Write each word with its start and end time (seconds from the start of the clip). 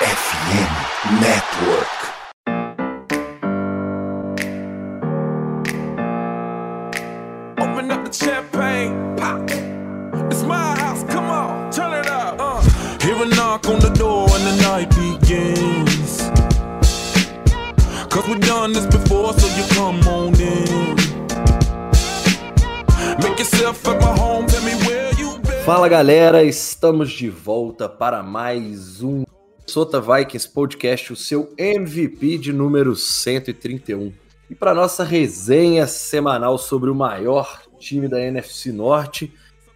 FM 0.00 0.70
Network. 1.20 1.94
Open 7.60 7.90
up 7.92 8.04
the 8.04 8.12
champagne, 8.12 9.16
pop. 9.16 9.48
It's 10.32 10.42
my 10.42 10.76
house, 10.80 11.04
come 11.04 11.26
on, 11.26 11.70
turn 11.70 11.92
it 11.92 12.08
up. 12.08 12.36
Uh. 12.40 12.60
Hear 13.02 13.22
a 13.22 13.26
knock 13.36 13.68
on 13.68 13.78
the 13.78 13.90
door 13.90 14.26
and 14.32 14.44
the 14.48 14.56
night 14.62 14.90
begins. 14.90 16.22
Cause 18.12 18.26
we've 18.26 18.40
done 18.40 18.72
this 18.72 18.86
before, 18.86 19.32
so 19.34 19.46
you 19.56 19.64
come 19.74 20.00
on 20.08 20.34
in. 20.40 20.96
Make 23.22 23.38
yourself 23.38 23.86
at 23.86 24.00
my 24.00 24.12
home, 24.16 24.46
tell 24.48 24.64
me 24.64 24.74
where 24.86 25.14
you 25.14 25.38
been. 25.38 25.64
Fala 25.64 25.88
galera, 25.88 26.42
estamos 26.42 27.12
de 27.12 27.30
volta 27.30 27.88
para 27.88 28.24
mais 28.24 29.00
um 29.00 29.23
Sota 29.66 30.00
Vikings 30.00 30.48
Podcast, 30.48 31.12
o 31.12 31.16
seu 31.16 31.52
MVP 31.56 32.38
de 32.38 32.52
número 32.52 32.94
131. 32.94 34.12
E 34.50 34.54
para 34.54 34.74
nossa 34.74 35.02
resenha 35.02 35.86
semanal 35.86 36.58
sobre 36.58 36.90
o 36.90 36.94
maior 36.94 37.62
time 37.78 38.06
da 38.06 38.20
NFC 38.20 38.70
Norte, 38.72 39.32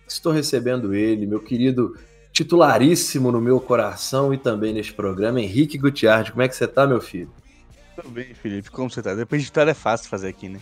estou 0.07 0.31
recebendo 0.31 0.95
ele, 0.95 1.27
meu 1.27 1.41
querido 1.41 1.97
titularíssimo 2.33 3.33
no 3.33 3.41
meu 3.41 3.61
coração 3.61 4.33
e 4.33 4.39
também 4.39 4.73
neste 4.73 4.93
programa, 4.93 5.41
Henrique 5.41 5.79
Gutiardi. 5.79 6.33
Como 6.33 6.43
é 6.43 6.49
que 6.49 6.55
você 6.55 6.69
tá, 6.69 6.87
meu 6.87 7.01
filho? 7.01 7.31
Tudo 7.97 8.11
bem, 8.11 8.33
Felipe. 8.35 8.71
Como 8.71 8.91
você 8.91 9.03
tá? 9.03 9.15
Depois 9.15 9.41
de 9.41 9.47
vitória 9.47 9.73
é 9.73 9.75
fácil 9.75 10.09
fazer 10.09 10.29
aqui, 10.29 10.49
né? 10.49 10.61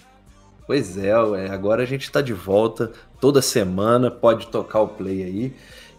Pois 0.67 0.97
é, 0.97 1.17
ué, 1.17 1.49
agora 1.49 1.83
a 1.83 1.87
gente 1.87 2.05
está 2.05 2.21
de 2.21 2.33
volta 2.33 2.93
toda 3.21 3.43
semana, 3.43 4.11
pode 4.11 4.49
tocar 4.49 4.81
o 4.81 4.89
play 4.89 5.23
aí. 5.23 5.55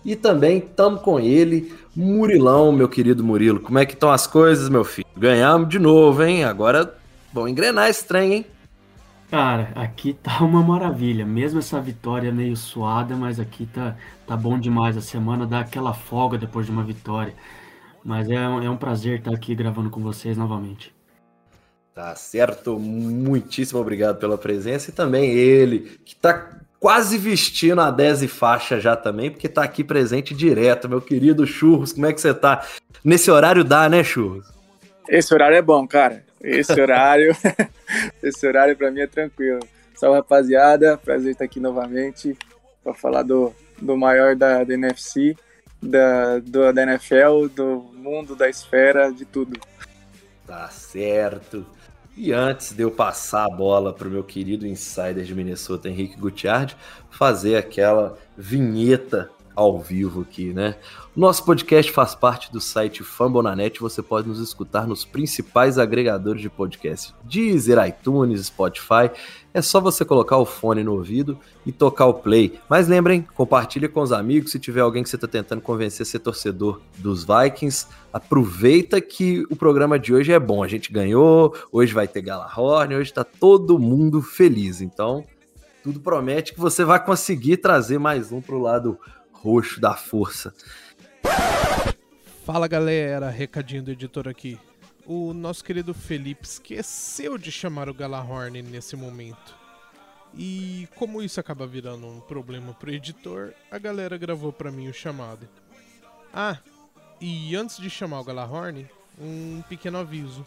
E 0.07 0.15
também 0.15 0.59
estamos 0.59 1.01
com 1.01 1.19
ele, 1.19 1.71
Murilão, 1.95 2.71
meu 2.71 2.89
querido 2.89 3.23
Murilo. 3.23 3.59
Como 3.59 3.77
é 3.77 3.85
que 3.85 3.93
estão 3.93 4.09
as 4.09 4.25
coisas, 4.25 4.69
meu 4.69 4.83
filho? 4.85 5.07
Ganhamos 5.15 5.69
de 5.69 5.79
novo, 5.79 6.23
hein? 6.23 6.45
Agora 6.45 6.95
vamos 7.33 7.51
engrenar 7.51 7.89
esse 7.89 8.05
trem, 8.07 8.33
hein? 8.33 8.45
Cara, 9.29 9.71
aqui 9.75 10.13
tá 10.13 10.39
uma 10.43 10.63
maravilha. 10.63 11.25
Mesmo 11.25 11.59
essa 11.59 11.81
vitória 11.81 12.31
meio 12.31 12.55
suada, 12.55 13.15
mas 13.15 13.39
aqui 13.39 13.65
tá, 13.65 13.97
tá 14.25 14.37
bom 14.37 14.57
demais. 14.57 14.95
A 14.97 15.01
semana 15.01 15.45
dá 15.45 15.59
aquela 15.61 15.93
folga 15.93 16.37
depois 16.37 16.65
de 16.65 16.71
uma 16.71 16.83
vitória. 16.83 17.35
Mas 18.03 18.29
é, 18.29 18.47
um- 18.47 18.63
é 18.63 18.69
um 18.69 18.77
prazer 18.77 19.19
estar 19.19 19.33
aqui 19.33 19.55
gravando 19.55 19.89
com 19.89 20.01
vocês 20.01 20.37
novamente. 20.37 20.95
Tá 21.93 22.15
certo, 22.15 22.77
muitíssimo 22.79 23.79
obrigado 23.79 24.19
pela 24.19 24.37
presença. 24.37 24.91
E 24.91 24.93
também 24.93 25.31
ele, 25.31 25.99
que 26.05 26.15
tá 26.15 26.61
quase 26.79 27.17
vestindo 27.17 27.81
a 27.81 27.91
10 27.91 28.23
e 28.23 28.27
faixa 28.27 28.79
já 28.79 28.95
também, 28.95 29.31
porque 29.31 29.49
tá 29.49 29.63
aqui 29.63 29.83
presente 29.83 30.33
direto, 30.33 30.89
meu 30.89 31.01
querido 31.01 31.45
Churros. 31.45 31.93
Como 31.93 32.05
é 32.05 32.13
que 32.13 32.21
você 32.21 32.33
tá? 32.33 32.65
Nesse 33.03 33.31
horário 33.31 33.63
dá, 33.63 33.89
né, 33.89 34.03
Churros? 34.03 34.47
Esse 35.09 35.33
horário 35.33 35.57
é 35.57 35.61
bom, 35.61 35.87
cara. 35.87 36.25
Esse 36.41 36.79
horário, 36.79 37.35
esse 38.21 38.45
horário 38.45 38.75
pra 38.75 38.91
mim 38.91 39.01
é 39.01 39.07
tranquilo. 39.07 39.59
Salve, 39.95 40.17
rapaziada. 40.17 40.97
Prazer 40.97 41.31
estar 41.31 41.45
aqui 41.45 41.59
novamente 41.59 42.37
para 42.83 42.93
falar 42.93 43.23
do, 43.23 43.53
do 43.81 43.97
maior 43.97 44.35
da, 44.35 44.63
da 44.63 44.73
NFC, 44.73 45.35
da, 45.81 46.39
do, 46.39 46.71
da 46.71 46.83
NFL, 46.83 47.47
do 47.53 47.85
mundo, 47.93 48.35
da 48.35 48.49
esfera, 48.49 49.11
de 49.11 49.25
tudo. 49.25 49.59
Tá 50.45 50.69
certo. 50.69 51.65
E 52.19 52.33
antes 52.33 52.73
de 52.73 52.81
eu 52.81 52.89
passar 52.89 53.45
a 53.45 53.55
bola 53.55 53.93
para 53.93 54.07
o 54.07 54.11
meu 54.11 54.23
querido 54.23 54.65
insider 54.65 55.23
de 55.23 55.35
Minnesota, 55.35 55.87
Henrique 55.87 56.17
Gutiardi, 56.17 56.75
fazer 57.11 57.55
aquela 57.57 58.17
vinheta 58.35 59.29
ao 59.57 59.79
vivo 59.79 60.21
aqui, 60.21 60.53
né? 60.53 60.75
Nosso 61.15 61.43
podcast 61.43 61.91
faz 61.91 62.13
parte 62.13 62.51
do 62.51 62.61
site 62.61 63.03
Fambonanet. 63.03 63.79
Você 63.79 64.03
pode 64.03 64.27
nos 64.27 64.39
escutar 64.39 64.85
nos 64.85 65.03
principais 65.03 65.79
agregadores 65.79 66.43
de 66.43 66.49
podcast: 66.49 67.11
Deezer, 67.23 67.83
iTunes, 67.87 68.45
Spotify. 68.45 69.09
É 69.51 69.59
só 69.59 69.81
você 69.81 70.05
colocar 70.05 70.37
o 70.37 70.45
fone 70.45 70.83
no 70.83 70.93
ouvido 70.93 71.39
e 71.65 71.71
tocar 71.71 72.05
o 72.05 72.13
play. 72.13 72.59
Mas 72.69 72.87
lembrem, 72.87 73.27
compartilhe 73.33 73.87
com 73.87 74.01
os 74.01 74.11
amigos. 74.11 74.51
Se 74.51 74.59
tiver 74.59 74.81
alguém 74.81 75.01
que 75.01 75.09
você 75.09 75.15
está 75.15 75.27
tentando 75.27 75.63
convencer 75.63 76.03
a 76.03 76.05
ser 76.07 76.19
torcedor 76.19 76.79
dos 76.99 77.25
Vikings, 77.25 77.87
aproveita 78.13 79.01
que 79.01 79.43
o 79.49 79.55
programa 79.55 79.97
de 79.97 80.13
hoje 80.13 80.31
é 80.31 80.39
bom. 80.39 80.61
A 80.61 80.67
gente 80.67 80.93
ganhou, 80.93 81.55
hoje 81.71 81.95
vai 81.95 82.07
ter 82.07 82.21
Galahorn, 82.21 82.93
hoje 82.93 83.09
está 83.09 83.23
todo 83.23 83.79
mundo 83.79 84.21
feliz. 84.21 84.81
Então, 84.81 85.25
tudo 85.87 85.99
promete 86.01 86.53
que 86.53 86.59
você 86.59 86.83
vai 86.83 87.03
conseguir 87.03 87.57
trazer 87.57 87.97
mais 87.97 88.31
um 88.31 88.41
para 88.41 88.55
o 88.55 88.61
lado 88.61 88.99
roxo 89.47 89.79
da 89.79 89.93
força. 89.93 90.53
Fala 92.45 92.67
galera, 92.67 93.29
recadinho 93.29 93.81
do 93.81 93.91
editor 93.91 94.27
aqui. 94.27 94.59
O 95.05 95.33
nosso 95.33 95.63
querido 95.63 95.93
Felipe 95.93 96.45
esqueceu 96.45 97.37
de 97.37 97.49
chamar 97.49 97.87
o 97.87 97.93
Galahorn 97.93 98.61
nesse 98.61 98.97
momento. 98.97 99.55
E 100.33 100.85
como 100.95 101.23
isso 101.23 101.39
acaba 101.39 101.65
virando 101.65 102.05
um 102.05 102.19
problema 102.19 102.73
pro 102.73 102.91
editor, 102.91 103.53
a 103.71 103.77
galera 103.77 104.17
gravou 104.17 104.51
pra 104.51 104.69
mim 104.69 104.89
o 104.89 104.93
chamado. 104.93 105.47
Ah, 106.33 106.57
e 107.21 107.55
antes 107.55 107.77
de 107.77 107.89
chamar 107.89 108.19
o 108.19 108.25
Galahorn, 108.25 108.85
um 109.17 109.63
pequeno 109.69 109.97
aviso. 109.97 110.45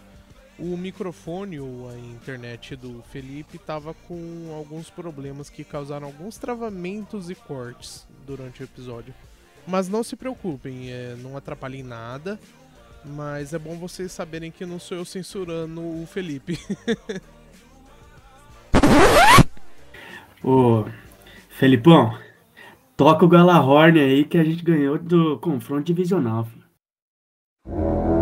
O 0.60 0.76
microfone 0.76 1.59
ou 1.59 1.88
a 1.88 1.98
internet 1.98 2.76
do 2.76 3.03
Felipe 3.10 3.56
tava 3.56 3.94
com 3.94 4.54
alguns 4.54 4.91
problemas 4.91 5.48
que 5.48 5.65
causaram 5.65 6.06
alguns 6.06 6.37
travamentos 6.37 7.31
e 7.31 7.34
cortes 7.34 8.06
durante 8.26 8.62
o 8.62 8.65
episódio. 8.65 9.15
Mas 9.66 9.88
não 9.88 10.03
se 10.03 10.16
preocupem, 10.16 10.93
é, 10.93 11.16
não 11.16 11.34
atrapalha 11.34 11.76
em 11.76 11.82
nada. 11.82 12.38
Mas 13.03 13.54
é 13.54 13.59
bom 13.59 13.78
vocês 13.78 14.12
saberem 14.12 14.50
que 14.50 14.66
não 14.66 14.78
sou 14.78 14.98
eu 14.98 15.04
censurando 15.06 15.81
o 15.81 16.06
Felipe. 16.06 16.59
Ô, 20.44 20.84
Felipão, 21.48 22.19
toca 22.97 23.25
o 23.25 23.28
Galahorn 23.28 23.98
aí 23.98 24.25
que 24.25 24.37
a 24.37 24.44
gente 24.44 24.62
ganhou 24.62 24.98
do 24.98 25.38
confronto 25.38 25.84
divisional. 25.84 26.44
filho. 26.44 28.20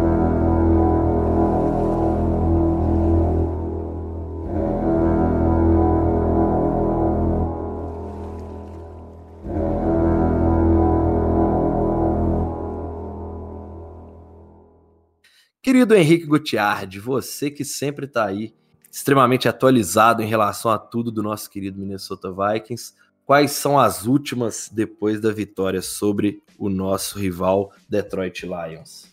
Querido 15.61 15.95
Henrique 15.95 16.25
Gutiardi, 16.25 17.01
você 17.01 17.51
que 17.51 17.65
sempre 17.65 18.07
está 18.07 18.27
aí 18.27 18.55
extremamente 18.91 19.49
atualizado 19.49 20.23
em 20.23 20.27
relação 20.27 20.71
a 20.71 20.79
tudo 20.79 21.11
do 21.11 21.23
nosso 21.23 21.51
querido 21.51 21.79
Minnesota 21.79 22.33
Vikings, 22.33 22.95
quais 23.27 23.51
são 23.53 23.79
as 23.79 24.07
últimas 24.07 24.71
depois 24.73 25.21
da 25.21 25.33
vitória 25.33 25.83
sobre 25.83 26.43
o 26.57 26.69
nosso 26.69 27.19
rival 27.19 27.73
Detroit 27.89 28.45
Lions? 28.45 29.13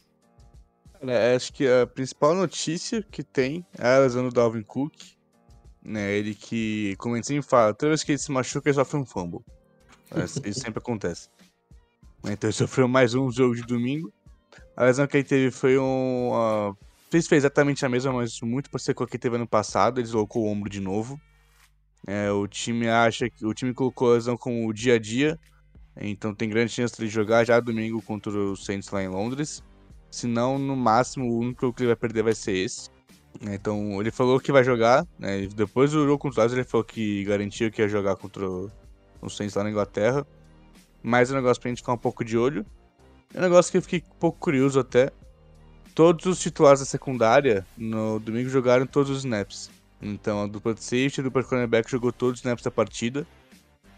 Olha, 1.01 1.35
acho 1.35 1.51
que 1.51 1.67
a 1.67 1.85
principal 1.85 2.34
notícia 2.34 3.03
que 3.03 3.23
tem 3.23 3.66
é 3.78 3.95
a 3.95 4.00
lesão 4.00 4.28
do 4.28 4.34
Dalvin 4.34 4.63
Cook. 4.63 4.94
Né, 5.84 6.13
ele 6.17 6.34
que, 6.34 6.95
como 6.97 7.16
gente 7.16 7.28
sempre 7.28 7.47
fala, 7.47 7.72
toda 7.72 7.89
vez 7.89 8.03
que 8.03 8.11
ele 8.11 8.17
se 8.17 8.31
machuca, 8.31 8.69
ele 8.69 8.73
sofre 8.73 8.97
um 8.97 9.05
fumble. 9.05 9.41
É, 10.09 10.23
Isso 10.23 10.59
sempre 10.59 10.79
acontece. 10.79 11.29
Então 12.23 12.50
ele 12.50 12.57
sofreu 12.57 12.88
mais 12.88 13.13
um 13.13 13.31
jogo 13.31 13.55
de 13.55 13.61
domingo. 13.61 14.11
A 14.75 14.85
lesão 14.85 15.07
que 15.07 15.17
ele 15.17 15.23
teve 15.23 15.51
foi 15.51 15.77
um. 15.77 16.31
Uh, 16.31 16.77
fez, 17.09 17.27
fez 17.27 17.43
exatamente 17.43 17.85
a 17.85 17.89
mesma, 17.89 18.11
mas 18.11 18.39
muito 18.41 18.69
parecido 18.69 18.95
com 18.95 19.03
a 19.03 19.07
que 19.07 19.17
teve 19.17 19.35
ano 19.35 19.47
passado. 19.47 19.99
Ele 19.99 20.03
deslocou 20.05 20.43
o 20.43 20.47
ombro 20.47 20.69
de 20.69 20.81
novo. 20.81 21.19
É, 22.05 22.29
o 22.31 22.47
time 22.47 22.87
acha 22.89 23.29
que. 23.29 23.45
O 23.45 23.53
time 23.53 23.73
colocou 23.73 24.11
a 24.11 24.15
lesão 24.15 24.37
como 24.37 24.67
o 24.67 24.73
dia 24.73 24.95
a 24.95 24.99
dia. 24.99 25.39
Então 25.97 26.35
tem 26.35 26.49
grande 26.49 26.71
chance 26.71 26.95
de 26.95 27.03
ele 27.03 27.09
jogar 27.09 27.45
já 27.45 27.59
domingo 27.59 28.01
contra 28.01 28.31
os 28.31 28.65
Saints 28.65 28.89
lá 28.91 29.01
em 29.01 29.07
Londres. 29.07 29.63
Se 30.11 30.27
não, 30.27 30.57
no 30.57 30.75
máximo, 30.75 31.25
o 31.25 31.39
único 31.39 31.71
que 31.73 31.83
ele 31.83 31.87
vai 31.87 31.95
perder 31.95 32.23
vai 32.23 32.35
ser 32.35 32.53
esse. 32.53 32.89
Então, 33.41 33.99
ele 33.99 34.11
falou 34.11 34.39
que 34.39 34.51
vai 34.51 34.63
jogar, 34.63 35.05
né? 35.19 35.45
Depois 35.47 35.91
do 35.91 36.05
jogo 36.05 36.17
contra 36.17 36.39
os 36.41 36.45
Lions, 36.45 36.53
ele 36.53 36.63
falou 36.63 36.85
que 36.85 37.23
garantiu 37.25 37.69
que 37.69 37.81
ia 37.81 37.87
jogar 37.87 38.16
contra 38.16 38.49
o- 38.49 38.71
os 39.21 39.35
Saints 39.35 39.55
lá 39.55 39.63
na 39.63 39.69
Inglaterra. 39.69 40.25
Mas 41.03 41.29
é 41.29 41.33
um 41.33 41.35
negócio 41.35 41.61
pra 41.61 41.69
gente 41.69 41.79
ficar 41.79 41.93
um 41.93 41.97
pouco 41.97 42.23
de 42.23 42.37
olho. 42.37 42.66
É 43.35 43.40
um 43.40 43.41
negócio 43.41 43.70
que 43.70 43.78
eu 43.78 43.82
fiquei 43.82 44.02
um 44.09 44.17
pouco 44.17 44.40
curioso 44.40 44.79
até. 44.79 45.11
Todos 45.93 46.26
os 46.26 46.40
titulares 46.40 46.79
da 46.79 46.85
secundária 46.85 47.67
no 47.78 48.17
domingo 48.17 48.47
jogaram 48.47 48.87
todos 48.87 49.11
os 49.11 49.17
snaps. 49.20 49.70
Então 50.02 50.41
a 50.41 50.47
dupla 50.47 50.73
de 50.73 50.82
safety 50.82 51.20
e 51.20 51.20
a 51.20 51.23
dupla 51.26 51.43
de 51.43 51.49
cornerback 51.49 51.91
jogou 51.91 52.14
todos 52.14 52.35
os 52.35 52.40
snaps 52.40 52.64
da 52.64 52.72
partida. 52.72 53.28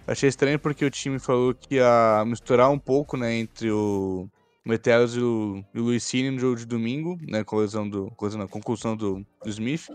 Achei 0.08 0.28
estranho 0.28 0.58
porque 0.58 0.84
o 0.84 0.90
time 0.90 1.20
falou 1.20 1.54
que 1.54 1.76
ia 1.76 2.26
misturar 2.26 2.72
um 2.72 2.80
pouco, 2.80 3.16
né, 3.16 3.36
entre 3.36 3.70
o 3.70 4.28
Meteoros 4.66 5.16
e 5.16 5.20
o, 5.20 5.64
e 5.72 5.80
o 5.80 5.84
Luiz 5.84 6.04
Cine 6.04 6.32
no 6.32 6.40
jogo 6.40 6.56
de 6.56 6.66
domingo, 6.66 7.16
né, 7.22 7.44
com 7.44 7.58
a 7.58 7.62
lesão 7.62 7.88
do, 7.88 8.12
lesão, 8.20 8.40
não, 8.40 8.48
concussão 8.48 8.98
do, 8.98 9.24
do 9.44 9.50
Smith. 9.50 9.88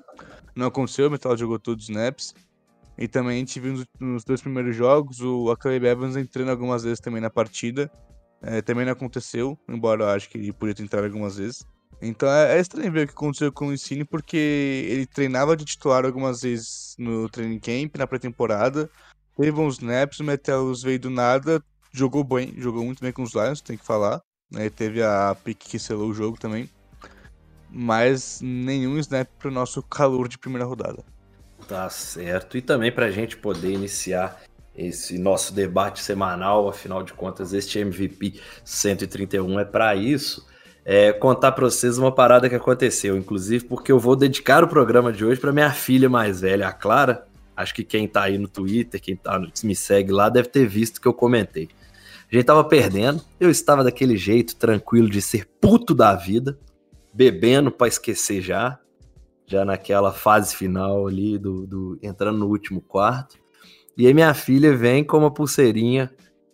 Não 0.55 0.69
aconteceu, 0.69 1.09
o 1.09 1.11
Meteoros 1.11 1.41
jogou 1.41 1.59
todos 1.59 1.83
os 1.83 1.91
snaps. 1.91 2.33
E 2.97 3.09
também 3.09 3.37
a 3.37 3.39
gente 3.41 3.59
viu 3.59 3.73
nos, 3.73 3.87
nos 3.99 4.25
dois 4.25 4.41
primeiros 4.41 4.77
jogos 4.77 5.21
o 5.21 5.53
Caleb 5.57 5.85
Evans 5.85 6.15
entrando 6.15 6.51
algumas 6.51 6.85
vezes 6.85 7.01
também 7.01 7.21
na 7.21 7.31
partida. 7.31 7.91
É, 8.43 8.61
também 8.61 8.85
não 8.85 8.93
aconteceu, 8.93 9.57
embora 9.69 10.03
eu 10.03 10.09
acho 10.09 10.29
que 10.29 10.37
ele 10.37 10.53
podia 10.53 10.75
tentar 10.75 11.05
algumas 11.05 11.37
vezes. 11.37 11.65
Então 12.01 12.29
é, 12.29 12.57
é 12.57 12.61
estranho 12.61 12.91
ver 12.91 13.05
o 13.05 13.07
que 13.07 13.15
aconteceu 13.15 13.53
com 13.53 13.69
o 13.69 13.73
Ensine, 13.73 14.05
porque 14.05 14.87
ele 14.91 15.07
treinava 15.07 15.57
de 15.57 15.65
titular 15.65 16.05
algumas 16.05 16.43
vezes 16.43 16.97
no 16.99 17.29
training 17.29 17.61
camp, 17.61 17.97
na 17.97 18.07
pré-temporada. 18.07 18.91
Teve 19.37 19.61
uns 19.61 19.75
snaps, 19.75 20.19
o 20.19 20.25
Meteos 20.25 20.83
veio 20.83 20.99
do 20.99 21.09
nada, 21.09 21.63
jogou 21.93 22.25
bem, 22.25 22.55
jogou 22.59 22.85
muito 22.85 23.01
bem 23.01 23.13
com 23.13 23.23
os 23.23 23.35
Lions, 23.35 23.61
tem 23.61 23.79
que 23.79 23.87
falar. 23.87 24.21
Né? 24.51 24.69
Teve 24.69 25.03
a 25.03 25.37
pick 25.45 25.59
que 25.59 25.79
selou 25.79 26.11
o 26.11 26.15
jogo 26.15 26.39
também. 26.39 26.69
Mas 27.71 28.41
nenhum 28.43 28.99
snap 28.99 29.29
para 29.39 29.49
o 29.49 29.53
nosso 29.53 29.83
calor 29.83 30.29
de 30.29 30.39
primeira 30.39 30.67
rodada. 30.67 31.03
Tá 31.69 31.89
certo. 31.89 32.59
E 32.59 32.63
também 32.63 32.93
para 32.93 33.07
a 33.07 33.11
gente 33.11 33.37
poder 33.37 33.73
iniciar 33.73 34.43
esse 34.77 35.19
nosso 35.19 35.53
debate 35.55 36.03
semanal, 36.03 36.69
afinal 36.69 37.03
de 37.03 37.13
contas, 37.13 37.53
este 37.53 37.79
MVP 37.79 38.41
131 38.65 39.61
é 39.61 39.65
para 39.65 39.95
isso 39.95 40.47
é, 40.85 41.13
contar 41.13 41.53
para 41.53 41.65
vocês 41.65 41.97
uma 41.97 42.13
parada 42.13 42.49
que 42.49 42.55
aconteceu, 42.55 43.17
inclusive 43.17 43.65
porque 43.65 43.93
eu 43.93 43.99
vou 43.99 44.17
dedicar 44.17 44.65
o 44.65 44.69
programa 44.69 45.13
de 45.13 45.25
hoje 45.25 45.41
para 45.41 45.53
minha 45.53 45.71
filha 45.71 46.09
mais 46.09 46.41
velha, 46.41 46.69
a 46.69 46.73
Clara. 46.73 47.27
Acho 47.57 47.75
que 47.75 47.85
quem 47.85 48.09
tá 48.09 48.23
aí 48.23 48.39
no 48.39 48.49
Twitter, 48.49 49.01
quem 49.01 49.15
tá, 49.15 49.41
me 49.63 49.77
segue 49.77 50.11
lá, 50.11 50.29
deve 50.29 50.49
ter 50.49 50.67
visto 50.67 51.01
que 51.01 51.07
eu 51.07 51.15
comentei. 51.15 51.69
A 52.31 52.35
gente 52.35 52.45
tava 52.45 52.65
perdendo, 52.65 53.23
eu 53.39 53.51
estava 53.51 53.85
daquele 53.85 54.17
jeito 54.17 54.57
tranquilo 54.57 55.09
de 55.09 55.21
ser 55.21 55.47
puto 55.61 55.95
da 55.95 56.15
vida, 56.15 56.59
bebendo 57.13 57.71
para 57.71 57.89
esquecer 57.89 58.41
já, 58.41 58.79
já 59.47 59.65
naquela 59.65 60.13
fase 60.13 60.57
final 60.57 61.07
ali, 61.07 61.37
do, 61.37 61.67
do 61.67 61.99
entrando 62.03 62.39
no 62.39 62.49
último 62.49 62.81
quarto. 62.81 63.37
E 63.97 64.07
aí 64.07 64.15
minha 64.15 64.35
filha 64.35 64.77
vem 64.77 65.05
com 65.05 65.19
uma 65.19 65.31
pulseirinha 65.31 66.11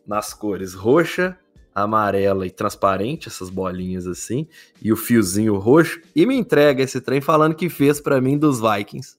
nas 0.07 0.35
cores 0.35 0.75
roxa, 0.75 1.39
amarela 1.75 2.47
e 2.47 2.51
transparente, 2.51 3.29
essas 3.29 3.51
bolinhas 3.51 4.07
assim, 4.07 4.47
e 4.83 4.93
o 4.93 4.97
fiozinho 4.97 5.57
roxo, 5.57 6.01
e 6.15 6.27
me 6.27 6.35
entrega 6.35 6.83
esse 6.83 7.01
trem 7.01 7.21
falando 7.21 7.55
que 7.55 7.69
fez 7.69 8.01
para 8.01 8.21
mim 8.21 8.37
dos 8.37 8.61
Vikings. 8.61 9.17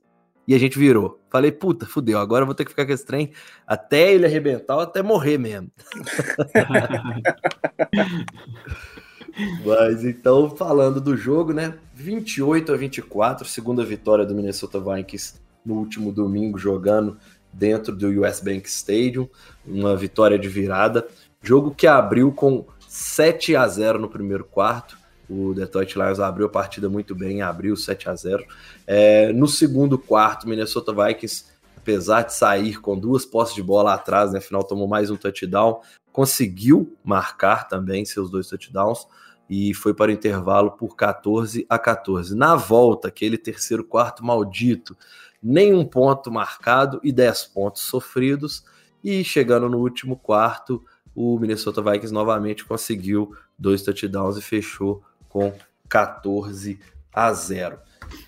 E 0.48 0.56
a 0.56 0.57
gente 0.57 0.80
virou. 0.80 1.19
Falei, 1.30 1.51
puta, 1.51 1.86
fudeu, 1.86 2.18
agora 2.18 2.42
eu 2.42 2.48
vou 2.48 2.56
ter 2.56 2.66
que 2.66 2.71
ficar 2.71 2.86
com 2.86 2.92
esse 2.92 3.06
trem 3.06 3.31
até 3.68 4.12
ele 4.12 4.25
arrebentar 4.25 4.75
ou 4.75 4.81
até 4.81 5.04
morrer 5.04 5.38
mesmo. 5.38 5.69
Mas 9.63 10.04
então, 10.04 10.50
falando 10.50 11.00
do 11.00 11.15
jogo, 11.15 11.54
né? 11.54 11.75
28 11.94 12.74
a 12.74 12.75
24, 12.75 13.48
segunda 13.48 13.86
vitória 13.86 14.25
do 14.25 14.33
Minnesota 14.33 14.80
Vikings 14.80 15.36
no 15.63 15.75
último 15.75 16.12
domingo, 16.12 16.57
jogando 16.57 17.19
dentro 17.51 17.96
do 17.96 18.07
US 18.22 18.40
Bank 18.40 18.68
Stadium, 18.68 19.28
uma 19.66 19.96
vitória 19.96 20.38
de 20.38 20.48
virada. 20.48 21.07
Jogo 21.42 21.74
que 21.74 21.88
abriu 21.88 22.31
com 22.31 22.66
7 22.88 23.56
a 23.56 23.68
0 23.68 24.00
no 24.00 24.10
primeiro 24.10 24.44
quarto. 24.44 24.98
O 25.30 25.54
Detroit 25.54 25.96
Lions 25.96 26.19
abriu 26.19 26.48
a 26.48 26.50
partida 26.50 26.90
muito 26.90 27.13
bem, 27.13 27.42
abriu 27.42 27.75
7 27.75 28.10
a 28.10 28.16
0 28.16 28.44
é, 28.88 29.31
No 29.31 29.48
segundo 29.48 29.98
quarto, 29.98 30.50
Minnesota 30.50 30.92
Vikings, 30.92 31.46
apesar 31.78 32.24
de 32.24 32.34
sair 32.34 32.81
com 32.81 32.98
duas 32.98 33.25
posses 33.25 33.54
de 33.54 33.62
bola 33.62 33.94
atrás, 33.94 34.31
né, 34.31 34.42
final 34.42 34.63
tomou 34.63 34.88
mais 34.88 35.12
um 35.12 35.16
touchdown, 35.16 35.81
conseguiu 36.12 36.98
marcar 37.04 37.68
também 37.68 38.04
seus 38.06 38.31
dois 38.31 38.48
touchdowns 38.48 39.07
e 39.50 39.74
foi 39.74 39.94
para 39.94 40.10
o 40.10 40.13
intervalo 40.13 40.72
por 40.72 40.96
14 40.96 41.66
a 41.69 41.80
14. 41.80 42.36
Na 42.36 42.56
volta, 42.56 43.07
aquele 43.07 43.38
terceiro 43.38 43.84
quarto 43.84 44.24
maldito, 44.24 44.96
nenhum 45.41 45.86
ponto 45.86 46.31
marcado 46.31 47.00
e 47.03 47.12
10 47.12 47.45
pontos 47.47 47.81
sofridos. 47.83 48.63
E 49.03 49.24
chegando 49.24 49.69
no 49.69 49.77
último 49.80 50.18
quarto, 50.18 50.83
o 51.15 51.38
Minnesota 51.39 51.81
Vikings 51.81 52.13
novamente 52.13 52.65
conseguiu 52.65 53.36
dois 53.57 53.81
touchdowns 53.81 54.38
e 54.38 54.41
fechou 54.41 55.03
com 55.27 55.53
14 55.88 56.80
a 57.13 57.33
0. 57.33 57.80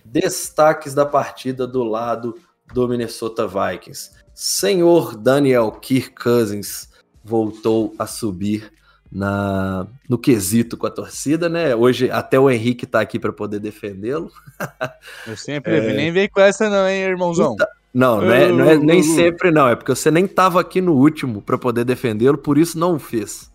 Destaques 0.04 0.94
da 0.94 1.06
partida 1.06 1.68
do 1.68 1.84
lado 1.84 2.36
do 2.74 2.88
Minnesota 2.88 3.48
Vikings. 3.48 4.12
Senhor 4.34 5.16
Daniel 5.16 5.72
Kirk 5.72 6.16
Cousins 6.16 6.90
voltou 7.24 7.94
a 8.00 8.08
subir 8.08 8.72
na 9.12 9.86
no 10.08 10.18
quesito 10.18 10.78
com 10.78 10.88
a 10.88 10.92
torcida, 10.92 11.50
né? 11.50 11.76
Hoje 11.76 12.10
até 12.10 12.40
o 12.40 12.50
Henrique 12.50 12.86
tá 12.86 13.02
aqui 13.02 13.20
para 13.20 13.34
poder 13.34 13.60
defendê-lo. 13.60 14.32
Eu 15.28 15.36
sempre 15.36 15.76
é... 15.76 15.94
nem 15.94 16.12
vem 16.12 16.30
com 16.30 16.40
essa 16.40 16.70
não, 16.70 16.88
hein, 16.88 17.02
irmãozão. 17.02 17.54
Então, 17.54 17.68
não, 17.94 18.22
não 18.22 18.32
é, 18.32 18.52
não 18.52 18.70
é 18.70 18.78
nem 18.78 19.04
sempre 19.04 19.52
não, 19.52 19.68
é 19.68 19.76
porque 19.76 19.94
você 19.94 20.10
nem 20.10 20.26
tava 20.26 20.62
aqui 20.62 20.80
no 20.80 20.94
último 20.94 21.42
para 21.42 21.58
poder 21.58 21.84
defendê-lo, 21.84 22.38
por 22.38 22.58
isso 22.58 22.80
não 22.80 22.96
o 22.96 23.00
fez. 23.00 23.52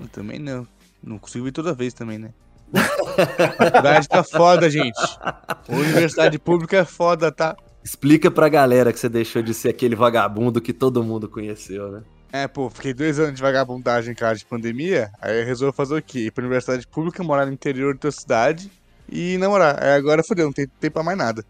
Eu 0.00 0.08
também 0.08 0.38
não. 0.38 0.66
Não 1.02 1.18
consigo 1.18 1.46
ir 1.46 1.52
toda 1.52 1.72
vez 1.72 1.94
também, 1.94 2.18
né? 2.18 2.30
A 2.74 3.52
faculdade 3.52 4.08
tá 4.08 4.24
foda, 4.24 4.68
gente. 4.68 4.98
A 5.20 5.56
universidade 5.68 6.38
pública 6.38 6.78
é 6.78 6.84
foda, 6.84 7.30
tá? 7.30 7.56
Explica 7.82 8.30
pra 8.30 8.48
galera 8.48 8.92
que 8.92 8.98
você 8.98 9.08
deixou 9.08 9.40
de 9.40 9.54
ser 9.54 9.68
aquele 9.68 9.94
vagabundo 9.94 10.60
que 10.60 10.72
todo 10.72 11.02
mundo 11.04 11.28
conheceu, 11.28 11.90
né? 11.92 12.02
É, 12.32 12.46
pô, 12.46 12.68
fiquei 12.68 12.92
dois 12.92 13.18
anos 13.18 13.34
de 13.34 13.42
vagabundagem, 13.42 14.14
cara, 14.14 14.36
de 14.36 14.44
pandemia. 14.44 15.10
Aí 15.20 15.40
eu 15.40 15.46
resolvi 15.46 15.74
fazer 15.74 15.96
o 15.96 16.02
quê? 16.02 16.26
Ir 16.26 16.30
pra 16.30 16.42
universidade 16.42 16.86
pública, 16.86 17.22
morar 17.22 17.46
no 17.46 17.52
interior 17.52 17.94
da 17.94 18.00
tua 18.00 18.12
cidade 18.12 18.70
e 19.08 19.38
namorar. 19.38 19.82
Aí 19.82 19.92
agora 19.92 20.22
fodeu, 20.22 20.46
não 20.46 20.52
tem 20.52 20.66
tempo 20.66 20.94
pra 20.94 21.02
mais 21.02 21.16
nada 21.16 21.44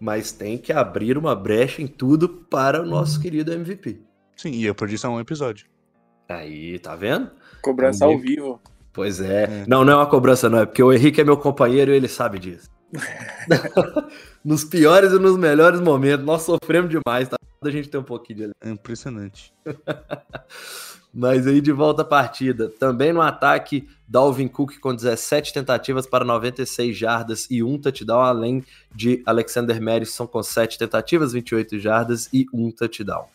mas 0.00 0.30
tem 0.30 0.56
que 0.56 0.72
abrir 0.72 1.18
uma 1.18 1.34
brecha 1.34 1.82
em 1.82 1.86
tudo 1.86 2.28
para 2.28 2.82
o 2.82 2.86
nosso 2.86 3.16
uhum. 3.16 3.22
querido 3.22 3.52
MVP. 3.52 4.00
Sim, 4.36 4.50
e 4.50 4.64
eu 4.64 4.74
perdi 4.74 4.96
só 4.96 5.08
um 5.08 5.20
episódio. 5.20 5.66
Aí, 6.28 6.78
tá 6.78 6.94
vendo? 6.94 7.30
Cobrança 7.60 8.04
ao 8.04 8.18
vivo. 8.18 8.60
Pois 8.92 9.20
é. 9.20 9.44
é. 9.44 9.64
Não, 9.66 9.84
não 9.84 9.94
é 9.94 9.96
uma 9.96 10.06
cobrança, 10.06 10.48
não. 10.48 10.60
É 10.60 10.66
porque 10.66 10.82
o 10.82 10.92
Henrique 10.92 11.20
é 11.20 11.24
meu 11.24 11.36
companheiro 11.36 11.92
e 11.92 11.96
ele 11.96 12.08
sabe 12.08 12.38
disso. 12.38 12.70
nos 14.44 14.64
piores 14.64 15.12
e 15.12 15.18
nos 15.18 15.36
melhores 15.36 15.80
momentos, 15.80 16.24
nós 16.24 16.42
sofremos 16.42 16.90
demais, 16.90 17.28
tá? 17.28 17.36
A 17.60 17.70
gente 17.70 17.88
tem 17.88 18.00
um 18.00 18.04
pouquinho 18.04 18.38
de. 18.38 18.50
É 18.60 18.70
impressionante. 18.70 19.52
Mas 21.12 21.46
aí 21.46 21.60
de 21.60 21.72
volta 21.72 22.02
à 22.02 22.04
partida. 22.04 22.68
Também 22.78 23.12
no 23.12 23.20
ataque, 23.20 23.88
Dalvin 24.06 24.46
Cook 24.46 24.78
com 24.78 24.94
17 24.94 25.52
tentativas 25.52 26.06
para 26.06 26.24
96 26.24 26.96
jardas 26.96 27.46
e 27.50 27.62
um 27.62 27.78
touchdown, 27.78 28.20
além 28.20 28.64
de 28.94 29.22
Alexander 29.26 29.80
Madison 29.82 30.26
com 30.26 30.42
7 30.42 30.78
tentativas, 30.78 31.32
28 31.32 31.78
jardas 31.78 32.28
e 32.32 32.46
um 32.52 32.70
touchdown. 32.70 33.26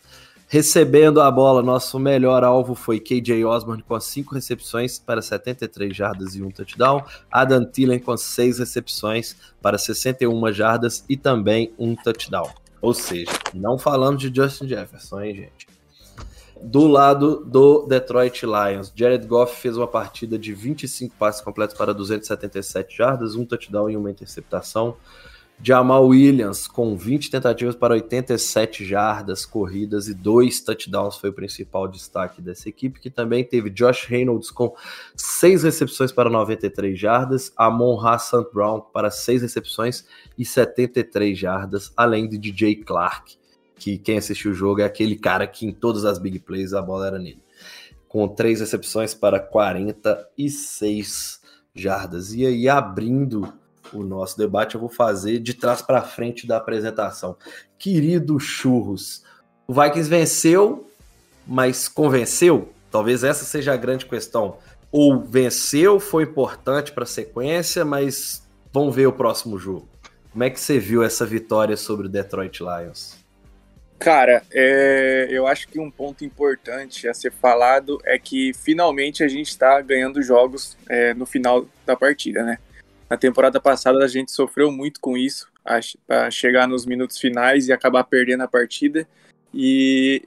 Recebendo 0.54 1.20
a 1.20 1.28
bola, 1.32 1.64
nosso 1.64 1.98
melhor 1.98 2.44
alvo 2.44 2.76
foi 2.76 3.00
KJ 3.00 3.44
Osborne 3.44 3.82
com 3.82 3.98
5 3.98 4.36
recepções 4.36 5.00
para 5.00 5.20
73 5.20 5.96
jardas 5.96 6.36
e 6.36 6.42
um 6.44 6.48
touchdown. 6.48 7.02
Adam 7.28 7.64
Thielen 7.64 7.98
com 7.98 8.16
6 8.16 8.60
recepções 8.60 9.34
para 9.60 9.76
61 9.76 10.52
jardas 10.52 11.04
e 11.08 11.16
também 11.16 11.74
um 11.76 11.96
touchdown. 11.96 12.48
Ou 12.80 12.94
seja, 12.94 13.32
não 13.52 13.76
falando 13.76 14.16
de 14.16 14.32
Justin 14.32 14.68
Jefferson, 14.68 15.22
hein, 15.22 15.34
gente? 15.34 15.66
Do 16.62 16.86
lado 16.86 17.44
do 17.44 17.84
Detroit 17.88 18.46
Lions, 18.46 18.92
Jared 18.94 19.26
Goff 19.26 19.60
fez 19.60 19.76
uma 19.76 19.88
partida 19.88 20.38
de 20.38 20.54
25 20.54 21.16
passes 21.16 21.40
completos 21.40 21.76
para 21.76 21.92
277 21.92 22.96
jardas, 22.96 23.34
um 23.34 23.44
touchdown 23.44 23.90
e 23.90 23.96
uma 23.96 24.08
interceptação. 24.08 24.96
Jamal 25.66 26.06
Williams 26.06 26.66
com 26.66 26.96
20 26.96 27.30
tentativas 27.30 27.74
para 27.74 27.94
87 27.94 28.84
jardas 28.84 29.46
corridas 29.46 30.08
e 30.08 30.14
dois 30.14 30.60
touchdowns 30.60 31.16
foi 31.16 31.30
o 31.30 31.32
principal 31.32 31.88
destaque 31.88 32.42
dessa 32.42 32.68
equipe, 32.68 33.00
que 33.00 33.08
também 33.08 33.42
teve 33.42 33.70
Josh 33.70 34.04
Reynolds 34.04 34.50
com 34.50 34.74
seis 35.16 35.62
recepções 35.62 36.12
para 36.12 36.28
93 36.28 36.98
jardas, 36.98 37.50
Amon 37.56 37.98
Hassan 37.98 38.44
Brown 38.52 38.80
para 38.80 39.10
seis 39.10 39.40
recepções 39.40 40.04
e 40.36 40.44
73 40.44 41.38
jardas, 41.38 41.90
além 41.96 42.28
de 42.28 42.36
DJ 42.36 42.76
Clark 42.76 43.38
que 43.76 43.98
quem 43.98 44.18
assistiu 44.18 44.52
o 44.52 44.54
jogo 44.54 44.80
é 44.80 44.84
aquele 44.84 45.16
cara 45.16 45.46
que 45.46 45.66
em 45.66 45.72
todas 45.72 46.04
as 46.04 46.18
big 46.18 46.38
plays 46.38 46.72
a 46.72 46.80
bola 46.80 47.08
era 47.08 47.18
nele. 47.18 47.42
Com 48.08 48.28
três 48.28 48.60
recepções 48.60 49.12
para 49.12 49.40
46 49.40 51.40
jardas. 51.74 52.32
E 52.32 52.46
aí, 52.46 52.68
abrindo 52.68 53.52
o 53.92 54.02
nosso 54.02 54.36
debate, 54.38 54.74
eu 54.74 54.80
vou 54.80 54.88
fazer 54.88 55.38
de 55.38 55.54
trás 55.54 55.82
para 55.82 56.02
frente 56.02 56.46
da 56.46 56.56
apresentação. 56.56 57.36
Querido 57.78 58.38
Churros, 58.40 59.22
o 59.66 59.72
Vikings 59.72 60.08
venceu, 60.08 60.90
mas 61.46 61.88
convenceu? 61.88 62.72
Talvez 62.90 63.24
essa 63.24 63.44
seja 63.44 63.72
a 63.72 63.76
grande 63.76 64.06
questão. 64.06 64.58
Ou 64.90 65.20
venceu, 65.20 65.98
foi 65.98 66.22
importante 66.22 66.92
para 66.92 67.04
a 67.04 67.06
sequência, 67.06 67.84
mas 67.84 68.46
vamos 68.72 68.94
ver 68.94 69.06
o 69.06 69.12
próximo 69.12 69.58
jogo. 69.58 69.88
Como 70.30 70.44
é 70.44 70.50
que 70.50 70.60
você 70.60 70.78
viu 70.78 71.02
essa 71.02 71.24
vitória 71.24 71.76
sobre 71.76 72.06
o 72.06 72.10
Detroit 72.10 72.60
Lions? 72.60 73.24
Cara, 73.98 74.42
é, 74.52 75.28
eu 75.30 75.46
acho 75.46 75.68
que 75.68 75.78
um 75.78 75.90
ponto 75.90 76.24
importante 76.24 77.08
a 77.08 77.14
ser 77.14 77.32
falado 77.32 77.98
é 78.04 78.18
que 78.18 78.52
finalmente 78.52 79.22
a 79.22 79.28
gente 79.28 79.48
está 79.48 79.80
ganhando 79.80 80.22
jogos 80.22 80.76
é, 80.88 81.14
no 81.14 81.24
final 81.24 81.66
da 81.86 81.96
partida, 81.96 82.42
né? 82.42 82.58
Na 83.14 83.18
temporada 83.18 83.60
passada 83.60 84.04
a 84.04 84.08
gente 84.08 84.32
sofreu 84.32 84.72
muito 84.72 85.00
com 85.00 85.16
isso, 85.16 85.48
para 86.04 86.32
chegar 86.32 86.66
nos 86.66 86.84
minutos 86.84 87.16
finais 87.16 87.68
e 87.68 87.72
acabar 87.72 88.02
perdendo 88.02 88.40
a 88.42 88.48
partida. 88.48 89.06
E 89.54 90.20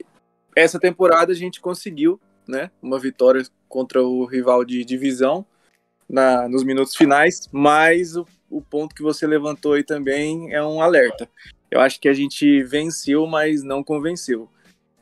essa 0.56 0.80
temporada 0.80 1.30
a 1.30 1.34
gente 1.34 1.60
conseguiu, 1.60 2.18
né? 2.48 2.70
Uma 2.80 2.98
vitória 2.98 3.42
contra 3.68 4.02
o 4.02 4.24
rival 4.24 4.64
de 4.64 4.82
divisão 4.86 5.44
na, 6.08 6.48
nos 6.48 6.64
minutos 6.64 6.96
finais, 6.96 7.46
mas 7.52 8.16
o, 8.16 8.26
o 8.48 8.62
ponto 8.62 8.94
que 8.94 9.02
você 9.02 9.26
levantou 9.26 9.74
aí 9.74 9.84
também 9.84 10.50
é 10.54 10.64
um 10.64 10.80
alerta. 10.80 11.28
Eu 11.70 11.82
acho 11.82 12.00
que 12.00 12.08
a 12.08 12.14
gente 12.14 12.62
venceu, 12.62 13.26
mas 13.26 13.62
não 13.62 13.84
convenceu. 13.84 14.48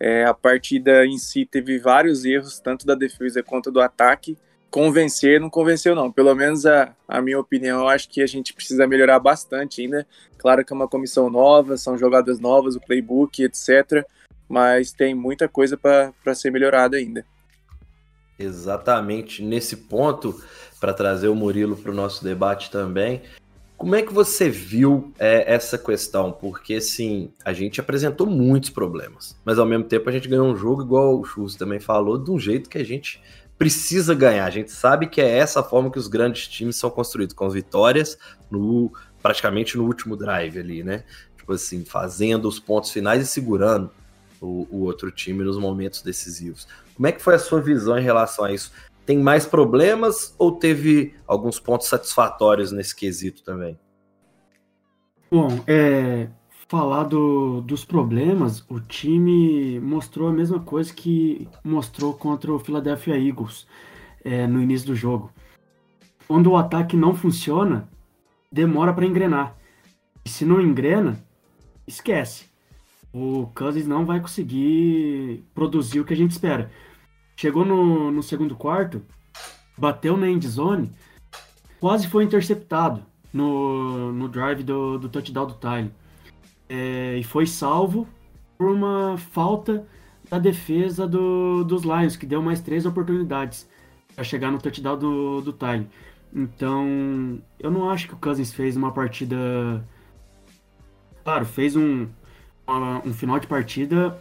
É, 0.00 0.25
a 0.25 0.35
partida 0.35 1.07
em 1.07 1.19
si 1.19 1.47
teve 1.47 1.78
vários 1.78 2.25
erros, 2.25 2.59
tanto 2.59 2.85
da 2.85 2.97
defesa 2.97 3.45
quanto 3.45 3.71
do 3.71 3.81
ataque. 3.81 4.37
Convencer, 4.71 5.41
não 5.41 5.49
convenceu, 5.49 5.95
não. 5.95 6.13
Pelo 6.13 6.35
menos 6.35 6.67
a, 6.67 6.95
a 7.09 7.21
minha 7.23 7.39
opinião, 7.39 7.81
eu 7.81 7.89
acho 7.89 8.09
que 8.09 8.21
a 8.23 8.27
gente 8.27 8.53
precisa 8.53 8.87
melhorar 8.87 9.19
bastante 9.19 9.81
ainda. 9.81 10.07
Claro 10.39 10.65
que 10.65 10.73
é 10.73 10.77
uma 10.77 10.89
comissão 10.89 11.31
nova, 11.31 11.77
são 11.77 11.97
jogadas 11.97 12.39
novas, 12.39 12.77
o 12.77 12.81
playbook, 12.81 13.43
etc. 13.43 14.05
Mas 14.49 14.93
tem 14.93 15.15
muita 15.15 15.49
coisa 15.49 15.77
para 15.77 16.35
ser 16.35 16.51
melhorada 16.51 16.97
ainda. 16.97 17.25
Exatamente 18.39 19.43
nesse 19.43 19.77
ponto, 19.77 20.39
para 20.79 20.93
trazer 20.93 21.29
o 21.29 21.35
Murilo 21.35 21.77
para 21.77 21.91
o 21.91 21.95
nosso 21.95 22.23
debate 22.23 22.71
também. 22.71 23.23
Como 23.77 23.95
é 23.95 24.03
que 24.03 24.13
você 24.13 24.49
viu 24.49 25.13
é, 25.19 25.53
essa 25.53 25.77
questão? 25.77 26.33
Porque, 26.33 26.75
assim, 26.75 27.31
a 27.45 27.53
gente 27.53 27.79
apresentou 27.79 28.27
muitos 28.27 28.71
problemas, 28.71 29.37
mas 29.45 29.59
ao 29.59 29.67
mesmo 29.67 29.85
tempo 29.85 30.09
a 30.09 30.13
gente 30.13 30.29
ganhou 30.29 30.47
um 30.47 30.57
jogo, 30.57 30.83
igual 30.83 31.19
o 31.19 31.25
Chus 31.25 31.57
também 31.57 31.79
falou, 31.79 32.17
de 32.17 32.31
um 32.31 32.39
jeito 32.39 32.71
que 32.71 32.79
a 32.79 32.85
gente 32.85 33.21
precisa 33.59 34.15
ganhar. 34.15 34.45
A 34.45 34.51
gente 34.51 34.71
sabe 34.71 35.07
que 35.07 35.21
é 35.21 35.39
essa 35.39 35.63
forma 35.63 35.91
que 35.91 35.99
os 35.99 36.09
grandes 36.09 36.49
times 36.49 36.77
são 36.77 36.91
construídos, 36.91 37.35
com 37.35 37.49
vitórias 37.49 38.19
no 38.51 38.93
praticamente 39.23 39.77
no 39.77 39.85
último 39.85 40.17
drive 40.17 40.59
ali, 40.59 40.85
né? 40.85 41.05
Tipo 41.37 41.53
assim, 41.53 41.85
fazendo 41.85 42.49
os 42.49 42.61
pontos 42.61 42.91
finais 42.91 43.23
e 43.23 43.27
segurando 43.27 43.91
o, 44.41 44.67
o 44.71 44.85
outro 44.85 45.11
time 45.11 45.43
nos 45.43 45.59
momentos 45.59 46.03
decisivos. 46.03 46.69
Como 46.95 47.07
é 47.07 47.13
que 47.13 47.21
foi 47.21 47.35
a 47.35 47.39
sua 47.39 47.61
visão 47.61 47.99
em 47.99 48.03
relação 48.03 48.45
a 48.45 48.53
isso? 48.53 48.71
tem 49.07 49.19
mais 49.19 49.47
problemas 49.47 50.35
ou 50.37 50.51
teve 50.51 51.15
alguns 51.27 51.61
pontos 51.61 51.87
satisfatórios 51.87 52.73
nesse 52.73 52.95
quesito 52.95 53.43
também? 53.45 53.79
Bom, 55.31 55.49
é, 55.67 56.29
falar 56.69 57.05
do, 57.05 57.61
dos 57.61 57.85
problemas, 57.85 58.65
o 58.69 58.81
time 58.81 59.79
mostrou 59.81 60.29
a 60.29 60.33
mesma 60.33 60.61
coisa 60.61 60.93
que 60.93 61.49
mostrou 61.65 62.15
contra 62.15 62.53
o 62.53 62.59
Philadelphia 62.59 63.17
Eagles 63.17 63.67
é, 64.25 64.47
no 64.47 64.61
início 64.61 64.89
do 64.89 64.95
jogo. 64.95 65.31
Quando 66.27 66.51
o 66.51 66.57
ataque 66.57 66.97
não 66.97 67.15
funciona, 67.15 67.89
demora 68.51 68.93
para 68.93 69.07
engrenar. 69.07 69.57
E 70.25 70.29
se 70.29 70.45
não 70.45 70.61
engrena, 70.61 71.25
esquece. 71.87 72.47
O 73.13 73.47
Cousins 73.55 73.87
não 73.87 74.05
vai 74.05 74.21
conseguir 74.21 75.45
produzir 75.55 76.01
o 76.01 76.05
que 76.05 76.13
a 76.13 76.17
gente 76.17 76.33
espera. 76.33 76.71
Chegou 77.37 77.65
no, 77.65 78.11
no 78.11 78.23
segundo 78.23 78.57
quarto, 78.57 79.03
bateu 79.79 80.17
na 80.17 80.29
end 80.29 80.47
zone, 80.49 80.93
quase 81.79 82.09
foi 82.09 82.25
interceptado 82.25 83.03
no, 83.33 84.13
no 84.13 84.29
drive 84.29 84.65
do, 84.65 84.99
do 84.99 85.09
touchdown 85.09 85.47
do 85.47 85.55
Tyler. 85.55 85.93
É, 86.69 87.17
e 87.19 87.25
foi 87.25 87.47
salvo 87.47 88.09
por 88.59 88.71
uma 88.71 89.17
falta 89.17 89.87
da 90.29 90.39
defesa 90.39 91.07
do, 91.07 91.63
dos 91.65 91.83
Lions, 91.83 92.17
que 92.17 92.27
deu 92.27 92.43
mais 92.43 92.61
três 92.61 92.85
oportunidades 92.87 93.69
para 94.15 94.25
chegar 94.25 94.51
no 94.51 94.59
touchdown 94.59 94.99
do, 94.99 95.41
do 95.41 95.53
Tyler. 95.53 95.87
Então, 96.35 97.41
eu 97.59 97.71
não 97.71 97.89
acho 97.89 98.09
que 98.09 98.15
o 98.15 98.19
Cousins 98.19 98.53
fez 98.53 98.77
uma 98.77 98.93
partida. 98.93 99.37
Claro, 101.25 101.45
fez 101.45 101.77
um, 101.77 102.09
uma, 102.67 103.07
um 103.07 103.13
final 103.13 103.39
de 103.39 103.47
partida 103.47 104.19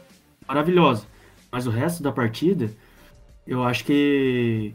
maravilhosa, 0.48 1.08
mas 1.52 1.68
o 1.68 1.72
resto 1.72 2.04
da 2.04 2.12
partida 2.12 2.70
eu 3.46 3.64
acho 3.64 3.86
que, 3.86 4.74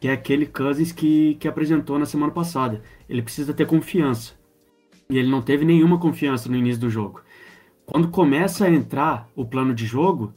que 0.00 0.08
é 0.08 0.12
aquele 0.12 0.46
Cousins 0.46 0.92
que, 0.92 1.34
que 1.36 1.48
apresentou 1.48 1.98
na 1.98 2.06
semana 2.06 2.32
passada. 2.32 2.82
Ele 3.08 3.22
precisa 3.22 3.52
ter 3.52 3.66
confiança. 3.66 4.34
E 5.08 5.18
ele 5.18 5.30
não 5.30 5.40
teve 5.40 5.64
nenhuma 5.64 5.98
confiança 5.98 6.48
no 6.48 6.56
início 6.56 6.80
do 6.80 6.90
jogo. 6.90 7.20
Quando 7.84 8.08
começa 8.08 8.64
a 8.64 8.70
entrar 8.70 9.28
o 9.36 9.44
plano 9.44 9.72
de 9.72 9.86
jogo, 9.86 10.34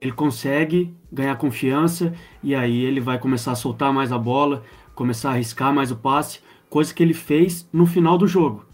ele 0.00 0.12
consegue 0.12 0.94
ganhar 1.12 1.36
confiança 1.36 2.14
e 2.42 2.54
aí 2.54 2.82
ele 2.82 3.00
vai 3.00 3.18
começar 3.18 3.52
a 3.52 3.56
soltar 3.56 3.92
mais 3.92 4.12
a 4.12 4.18
bola, 4.18 4.62
começar 4.94 5.30
a 5.30 5.32
arriscar 5.32 5.74
mais 5.74 5.90
o 5.90 5.96
passe, 5.96 6.40
coisa 6.70 6.92
que 6.92 7.02
ele 7.02 7.14
fez 7.14 7.68
no 7.72 7.86
final 7.86 8.16
do 8.16 8.26
jogo. 8.26 8.64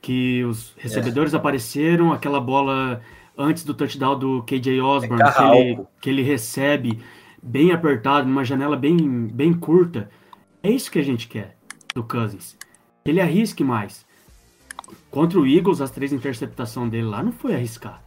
Que 0.00 0.44
os 0.44 0.74
recebedores 0.76 1.32
é. 1.32 1.36
apareceram, 1.36 2.12
aquela 2.12 2.40
bola 2.40 3.00
antes 3.36 3.64
do 3.64 3.74
touchdown 3.74 4.18
do 4.18 4.42
KJ 4.42 4.80
Osborne, 4.80 5.22
é 5.22 5.32
que, 5.32 5.42
ele, 5.42 5.86
que 6.00 6.10
ele 6.10 6.22
recebe 6.22 6.98
bem 7.42 7.72
apertado, 7.72 8.28
numa 8.28 8.44
janela 8.44 8.76
bem, 8.76 9.28
bem 9.28 9.52
curta. 9.52 10.10
É 10.62 10.70
isso 10.70 10.90
que 10.90 10.98
a 10.98 11.04
gente 11.04 11.28
quer 11.28 11.56
do 11.94 12.02
Cousins. 12.02 12.56
Ele 13.04 13.20
arrisque 13.20 13.64
mais. 13.64 14.06
Contra 15.10 15.38
o 15.38 15.46
Eagles, 15.46 15.80
as 15.80 15.90
três 15.90 16.12
interceptações 16.12 16.90
dele 16.90 17.06
lá 17.06 17.22
não 17.22 17.32
foi 17.32 17.54
arriscar. 17.54 18.02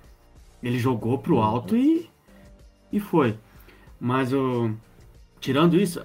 Ele 0.61 0.79
jogou 0.79 1.17
pro 1.19 1.39
alto 1.39 1.75
e, 1.75 2.09
e 2.91 2.99
foi. 2.99 3.37
Mas 3.99 4.33
o, 4.33 4.73
tirando 5.39 5.77
isso, 5.79 6.03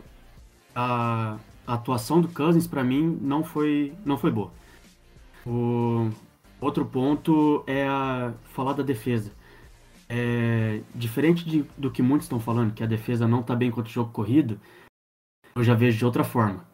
a, 0.75 1.39
a 1.67 1.75
atuação 1.75 2.21
do 2.21 2.29
Cousins 2.29 2.67
para 2.67 2.85
mim 2.85 3.19
não 3.21 3.43
foi, 3.43 3.93
não 4.05 4.19
foi 4.19 4.31
boa. 4.31 4.53
O 5.47 6.11
outro 6.61 6.85
ponto 6.85 7.65
é 7.67 7.87
a, 7.89 8.33
falar 8.53 8.75
da 8.75 8.83
defesa. 8.83 9.33
É, 10.09 10.83
diferente 10.95 11.45
de, 11.45 11.65
do 11.79 11.91
que 11.91 12.03
muitos 12.03 12.27
estão 12.27 12.41
falando, 12.41 12.75
que 12.75 12.83
a 12.83 12.87
defesa 12.87 13.29
não 13.29 13.41
está 13.41 13.55
bem 13.55 13.71
contra 13.71 13.89
o 13.89 13.93
jogo 13.93 14.11
corrido, 14.13 14.61
eu 15.55 15.65
já 15.65 15.75
vejo 15.75 15.99
de 15.99 16.05
outra 16.05 16.25
forma. 16.25 16.65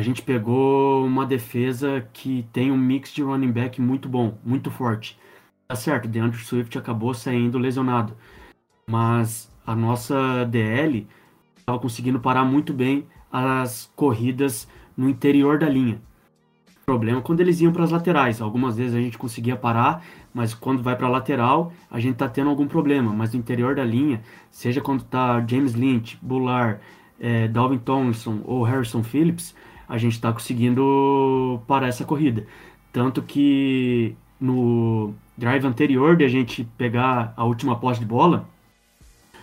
A 0.00 0.02
gente 0.02 0.22
pegou 0.22 1.04
uma 1.04 1.26
defesa 1.26 2.08
que 2.14 2.48
tem 2.54 2.72
um 2.72 2.76
mix 2.78 3.12
de 3.12 3.22
running 3.22 3.52
back 3.52 3.78
muito 3.82 4.08
bom, 4.08 4.38
muito 4.42 4.70
forte. 4.70 5.18
Tá 5.68 5.76
certo, 5.76 6.08
DeAndre 6.08 6.38
Swift 6.38 6.78
acabou 6.78 7.12
saindo 7.12 7.58
lesionado, 7.58 8.16
mas 8.86 9.54
a 9.66 9.76
nossa 9.76 10.46
DL 10.46 11.06
estava 11.54 11.78
conseguindo 11.78 12.18
parar 12.18 12.46
muito 12.46 12.72
bem 12.72 13.06
as 13.30 13.92
corridas 13.94 14.66
no 14.96 15.06
interior 15.06 15.58
da 15.58 15.68
linha 15.68 16.00
problema 16.86 17.20
quando 17.20 17.40
eles 17.40 17.60
iam 17.60 17.70
para 17.70 17.84
as 17.84 17.90
laterais. 17.90 18.40
Algumas 18.40 18.78
vezes 18.78 18.94
a 18.94 19.00
gente 19.00 19.18
conseguia 19.18 19.54
parar, 19.54 20.02
mas 20.32 20.54
quando 20.54 20.82
vai 20.82 20.96
para 20.96 21.08
a 21.08 21.10
lateral, 21.10 21.74
a 21.90 22.00
gente 22.00 22.16
tá 22.16 22.26
tendo 22.26 22.48
algum 22.48 22.66
problema. 22.66 23.12
Mas 23.12 23.34
no 23.34 23.38
interior 23.38 23.74
da 23.74 23.84
linha, 23.84 24.22
seja 24.50 24.80
quando 24.80 25.04
tá 25.04 25.44
James 25.46 25.74
Lynch, 25.74 26.18
Bullard, 26.22 26.80
é, 27.20 27.46
Dalvin 27.48 27.78
Thompson 27.78 28.40
ou 28.44 28.64
Harrison 28.64 29.02
Phillips, 29.02 29.54
a 29.90 29.98
gente 29.98 30.12
está 30.12 30.32
conseguindo 30.32 31.60
parar 31.66 31.88
essa 31.88 32.04
corrida. 32.04 32.46
Tanto 32.92 33.20
que 33.22 34.14
no 34.40 35.12
drive 35.36 35.66
anterior 35.66 36.16
de 36.16 36.24
a 36.24 36.28
gente 36.28 36.62
pegar 36.78 37.34
a 37.36 37.44
última 37.44 37.76
posse 37.76 37.98
de 37.98 38.06
bola, 38.06 38.48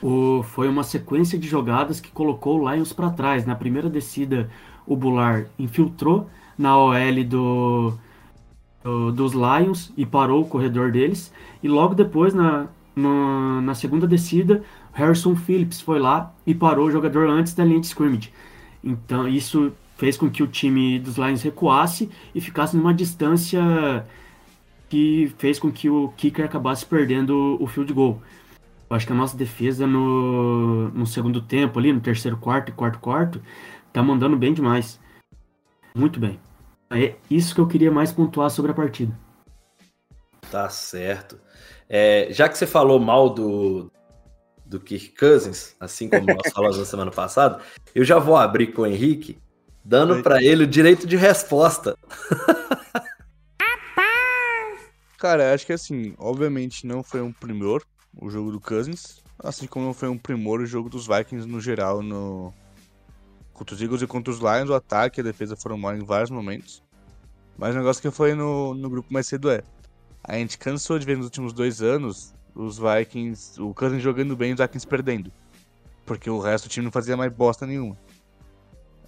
o, 0.02 0.42
foi 0.44 0.70
uma 0.70 0.84
sequência 0.84 1.38
de 1.38 1.50
jogadas 1.50 2.00
que 2.00 2.10
colocou 2.10 2.62
o 2.62 2.72
Lions 2.72 2.94
para 2.94 3.10
trás. 3.10 3.46
Na 3.46 3.56
primeira 3.56 3.90
descida, 3.90 4.50
o 4.86 4.96
Bullard 4.96 5.48
infiltrou 5.60 6.30
na 6.58 6.78
OL 6.78 7.24
do, 7.26 7.94
do, 8.82 9.12
dos 9.12 9.34
Lions 9.34 9.92
e 9.98 10.06
parou 10.06 10.44
o 10.44 10.48
corredor 10.48 10.94
deles. 10.94 11.34
E 11.62 11.68
logo 11.68 11.94
depois, 11.94 12.34
na, 12.34 12.68
no, 12.96 13.60
na 13.62 13.76
segunda 13.76 14.08
descida, 14.08 14.64
Harrison 14.94 15.36
Phillips 15.36 15.82
foi 15.82 16.00
lá 16.00 16.34
e 16.46 16.56
parou 16.56 16.88
o 16.88 16.92
jogador 16.92 17.30
antes 17.30 17.54
da 17.54 17.66
linha 17.66 17.82
de 17.82 17.88
scrimmage. 17.88 18.32
Então 18.82 19.28
isso 19.28 19.74
fez 19.98 20.16
com 20.16 20.30
que 20.30 20.44
o 20.44 20.48
time 20.48 21.00
dos 21.00 21.18
Lions 21.18 21.42
recuasse 21.42 22.10
e 22.34 22.40
ficasse 22.40 22.78
numa 22.78 22.94
distância 22.94 24.06
que 24.90 25.34
fez 25.38 25.60
com 25.60 25.72
que 25.72 25.90
o 25.90 26.10
kicker 26.16 26.46
acabasse 26.46 26.86
perdendo 26.86 27.58
o 27.60 27.68
field 27.68 27.92
goal. 27.94 28.22
Eu 28.90 28.96
acho 28.96 29.06
que 29.06 29.12
a 29.12 29.16
nossa 29.16 29.36
defesa 29.36 29.86
no, 29.86 30.90
no 30.90 31.06
segundo 31.06 31.42
tempo 31.42 31.78
ali, 31.78 31.92
no 31.92 32.00
terceiro 32.00 32.38
quarto 32.38 32.70
e 32.70 32.72
quarto 32.72 33.00
quarto, 33.00 33.42
tá 33.92 34.02
mandando 34.02 34.38
bem 34.38 34.54
demais. 34.54 35.00
Muito 35.94 36.20
bem. 36.20 36.40
É 36.90 37.16
isso 37.30 37.54
que 37.54 37.60
eu 37.60 37.68
queria 37.68 37.92
mais 37.92 38.14
pontuar 38.14 38.50
sobre 38.50 38.72
a 38.72 38.76
partida. 38.76 39.18
Tá 40.50 40.70
certo. 40.70 41.38
É, 41.90 42.28
já 42.32 42.48
que 42.48 42.58
você 42.58 42.66
falou 42.66 42.98
mal 43.00 43.30
do, 43.30 43.92
do 44.66 44.80
Kirk 44.80 45.10
Cousins, 45.18 45.76
assim 45.80 46.08
como 46.08 46.26
nós 46.26 46.54
falamos 46.54 46.78
na 46.78 46.86
semana 46.86 47.12
passada, 47.12 47.60
eu 47.94 48.06
já 48.06 48.20
vou 48.20 48.38
abrir 48.38 48.68
com 48.68 48.84
o 48.84 48.88
Henrique, 48.88 49.38
dando 49.88 50.22
para 50.22 50.44
ele 50.44 50.66
o 50.66 50.68
direito 50.68 51.08
de 51.08 51.16
resposta. 51.16 51.98
Cara, 55.18 55.54
acho 55.54 55.66
que 55.66 55.74
assim, 55.74 56.14
obviamente 56.18 56.86
não 56.86 57.02
foi 57.02 57.22
um 57.22 57.32
primor 57.32 57.84
o 58.20 58.30
jogo 58.30 58.52
do 58.52 58.60
Cousins, 58.60 59.24
assim 59.40 59.66
como 59.66 59.86
não 59.86 59.94
foi 59.94 60.10
um 60.10 60.18
primor 60.18 60.60
o 60.60 60.66
jogo 60.66 60.90
dos 60.90 61.08
Vikings 61.08 61.48
no 61.48 61.62
geral 61.62 62.04
no, 62.04 62.54
Contra 63.54 63.74
os 63.74 63.82
Eagles 63.82 64.02
e 64.02 64.08
contra 64.08 64.32
os 64.32 64.40
Lions, 64.40 64.70
o 64.70 64.76
ataque 64.76 65.20
e 65.20 65.22
a 65.22 65.24
defesa 65.24 65.56
foram 65.56 65.78
mal 65.78 65.96
em 65.96 66.04
vários 66.04 66.30
momentos. 66.30 66.84
Mas 67.58 67.74
o 67.74 67.78
negócio 67.80 68.02
que 68.02 68.08
eu 68.08 68.12
falei 68.12 68.36
no, 68.36 68.76
no 68.76 68.90
grupo 68.90 69.12
mais 69.12 69.26
cedo 69.26 69.50
é: 69.50 69.64
a 70.24 70.36
gente 70.36 70.58
cansou 70.60 71.00
de 71.00 71.06
ver 71.06 71.18
nos 71.18 71.26
últimos 71.26 71.54
dois 71.54 71.82
anos 71.82 72.36
os 72.54 72.78
Vikings, 72.78 73.60
o 73.60 73.74
Cousins 73.74 74.04
jogando 74.04 74.36
bem 74.36 74.52
e 74.52 74.54
os 74.54 74.60
Vikings 74.60 74.86
perdendo. 74.86 75.32
Porque 76.06 76.30
o 76.30 76.40
resto 76.40 76.68
do 76.68 76.72
time 76.72 76.84
não 76.86 76.92
fazia 76.92 77.18
mais 77.18 77.34
bosta 77.34 77.66
nenhuma. 77.66 77.98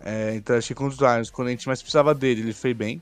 É, 0.01 0.35
então 0.35 0.55
acho 0.55 0.67
que 0.67 0.75
com 0.75 0.87
os 0.87 0.97
Lions, 0.97 1.29
quando 1.29 1.49
a 1.49 1.51
gente 1.51 1.67
mais 1.67 1.81
precisava 1.81 2.13
dele, 2.13 2.41
ele 2.41 2.53
foi 2.53 2.73
bem. 2.73 3.01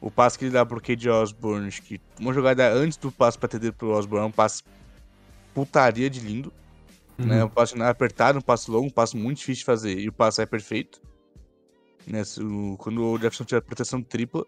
O 0.00 0.10
passe 0.10 0.38
que 0.38 0.44
ele 0.44 0.52
dá 0.52 0.64
pro 0.64 0.80
Cade 0.80 1.10
Osborne, 1.10 1.66
acho 1.66 1.82
que 1.82 2.00
uma 2.20 2.32
jogada 2.32 2.72
antes 2.72 2.96
do 2.96 3.10
passe 3.10 3.36
pra 3.36 3.48
TD 3.48 3.72
pro 3.72 3.90
Osborne, 3.90 4.26
é 4.26 4.28
um 4.28 4.32
passe 4.32 4.62
putaria 5.52 6.08
de 6.08 6.20
lindo. 6.20 6.52
Uhum. 7.18 7.26
Né? 7.26 7.44
Um 7.44 7.48
passe 7.48 7.80
apertado, 7.82 8.38
um 8.38 8.42
passe 8.42 8.70
longo, 8.70 8.86
um 8.86 8.90
passe 8.90 9.16
muito 9.16 9.38
difícil 9.38 9.60
de 9.60 9.64
fazer. 9.64 9.98
E 9.98 10.08
o 10.08 10.12
passe 10.12 10.40
é 10.40 10.46
perfeito. 10.46 11.02
Né? 12.06 12.22
Quando 12.78 13.04
o 13.04 13.18
Jefferson 13.18 13.44
tiver 13.44 13.60
proteção 13.60 14.00
tripla. 14.00 14.46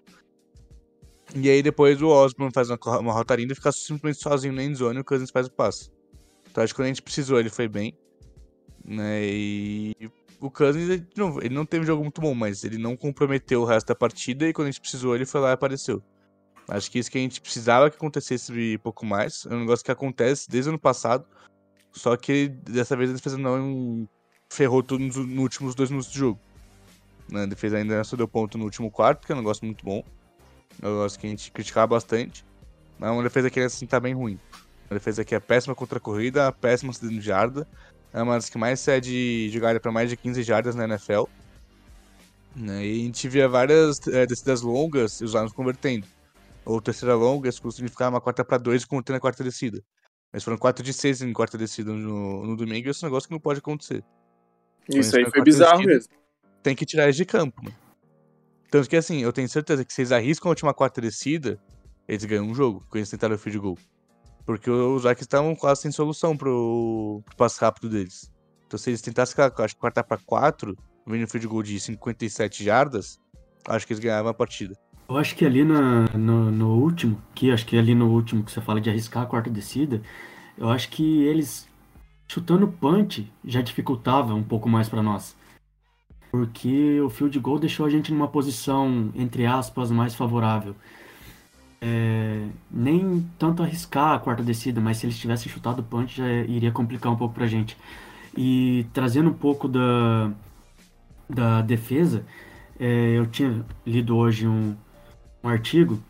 E 1.34 1.48
aí 1.48 1.62
depois 1.62 2.00
o 2.00 2.08
Osborne 2.08 2.52
faz 2.52 2.70
uma, 2.70 2.78
uma 2.98 3.12
rota 3.12 3.36
linda 3.36 3.52
e 3.52 3.56
fica 3.56 3.70
simplesmente 3.72 4.22
sozinho 4.22 4.52
na 4.52 4.64
endzone 4.64 4.98
e 4.98 5.00
o 5.00 5.04
Cousins 5.04 5.30
faz 5.30 5.46
o 5.46 5.50
passe. 5.50 5.90
Então 6.50 6.62
acho 6.62 6.72
que 6.72 6.78
quando 6.78 6.86
a 6.86 6.88
gente 6.88 7.02
precisou 7.02 7.38
ele 7.38 7.50
foi 7.50 7.68
bem. 7.68 7.94
Né? 8.84 9.22
E 9.24 10.10
o 10.40 10.50
Cousins, 10.50 10.88
ele 10.88 11.06
não, 11.16 11.38
ele 11.40 11.54
não 11.54 11.66
teve 11.66 11.84
um 11.84 11.86
jogo 11.86 12.02
muito 12.02 12.20
bom, 12.20 12.34
mas 12.34 12.64
ele 12.64 12.78
não 12.78 12.96
comprometeu 12.96 13.62
o 13.62 13.64
resto 13.64 13.88
da 13.88 13.94
partida 13.94 14.48
e 14.48 14.52
quando 14.52 14.68
a 14.68 14.70
gente 14.70 14.80
precisou 14.80 15.14
ele 15.14 15.26
foi 15.26 15.40
lá 15.40 15.50
e 15.50 15.52
apareceu. 15.52 16.02
Acho 16.68 16.90
que 16.90 16.98
isso 16.98 17.10
que 17.10 17.18
a 17.18 17.20
gente 17.20 17.40
precisava 17.40 17.90
que 17.90 17.96
acontecesse 17.96 18.78
pouco 18.78 19.04
mais. 19.04 19.44
É 19.46 19.54
um 19.54 19.60
negócio 19.60 19.84
que 19.84 19.90
acontece 19.90 20.48
desde 20.48 20.70
o 20.70 20.72
ano 20.72 20.78
passado. 20.78 21.26
Só 21.92 22.16
que 22.16 22.48
dessa 22.48 22.96
vez 22.96 23.10
a 23.10 23.14
defesa 23.14 23.36
não 23.36 24.08
ferrou 24.48 24.82
tudo 24.82 25.04
nos, 25.04 25.16
nos 25.16 25.38
últimos 25.38 25.74
dois 25.74 25.90
minutos 25.90 26.12
de 26.12 26.18
jogo. 26.18 26.38
Né, 27.28 27.42
a 27.42 27.46
defesa 27.46 27.76
ainda 27.76 28.02
só 28.04 28.16
deu 28.16 28.28
ponto 28.28 28.56
no 28.56 28.64
último 28.64 28.90
quarto, 28.90 29.26
que 29.26 29.32
é 29.32 29.34
um 29.34 29.38
negócio 29.38 29.64
muito 29.64 29.84
bom. 29.84 30.04
É 30.80 30.86
um 30.86 30.92
negócio 30.92 31.18
que 31.18 31.26
a 31.26 31.30
gente 31.30 31.50
criticava 31.50 31.88
bastante. 31.88 32.44
Mas 32.98 33.10
uma 33.10 33.22
defesa 33.24 33.50
que 33.50 33.58
assim 33.58 33.86
tá 33.86 33.98
bem 33.98 34.14
ruim. 34.14 34.38
Uma 34.88 34.98
defesa 34.98 35.24
que 35.24 35.34
é 35.34 35.40
péssima 35.40 35.74
contra 35.74 35.98
a 35.98 36.00
corrida, 36.00 36.52
péssima 36.52 36.92
cedendo 36.92 37.18
de 37.18 37.26
jarda. 37.26 37.66
É 38.12 38.22
uma 38.22 38.34
das 38.34 38.50
que 38.50 38.58
mais 38.58 38.80
cede 38.80 39.48
jogada 39.50 39.78
para 39.78 39.92
mais 39.92 40.10
de 40.10 40.16
15 40.16 40.42
jardas 40.42 40.74
na 40.74 40.84
NFL. 40.84 41.24
Né, 42.56 42.84
e 42.84 43.02
a 43.02 43.04
gente 43.04 43.28
via 43.28 43.48
várias 43.48 44.04
é, 44.08 44.26
descidas 44.26 44.60
longas 44.60 45.20
e 45.20 45.24
os 45.24 45.34
Lions 45.34 45.52
convertendo 45.52 46.04
ou 46.64 46.80
terceira 46.80 47.14
longa, 47.14 47.48
isso 47.48 47.70
significar 47.70 48.10
uma 48.10 48.20
quarta 48.20 48.44
para 48.44 48.58
dois 48.58 48.84
contendo 48.84 49.16
a 49.16 49.20
quarta 49.20 49.42
descida. 49.42 49.82
Mas 50.32 50.44
foram 50.44 50.56
quatro 50.56 50.84
de 50.84 50.92
seis 50.92 51.20
em 51.22 51.32
quarta 51.32 51.58
descida 51.58 51.92
no, 51.92 52.46
no 52.46 52.56
domingo 52.56 52.86
e 52.86 52.90
esse 52.90 53.04
é 53.04 53.06
um 53.06 53.10
negócio 53.10 53.28
que 53.28 53.34
não 53.34 53.40
pode 53.40 53.58
acontecer. 53.58 54.04
Isso 54.88 55.16
aí 55.16 55.28
foi 55.28 55.42
bizarro 55.42 55.78
descida, 55.78 55.94
mesmo. 55.94 56.14
Tem 56.62 56.76
que 56.76 56.86
tirar 56.86 57.04
eles 57.04 57.16
de 57.16 57.24
campo, 57.24 57.62
mano. 57.62 57.76
Tanto 58.70 58.88
que 58.88 58.96
assim, 58.96 59.20
eu 59.22 59.32
tenho 59.32 59.48
certeza 59.48 59.84
que 59.84 59.92
se 59.92 60.02
eles 60.02 60.12
arriscam 60.12 60.48
a 60.48 60.50
última 60.50 60.72
quarta 60.72 61.00
descida, 61.00 61.60
eles 62.06 62.24
ganham 62.24 62.46
um 62.46 62.54
jogo, 62.54 62.80
quando 62.88 62.96
eles 62.96 63.10
tentaram 63.10 63.34
o 63.34 63.38
field 63.38 63.58
goal. 63.58 63.78
Porque 64.50 64.68
os 64.68 65.04
Vikings 65.04 65.22
estavam 65.22 65.54
quase 65.54 65.82
sem 65.82 65.92
solução 65.92 66.36
pro, 66.36 67.22
pro 67.24 67.36
passe 67.36 67.60
rápido 67.60 67.88
deles. 67.88 68.32
Então 68.66 68.76
se 68.76 68.90
eles 68.90 69.00
tentassem, 69.00 69.36
acho 69.44 69.74
que 69.76 69.80
quarta 69.80 70.02
para 70.02 70.18
quatro, 70.26 70.76
vindo 71.06 71.28
field 71.28 71.46
goal 71.46 71.62
de 71.62 71.78
57 71.78 72.64
jardas, 72.64 73.16
acho 73.68 73.86
que 73.86 73.92
eles 73.92 74.02
ganhavam 74.02 74.28
a 74.28 74.34
partida. 74.34 74.74
Eu 75.08 75.16
acho 75.16 75.36
que 75.36 75.46
ali 75.46 75.62
na, 75.62 76.08
no, 76.18 76.50
no, 76.50 76.74
último, 76.82 77.22
que 77.32 77.52
acho 77.52 77.64
que 77.64 77.78
ali 77.78 77.94
no 77.94 78.10
último 78.10 78.42
que 78.42 78.50
você 78.50 78.60
fala 78.60 78.80
de 78.80 78.90
arriscar 78.90 79.22
a 79.22 79.26
quarta 79.26 79.48
descida, 79.48 80.02
eu 80.58 80.68
acho 80.68 80.88
que 80.90 81.22
eles 81.22 81.68
chutando 82.26 82.66
punch 82.66 83.32
já 83.44 83.60
dificultava 83.60 84.34
um 84.34 84.42
pouco 84.42 84.68
mais 84.68 84.88
para 84.88 85.00
nós. 85.00 85.36
Porque 86.32 87.00
o 87.00 87.08
field 87.08 87.38
goal 87.38 87.60
deixou 87.60 87.86
a 87.86 87.88
gente 87.88 88.12
numa 88.12 88.26
posição, 88.26 89.12
entre 89.14 89.46
aspas, 89.46 89.92
mais 89.92 90.12
favorável. 90.12 90.74
É, 91.82 92.46
nem 92.70 93.26
tanto 93.38 93.62
arriscar 93.62 94.12
a 94.14 94.18
quarta 94.18 94.42
descida, 94.42 94.80
mas 94.80 94.98
se 94.98 95.06
eles 95.06 95.18
tivessem 95.18 95.50
chutado 95.50 95.82
punch 95.82 96.18
já 96.18 96.28
iria 96.28 96.70
complicar 96.70 97.10
um 97.10 97.16
pouco 97.16 97.34
pra 97.34 97.46
gente. 97.46 97.76
E 98.36 98.86
trazendo 98.92 99.30
um 99.30 99.34
pouco 99.34 99.66
da, 99.66 100.30
da 101.28 101.62
defesa, 101.62 102.24
é, 102.78 103.18
eu 103.18 103.26
tinha 103.26 103.64
lido 103.86 104.16
hoje 104.16 104.46
um, 104.46 104.76
um 105.42 105.48
artigo, 105.48 106.02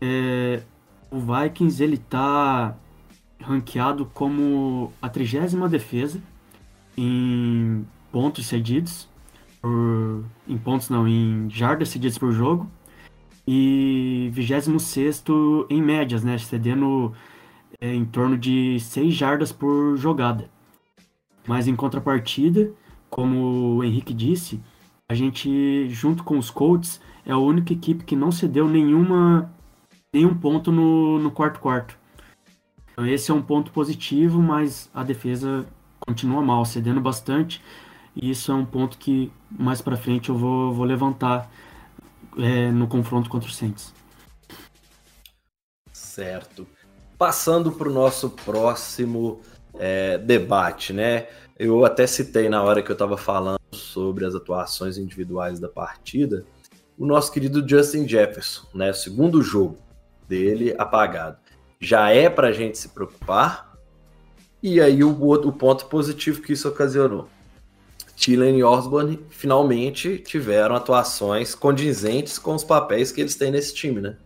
é, 0.00 0.62
o 1.10 1.18
Vikings 1.18 1.82
ele 1.82 1.98
tá 1.98 2.76
ranqueado 3.40 4.06
como 4.06 4.92
a 5.00 5.08
trigésima 5.08 5.68
defesa 5.68 6.20
em 6.96 7.86
pontos 8.10 8.46
cedidos, 8.46 9.08
por, 9.60 10.24
em 10.46 10.58
pontos 10.58 10.88
não, 10.88 11.06
em 11.06 11.48
jardas 11.50 11.88
cedidas 11.88 12.18
por 12.18 12.32
jogo, 12.32 12.70
e 13.50 14.28
26 14.34 15.24
em 15.70 15.80
médias, 15.80 16.22
né, 16.22 16.36
cedendo 16.36 17.14
é, 17.80 17.94
em 17.94 18.04
torno 18.04 18.36
de 18.36 18.78
6 18.78 19.14
jardas 19.14 19.50
por 19.50 19.96
jogada. 19.96 20.50
Mas 21.46 21.66
em 21.66 21.74
contrapartida, 21.74 22.70
como 23.08 23.76
o 23.76 23.82
Henrique 23.82 24.12
disse, 24.12 24.60
a 25.08 25.14
gente, 25.14 25.88
junto 25.88 26.22
com 26.24 26.36
os 26.36 26.50
Colts, 26.50 27.00
é 27.24 27.32
a 27.32 27.38
única 27.38 27.72
equipe 27.72 28.04
que 28.04 28.14
não 28.14 28.30
cedeu 28.30 28.68
nenhuma 28.68 29.50
nenhum 30.12 30.34
ponto 30.34 30.70
no, 30.70 31.18
no 31.18 31.30
quarto 31.30 31.58
quarto. 31.58 31.98
Então 32.92 33.06
esse 33.06 33.30
é 33.30 33.34
um 33.34 33.40
ponto 33.40 33.70
positivo, 33.70 34.42
mas 34.42 34.90
a 34.92 35.02
defesa 35.02 35.66
continua 36.00 36.42
mal, 36.42 36.66
cedendo 36.66 37.00
bastante. 37.00 37.62
E 38.14 38.28
isso 38.28 38.52
é 38.52 38.54
um 38.54 38.66
ponto 38.66 38.98
que 38.98 39.32
mais 39.50 39.80
para 39.80 39.96
frente 39.96 40.28
eu 40.28 40.36
vou, 40.36 40.70
vou 40.74 40.84
levantar 40.84 41.50
é, 42.36 42.70
no 42.70 42.86
confronto 42.86 43.30
contra 43.30 43.48
o 43.48 43.52
Saints. 43.52 43.92
Certo. 45.92 46.66
Passando 47.16 47.72
para 47.72 47.88
o 47.88 47.92
nosso 47.92 48.30
próximo 48.30 49.40
é, 49.74 50.18
debate, 50.18 50.92
né? 50.92 51.28
Eu 51.58 51.84
até 51.84 52.06
citei 52.06 52.48
na 52.48 52.62
hora 52.62 52.82
que 52.82 52.90
eu 52.90 52.94
estava 52.94 53.16
falando 53.16 53.58
sobre 53.72 54.24
as 54.24 54.34
atuações 54.34 54.98
individuais 54.98 55.58
da 55.58 55.68
partida 55.68 56.44
o 56.98 57.06
nosso 57.06 57.30
querido 57.30 57.66
Justin 57.66 58.06
Jefferson, 58.08 58.66
né? 58.74 58.92
Segundo 58.92 59.40
jogo 59.40 59.78
dele 60.28 60.74
apagado. 60.76 61.38
Já 61.80 62.10
é 62.10 62.28
para 62.28 62.48
a 62.48 62.52
gente 62.52 62.76
se 62.76 62.88
preocupar. 62.88 63.78
E 64.60 64.80
aí 64.80 65.04
o, 65.04 65.10
o 65.10 65.52
ponto 65.52 65.86
positivo 65.86 66.42
que 66.42 66.52
isso 66.52 66.68
ocasionou. 66.68 67.28
Thielen 68.18 68.58
e 68.58 68.64
Osborne 68.64 69.20
finalmente 69.30 70.18
tiveram 70.18 70.74
atuações 70.74 71.54
condizentes 71.54 72.38
com 72.38 72.54
os 72.54 72.64
papéis 72.64 73.12
que 73.12 73.20
eles 73.20 73.36
têm 73.36 73.52
nesse 73.52 73.72
time, 73.72 74.00
né? 74.00 74.16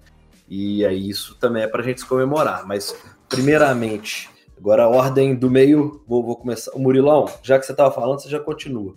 E 0.49 0.85
aí 0.85 1.09
isso 1.09 1.37
também 1.39 1.63
é 1.63 1.69
para 1.69 1.83
a 1.83 1.85
gente 1.85 2.05
comemorar. 2.07 2.67
Mas, 2.67 2.97
primeiramente, 3.29 4.31
agora 4.57 4.85
a 4.85 4.89
ordem 4.89 5.35
do 5.35 5.51
meio, 5.51 6.03
vou, 6.07 6.25
vou 6.25 6.37
começar. 6.37 6.73
O 6.73 6.79
Murilão, 6.79 7.27
já 7.43 7.59
que 7.59 7.67
você 7.67 7.73
estava 7.73 7.95
falando, 7.95 8.21
você 8.21 8.31
já 8.31 8.41
continua 8.41 8.97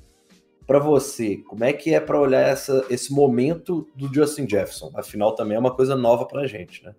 para 0.65 0.79
você, 0.79 1.37
como 1.37 1.63
é 1.63 1.73
que 1.73 1.93
é 1.93 1.99
para 1.99 2.19
olhar 2.19 2.41
essa, 2.41 2.85
esse 2.89 3.13
momento 3.13 3.87
do 3.95 4.11
Justin 4.11 4.49
Jefferson? 4.49 4.91
Afinal, 4.95 5.35
também 5.35 5.55
é 5.55 5.59
uma 5.59 5.75
coisa 5.75 5.95
nova 5.95 6.25
para 6.25 6.41
a 6.41 6.47
gente, 6.47 6.83
né? 6.83 6.95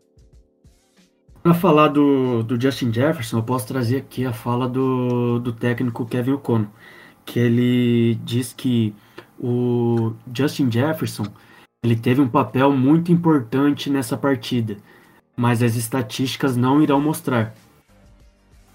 Para 1.42 1.54
falar 1.54 1.88
do, 1.88 2.42
do 2.42 2.60
Justin 2.60 2.92
Jefferson, 2.92 3.38
eu 3.38 3.42
posso 3.42 3.66
trazer 3.66 3.98
aqui 3.98 4.24
a 4.24 4.32
fala 4.32 4.68
do, 4.68 5.38
do 5.38 5.52
técnico 5.52 6.06
Kevin 6.06 6.32
O'Connor, 6.32 6.68
que 7.26 7.38
ele 7.38 8.14
diz 8.24 8.52
que 8.52 8.94
o 9.38 10.14
Justin 10.32 10.70
Jefferson 10.70 11.26
ele 11.82 11.96
teve 11.96 12.20
um 12.20 12.28
papel 12.28 12.72
muito 12.72 13.12
importante 13.12 13.90
nessa 13.90 14.16
partida, 14.16 14.76
mas 15.36 15.62
as 15.62 15.76
estatísticas 15.76 16.56
não 16.56 16.82
irão 16.82 17.00
mostrar. 17.00 17.54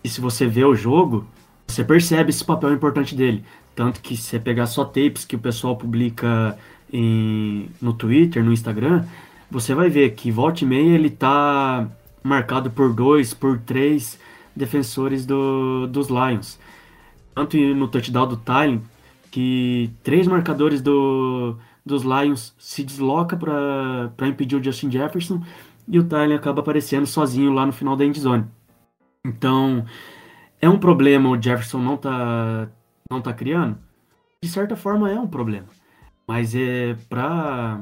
E 0.03 0.09
se 0.09 0.21
você 0.21 0.45
vê 0.45 0.63
o 0.63 0.75
jogo, 0.75 1.25
você 1.67 1.83
percebe 1.83 2.29
esse 2.29 2.43
papel 2.43 2.73
importante 2.73 3.15
dele. 3.15 3.43
Tanto 3.75 4.01
que 4.01 4.15
se 4.15 4.23
você 4.23 4.39
pegar 4.39 4.67
só 4.67 4.83
tapes 4.83 5.25
que 5.25 5.35
o 5.35 5.39
pessoal 5.39 5.75
publica 5.75 6.57
em, 6.91 7.69
no 7.81 7.93
Twitter, 7.93 8.43
no 8.43 8.51
Instagram, 8.51 9.05
você 9.49 9.73
vai 9.73 9.89
ver 9.89 10.11
que 10.11 10.31
volta 10.31 10.63
e 10.63 10.67
meia 10.67 10.95
ele 10.95 11.09
tá 11.09 11.87
marcado 12.23 12.69
por 12.69 12.93
dois, 12.93 13.33
por 13.33 13.59
três 13.59 14.19
defensores 14.55 15.25
do, 15.25 15.87
dos 15.87 16.07
Lions. 16.09 16.59
Tanto 17.33 17.57
no 17.57 17.87
touchdown 17.87 18.27
do 18.27 18.37
Tylen, 18.37 18.81
que 19.29 19.89
três 20.03 20.27
marcadores 20.27 20.81
do, 20.81 21.55
dos 21.85 22.03
Lions 22.03 22.53
se 22.59 22.83
desloca 22.83 23.37
para 23.37 24.27
impedir 24.27 24.55
o 24.55 24.63
Justin 24.63 24.91
Jefferson 24.91 25.41
e 25.87 25.97
o 25.97 26.03
Tylen 26.03 26.35
acaba 26.35 26.61
aparecendo 26.61 27.05
sozinho 27.05 27.53
lá 27.53 27.65
no 27.65 27.71
final 27.71 27.95
da 27.95 28.05
endzone. 28.05 28.45
Então, 29.25 29.85
é 30.61 30.69
um 30.69 30.77
problema 30.77 31.29
o 31.29 31.41
Jefferson 31.41 31.79
não 31.79 31.97
tá 31.97 32.67
não 33.09 33.19
está 33.19 33.33
criando, 33.33 33.77
de 34.41 34.49
certa 34.49 34.75
forma 34.75 35.11
é 35.11 35.19
um 35.19 35.27
problema. 35.27 35.67
Mas 36.27 36.55
é 36.55 36.95
para 37.09 37.81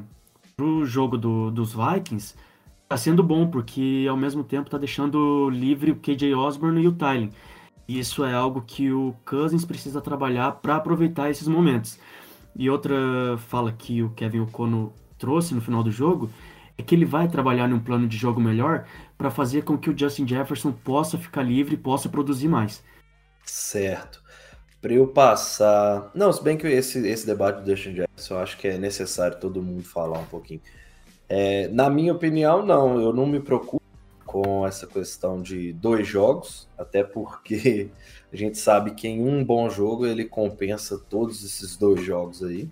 o 0.60 0.86
jogo 0.86 1.18
do, 1.18 1.52
dos 1.52 1.74
Vikings 1.74 2.36
está 2.84 2.98
sendo 2.98 3.22
bom 3.22 3.48
porque 3.48 4.08
ao 4.10 4.18
mesmo 4.18 4.44
tempo 4.44 4.68
está 4.68 4.78
deixando 4.78 5.50
livre 5.52 5.92
o 5.92 5.96
KJ 5.96 6.34
Osborne 6.34 6.82
e 6.82 6.88
o 6.88 6.92
Tylen. 6.92 7.30
E 7.90 7.98
isso 7.98 8.24
é 8.24 8.32
algo 8.32 8.62
que 8.62 8.92
o 8.92 9.16
Cousins 9.26 9.66
precisa 9.66 10.00
trabalhar 10.00 10.52
para 10.62 10.76
aproveitar 10.76 11.32
esses 11.32 11.48
momentos. 11.48 11.98
E 12.56 12.70
outra 12.70 12.96
fala 13.48 13.72
que 13.72 14.04
o 14.04 14.12
Kevin 14.12 14.42
O'Connor 14.42 14.92
trouxe 15.18 15.56
no 15.56 15.62
final 15.62 15.82
do 15.82 15.90
jogo 15.90 16.30
é 16.78 16.84
que 16.84 16.94
ele 16.94 17.04
vai 17.04 17.28
trabalhar 17.28 17.68
num 17.68 17.80
plano 17.80 18.08
de 18.08 18.16
jogo 18.16 18.40
melhor 18.40 18.86
para 19.18 19.32
fazer 19.32 19.64
com 19.64 19.76
que 19.76 19.90
o 19.90 19.98
Justin 19.98 20.28
Jefferson 20.28 20.72
possa 20.72 21.18
ficar 21.18 21.42
livre 21.42 21.74
e 21.74 21.78
possa 21.80 22.08
produzir 22.08 22.48
mais. 22.48 22.84
Certo. 23.44 24.22
Pra 24.80 24.94
eu 24.94 25.08
passar. 25.08 26.12
Não, 26.14 26.32
se 26.32 26.44
bem 26.44 26.58
que 26.58 26.68
esse, 26.68 27.08
esse 27.08 27.26
debate 27.26 27.64
do 27.64 27.76
Justin 27.76 27.96
Jefferson, 27.96 28.36
eu 28.36 28.40
acho 28.40 28.56
que 28.60 28.68
é 28.68 28.78
necessário 28.78 29.40
todo 29.40 29.64
mundo 29.64 29.82
falar 29.82 30.20
um 30.20 30.26
pouquinho. 30.26 30.62
É, 31.28 31.68
na 31.70 31.90
minha 31.90 32.14
opinião, 32.14 32.64
não, 32.64 33.02
eu 33.02 33.12
não 33.12 33.26
me 33.26 33.40
preocupo 33.40 33.79
com 34.30 34.68
essa 34.68 34.86
questão 34.86 35.42
de 35.42 35.74
dois 35.74 36.08
jogos, 36.08 36.70
até 36.78 37.04
porque 37.04 37.90
a 38.32 38.36
gente 38.36 38.60
sabe 38.60 38.92
que 38.92 39.08
em 39.08 39.28
um 39.28 39.44
bom 39.44 39.68
jogo 39.72 40.06
ele 40.06 40.24
compensa 40.24 41.00
todos 41.10 41.44
esses 41.44 41.76
dois 41.76 42.06
jogos 42.06 42.44
aí. 42.44 42.70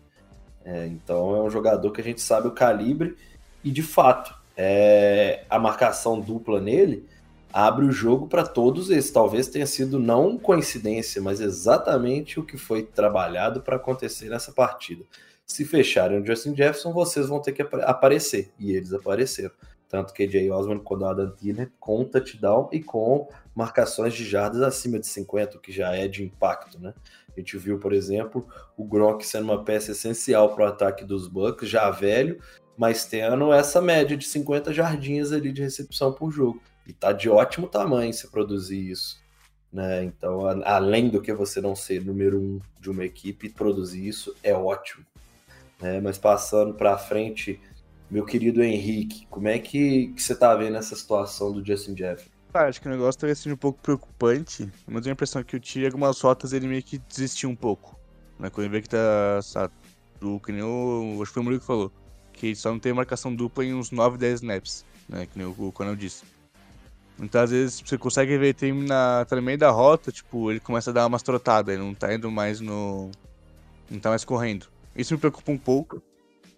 É, 0.63 0.85
então 0.85 1.35
é 1.35 1.41
um 1.41 1.49
jogador 1.49 1.89
que 1.91 1.99
a 1.99 2.03
gente 2.03 2.21
sabe 2.21 2.47
o 2.47 2.51
calibre 2.51 3.17
e 3.63 3.71
de 3.71 3.81
fato 3.81 4.35
é, 4.55 5.45
a 5.49 5.57
marcação 5.57 6.19
dupla 6.19 6.61
nele 6.61 7.07
abre 7.51 7.85
o 7.85 7.91
jogo 7.91 8.27
para 8.27 8.45
todos 8.45 8.91
esses. 8.91 9.09
Talvez 9.09 9.47
tenha 9.47 9.65
sido 9.65 9.97
não 9.97 10.37
coincidência, 10.37 11.19
mas 11.23 11.41
exatamente 11.41 12.39
o 12.39 12.45
que 12.45 12.55
foi 12.55 12.83
trabalhado 12.83 13.61
para 13.61 13.77
acontecer 13.77 14.29
nessa 14.29 14.51
partida. 14.51 15.03
Se 15.43 15.65
fecharem 15.65 16.21
o 16.21 16.25
Justin 16.25 16.55
Jefferson, 16.55 16.93
vocês 16.93 17.27
vão 17.29 17.41
ter 17.41 17.53
que 17.53 17.63
aparecer. 17.63 18.51
E 18.59 18.73
eles 18.73 18.93
apareceram. 18.93 19.55
Tanto 19.89 20.13
Jay 20.17 20.51
Osman 20.51 20.79
com 20.79 20.95
o 20.95 21.05
Adam 21.05 21.31
Thielen 21.31 21.69
com 21.79 22.03
touchdown 22.03 22.69
e 22.71 22.81
com 22.81 23.29
marcações 23.55 24.13
de 24.13 24.25
jardas 24.25 24.61
acima 24.61 24.99
de 24.99 25.07
50, 25.07 25.57
o 25.57 25.59
que 25.59 25.71
já 25.71 25.95
é 25.95 26.07
de 26.07 26.23
impacto, 26.23 26.79
né? 26.79 26.93
A 27.35 27.39
gente 27.39 27.57
viu, 27.57 27.79
por 27.79 27.93
exemplo, 27.93 28.47
o 28.75 28.83
Gronk 28.83 29.25
sendo 29.25 29.45
uma 29.45 29.63
peça 29.63 29.91
essencial 29.91 30.53
para 30.53 30.65
o 30.65 30.67
ataque 30.67 31.05
dos 31.05 31.27
Bucks, 31.27 31.69
já 31.69 31.89
velho, 31.89 32.41
mas 32.77 33.05
tendo 33.05 33.53
essa 33.53 33.81
média 33.81 34.17
de 34.17 34.25
50 34.25 34.73
jardinhas 34.73 35.31
ali 35.31 35.51
de 35.51 35.61
recepção 35.61 36.11
por 36.11 36.31
jogo. 36.31 36.61
E 36.85 36.93
tá 36.93 37.11
de 37.11 37.29
ótimo 37.29 37.67
tamanho 37.67 38.13
se 38.13 38.27
produzir 38.29 38.91
isso. 38.91 39.17
Né? 39.71 40.03
Então, 40.03 40.47
além 40.63 41.09
do 41.09 41.21
que 41.21 41.33
você 41.33 41.59
não 41.59 41.75
ser 41.75 42.03
número 42.03 42.39
um 42.39 42.59
de 42.79 42.89
uma 42.89 43.05
equipe, 43.05 43.49
produzir 43.49 44.07
isso 44.07 44.35
é 44.41 44.53
ótimo. 44.53 45.05
Né? 45.81 45.99
Mas 46.01 46.17
passando 46.17 46.73
para 46.73 46.97
frente, 46.97 47.59
meu 48.09 48.25
querido 48.25 48.63
Henrique, 48.63 49.27
como 49.29 49.47
é 49.47 49.59
que, 49.59 50.07
que 50.09 50.21
você 50.21 50.35
tá 50.35 50.55
vendo 50.55 50.77
essa 50.77 50.95
situação 50.95 51.51
do 51.51 51.65
Justin 51.65 51.95
Jefferson? 51.95 52.29
Ah, 52.53 52.65
acho 52.65 52.81
que 52.81 52.87
o 52.87 52.91
negócio 52.91 53.19
talvez 53.19 53.37
seja 53.37 53.53
um 53.53 53.57
pouco 53.57 53.79
preocupante, 53.81 54.71
mas 54.87 55.03
tenho 55.03 55.11
a 55.11 55.13
impressão 55.13 55.43
que 55.43 55.55
o 55.55 55.59
Tia, 55.59 55.87
algumas 55.87 56.19
rotas, 56.19 56.53
ele 56.53 56.67
meio 56.67 56.81
que 56.81 56.97
desistiu 56.97 57.49
um 57.49 57.55
pouco. 57.55 57.99
Né? 58.39 58.49
Quando 58.49 58.65
ele 58.65 58.73
vê 58.73 58.81
que 58.81 58.89
tá. 58.89 59.41
Sabe, 59.43 59.73
do, 60.19 60.39
que 60.39 60.51
nem 60.51 60.63
o. 60.63 61.19
Acho 61.21 61.25
que 61.25 61.33
foi 61.33 61.41
o 61.41 61.43
Murilo 61.43 61.61
que 61.61 61.67
falou. 61.67 61.91
Que 62.33 62.55
só 62.55 62.71
não 62.71 62.79
tem 62.79 62.93
marcação 62.93 63.35
dupla 63.35 63.65
em 63.65 63.73
uns 63.73 63.91
9, 63.91 64.17
10 64.17 64.41
snaps. 64.41 64.85
Né? 65.09 65.25
Que 65.25 65.37
nem 65.37 65.47
o, 65.47 65.71
Coronel 65.71 65.95
disse. 65.95 66.23
Então, 67.19 67.41
às 67.41 67.51
vezes, 67.51 67.81
você 67.83 67.97
consegue 67.97 68.37
ver 68.37 68.53
tem 68.53 68.71
na, 68.73 69.25
tá 69.25 69.35
no 69.35 69.41
meio 69.41 69.57
da 69.57 69.71
rota, 69.71 70.11
tipo, 70.11 70.51
ele 70.51 70.59
começa 70.59 70.91
a 70.91 70.93
dar 70.93 71.07
umas 71.07 71.23
trotadas, 71.23 71.73
ele 71.73 71.83
não 71.83 71.93
tá 71.93 72.13
indo 72.13 72.29
mais 72.29 72.59
no. 72.59 73.09
Não 73.89 73.99
tá 73.99 74.09
mais 74.09 74.23
correndo. 74.23 74.67
Isso 74.95 75.13
me 75.13 75.19
preocupa 75.19 75.51
um 75.51 75.57
pouco. 75.57 76.01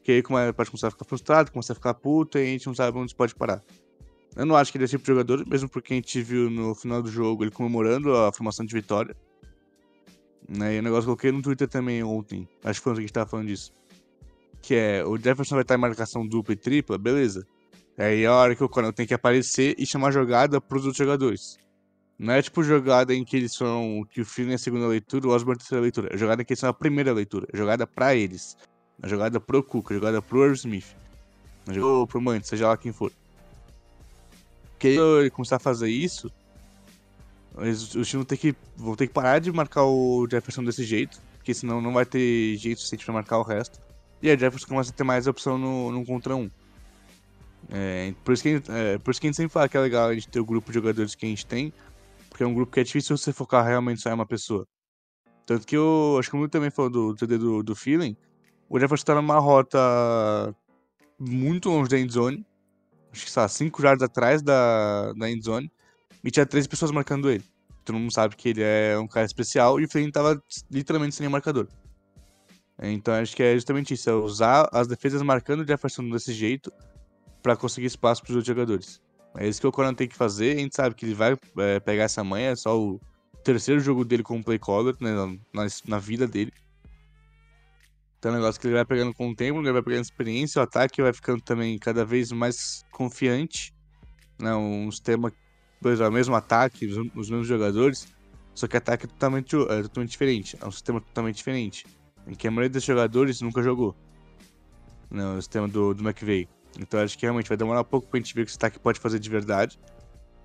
Porque 0.10 0.48
aí 0.48 0.54
pode 0.54 0.72
começar 0.72 0.88
a 0.88 0.92
ficar 0.92 1.06
frustrado, 1.06 1.52
começa 1.52 1.72
a 1.72 1.76
ficar 1.76 1.94
puto 1.94 2.40
e 2.40 2.42
a 2.42 2.46
gente 2.46 2.66
não 2.66 2.74
sabe 2.74 2.98
onde 2.98 3.14
pode 3.14 3.36
parar. 3.36 3.64
Eu 4.36 4.44
não 4.44 4.56
acho 4.56 4.72
que 4.72 4.78
ele 4.80 4.84
é 4.84 4.86
esse 4.86 4.94
tipo 4.94 5.04
de 5.04 5.12
jogador, 5.12 5.46
mesmo 5.48 5.70
porque 5.70 5.94
a 5.94 5.96
gente 5.96 6.20
viu 6.24 6.50
no 6.50 6.74
final 6.74 7.04
do 7.04 7.12
jogo 7.12 7.44
ele 7.44 7.52
comemorando 7.52 8.16
a 8.16 8.34
formação 8.34 8.66
de 8.66 8.74
vitória. 8.74 9.16
Né? 10.48 10.78
E 10.78 10.80
o 10.80 10.82
negócio 10.82 11.04
que 11.04 11.12
eu 11.12 11.16
coloquei 11.16 11.32
no 11.32 11.44
Twitter 11.44 11.68
também 11.68 12.02
ontem, 12.02 12.48
acho 12.64 12.80
que 12.80 12.84
foi 12.84 12.94
ontem 12.94 13.02
que 13.02 13.04
a 13.04 13.08
gente 13.08 13.14
tava 13.14 13.30
falando 13.30 13.48
disso. 13.50 13.72
Que 14.64 14.74
é, 14.74 15.06
o 15.06 15.16
Jefferson 15.16 15.54
vai 15.54 15.62
estar 15.62 15.76
em 15.76 15.80
marcação 15.80 16.28
dupla 16.28 16.54
e 16.54 16.58
tripla, 16.58 16.98
beleza. 16.98 17.46
Aí 17.96 18.24
é 18.24 18.26
a 18.26 18.34
hora 18.34 18.56
que 18.56 18.64
o 18.64 18.70
Coronel 18.70 18.94
tem 18.94 19.06
que 19.06 19.14
aparecer 19.14 19.76
e 19.78 19.86
chamar 19.86 20.10
jogada 20.10 20.60
pros 20.60 20.86
outros 20.86 20.98
jogadores. 20.98 21.60
Não 22.18 22.34
é 22.34 22.42
tipo 22.42 22.64
jogada 22.64 23.14
em 23.14 23.24
que 23.24 23.38
eles 23.38 23.54
são. 23.54 24.04
que 24.10 24.22
o 24.22 24.26
Flynn 24.26 24.50
é 24.50 24.56
a 24.56 24.58
segunda 24.58 24.88
leitura, 24.88 25.28
o 25.28 25.30
Osborne 25.30 25.58
é 25.58 25.58
a 25.58 25.60
terceira 25.60 25.82
leitura. 25.84 26.10
É 26.12 26.18
jogada 26.18 26.42
em 26.42 26.46
que 26.46 26.54
eles 26.54 26.60
são 26.60 26.70
a 26.70 26.74
primeira 26.74 27.14
leitura. 27.14 27.46
É 27.54 27.56
jogada 27.56 27.86
pra 27.86 28.16
eles. 28.16 28.58
É 29.02 29.08
jogada 29.08 29.40
pro 29.40 29.64
Cook, 29.64 29.92
é 29.92 29.94
jogada 29.96 30.22
pro 30.22 30.44
Irv 30.44 30.56
Smith. 30.56 30.96
É 31.68 31.74
jogada 31.74 32.08
pro 32.08 32.22
Mantis, 32.22 32.50
seja 32.50 32.68
lá 32.68 32.78
quem 32.78 32.92
for. 32.92 33.12
Porque 34.72 34.88
ele 34.88 35.30
começar 35.30 35.58
a 35.58 35.60
fazer 35.60 35.90
isso, 35.90 36.32
os, 37.56 37.96
os 37.96 38.08
times 38.08 38.14
vão 38.14 38.24
ter, 38.26 38.38
que, 38.38 38.56
vão 38.78 38.96
ter 38.96 39.08
que 39.08 39.14
parar 39.14 39.40
de 39.40 39.52
marcar 39.52 39.84
o 39.84 40.28
Jefferson 40.30 40.64
desse 40.64 40.84
jeito. 40.84 41.20
Porque 41.38 41.54
senão 41.54 41.82
não 41.82 41.94
vai 41.94 42.06
ter 42.06 42.56
jeito 42.58 42.80
suficiente 42.80 43.06
pra 43.06 43.14
marcar 43.14 43.40
o 43.40 43.44
resto. 43.44 43.80
E 44.22 44.30
a 44.30 44.38
Jefferson 44.38 44.68
começa 44.68 44.92
a 44.92 44.94
ter 44.94 45.04
mais 45.04 45.28
opção 45.28 45.58
no, 45.58 45.92
no 45.92 46.06
contra 46.06 46.36
um. 46.36 46.50
É, 47.70 48.14
por, 48.24 48.34
isso 48.34 48.44
que, 48.44 48.62
é, 48.70 48.98
por 48.98 49.12
isso 49.12 49.22
que 49.22 49.28
a 49.28 49.30
gente 49.30 49.38
sempre 49.38 49.52
fala 49.52 49.70
que 49.70 49.78
é 49.78 49.80
legal 49.80 50.10
a 50.10 50.14
gente 50.14 50.28
ter 50.28 50.40
o 50.40 50.46
grupo 50.46 50.68
de 50.70 50.76
jogadores 50.76 51.14
que 51.16 51.26
a 51.26 51.30
gente 51.30 51.46
tem, 51.46 51.74
porque 52.30 52.44
é 52.44 52.48
um 52.48 52.54
grupo 52.54 52.72
que 52.72 52.80
é 52.80 52.84
difícil 52.84 53.18
você 53.18 53.32
focar 53.32 53.66
realmente 53.66 54.02
só 54.02 54.10
em 54.10 54.14
uma 54.14 54.26
pessoa. 54.26 54.66
Tanto 55.46 55.66
que 55.66 55.76
eu 55.76 56.18
acho 56.20 56.30
que 56.30 56.36
o 56.36 56.40
Muito 56.40 56.52
também 56.52 56.70
falou 56.70 56.90
do 56.90 57.16
TD 57.16 57.38
do, 57.38 57.64
do 57.64 57.76
feeling. 57.76 58.16
O 58.70 58.80
Jefferson 58.80 59.06
tá 59.06 59.16
numa 59.16 59.40
rota 59.40 60.56
muito 61.20 61.70
longe 61.70 61.90
da 61.90 62.00
endzone. 62.00 62.46
Acho 63.12 63.26
que, 63.26 63.32
sabe, 63.32 63.52
5 63.52 63.82
jardas 63.82 64.04
atrás 64.04 64.42
da, 64.42 65.12
da 65.14 65.30
endzone. 65.30 65.72
E 66.24 66.30
tinha 66.30 66.46
13 66.46 66.68
pessoas 66.68 66.92
marcando 66.92 67.30
ele. 67.30 67.44
Todo 67.84 67.98
mundo 67.98 68.14
sabe 68.14 68.36
que 68.36 68.50
ele 68.50 68.62
é 68.62 68.98
um 69.00 69.08
cara 69.08 69.26
especial 69.26 69.80
e 69.80 69.86
o 69.86 69.90
Feeling 69.90 70.12
tava 70.12 70.42
literalmente 70.70 71.16
sem 71.16 71.28
marcador. 71.28 71.68
Então 72.82 73.14
acho 73.14 73.36
que 73.36 73.44
é 73.44 73.56
justamente 73.56 73.94
isso, 73.94 74.10
é 74.10 74.14
usar 74.14 74.70
as 74.72 74.88
defesas 74.88 75.22
marcando 75.22 75.62
o 75.62 75.68
Jefferson 75.68 76.08
desse 76.10 76.32
jeito 76.32 76.72
para 77.42 77.56
conseguir 77.56 77.88
espaço 77.88 78.22
para 78.22 78.30
os 78.30 78.36
outros 78.36 78.48
jogadores. 78.48 79.02
É 79.38 79.48
isso 79.48 79.60
que 79.60 79.68
o 79.68 79.72
Conan 79.72 79.94
tem 79.94 80.08
que 80.08 80.16
fazer. 80.16 80.56
A 80.56 80.60
gente 80.60 80.76
sabe 80.76 80.96
que 80.96 81.06
ele 81.06 81.14
vai 81.14 81.38
é, 81.58 81.80
pegar 81.80 82.04
essa 82.04 82.24
manha, 82.24 82.52
é 82.52 82.56
só 82.56 82.80
o 82.80 83.00
terceiro 83.44 83.80
jogo 83.82 84.06
dele 84.06 84.24
como 84.24 84.44
play 84.44 84.60
caller 84.60 84.96
né, 85.00 85.12
na, 85.54 85.68
na, 85.88 86.00
vida 86.00 86.28
dele. 86.28 86.54
Então 88.20 88.32
é 88.32 88.36
um 88.36 88.38
negócio 88.38 88.60
que 88.60 88.68
ele 88.68 88.76
vai 88.76 88.86
pegando 88.86 89.14
com 89.14 89.30
o 89.30 89.36
tempo, 89.36 89.60
ele 89.60 89.72
vai 89.72 89.82
pegando 89.82 90.04
experiência, 90.04 90.60
o 90.60 90.64
ataque 90.64 91.02
vai 91.02 91.14
ficando 91.14 91.42
também 91.42 91.80
cada 91.80 92.04
vez 92.04 92.32
mais 92.34 92.84
confiante. 92.92 93.74
Né, 94.38 94.54
um 94.54 94.92
sistema, 94.92 95.32
por 95.82 95.92
exemplo, 95.92 96.12
o 96.12 96.14
mesmo 96.14 96.36
ataque, 96.36 96.86
os, 96.86 96.98
os 97.16 97.30
mesmos 97.30 97.48
jogadores, 97.48 98.08
só 98.54 98.68
que 98.68 98.76
o 98.76 98.78
ataque 98.78 99.06
é 99.06 99.08
totalmente, 99.08 99.56
é 99.56 99.82
totalmente 99.84 100.12
diferente. 100.12 100.58
É 100.62 100.68
um 100.68 100.72
sistema 100.72 101.00
totalmente 101.00 101.38
diferente. 101.38 101.86
Em 102.28 102.36
que 102.36 102.46
a 102.46 102.52
maioria 102.52 102.70
dos 102.70 102.84
jogadores 102.84 103.40
nunca 103.42 103.64
jogou. 103.64 103.96
Né, 105.10 105.26
o 105.26 105.42
sistema 105.42 105.68
do, 105.68 105.94
do 105.94 106.04
McVeigh. 106.04 106.48
Então 106.78 107.00
acho 107.00 107.18
que 107.18 107.26
realmente 107.26 107.48
vai 107.48 107.58
demorar 107.58 107.82
um 107.82 107.86
pouco 107.86 108.08
pra 108.08 108.20
gente 108.20 108.36
ver 108.36 108.42
o 108.42 108.46
que 108.46 108.52
esse 108.52 108.58
ataque 108.58 108.78
pode 108.80 109.00
fazer 109.00 109.18
de 109.18 109.30
verdade. 109.30 109.80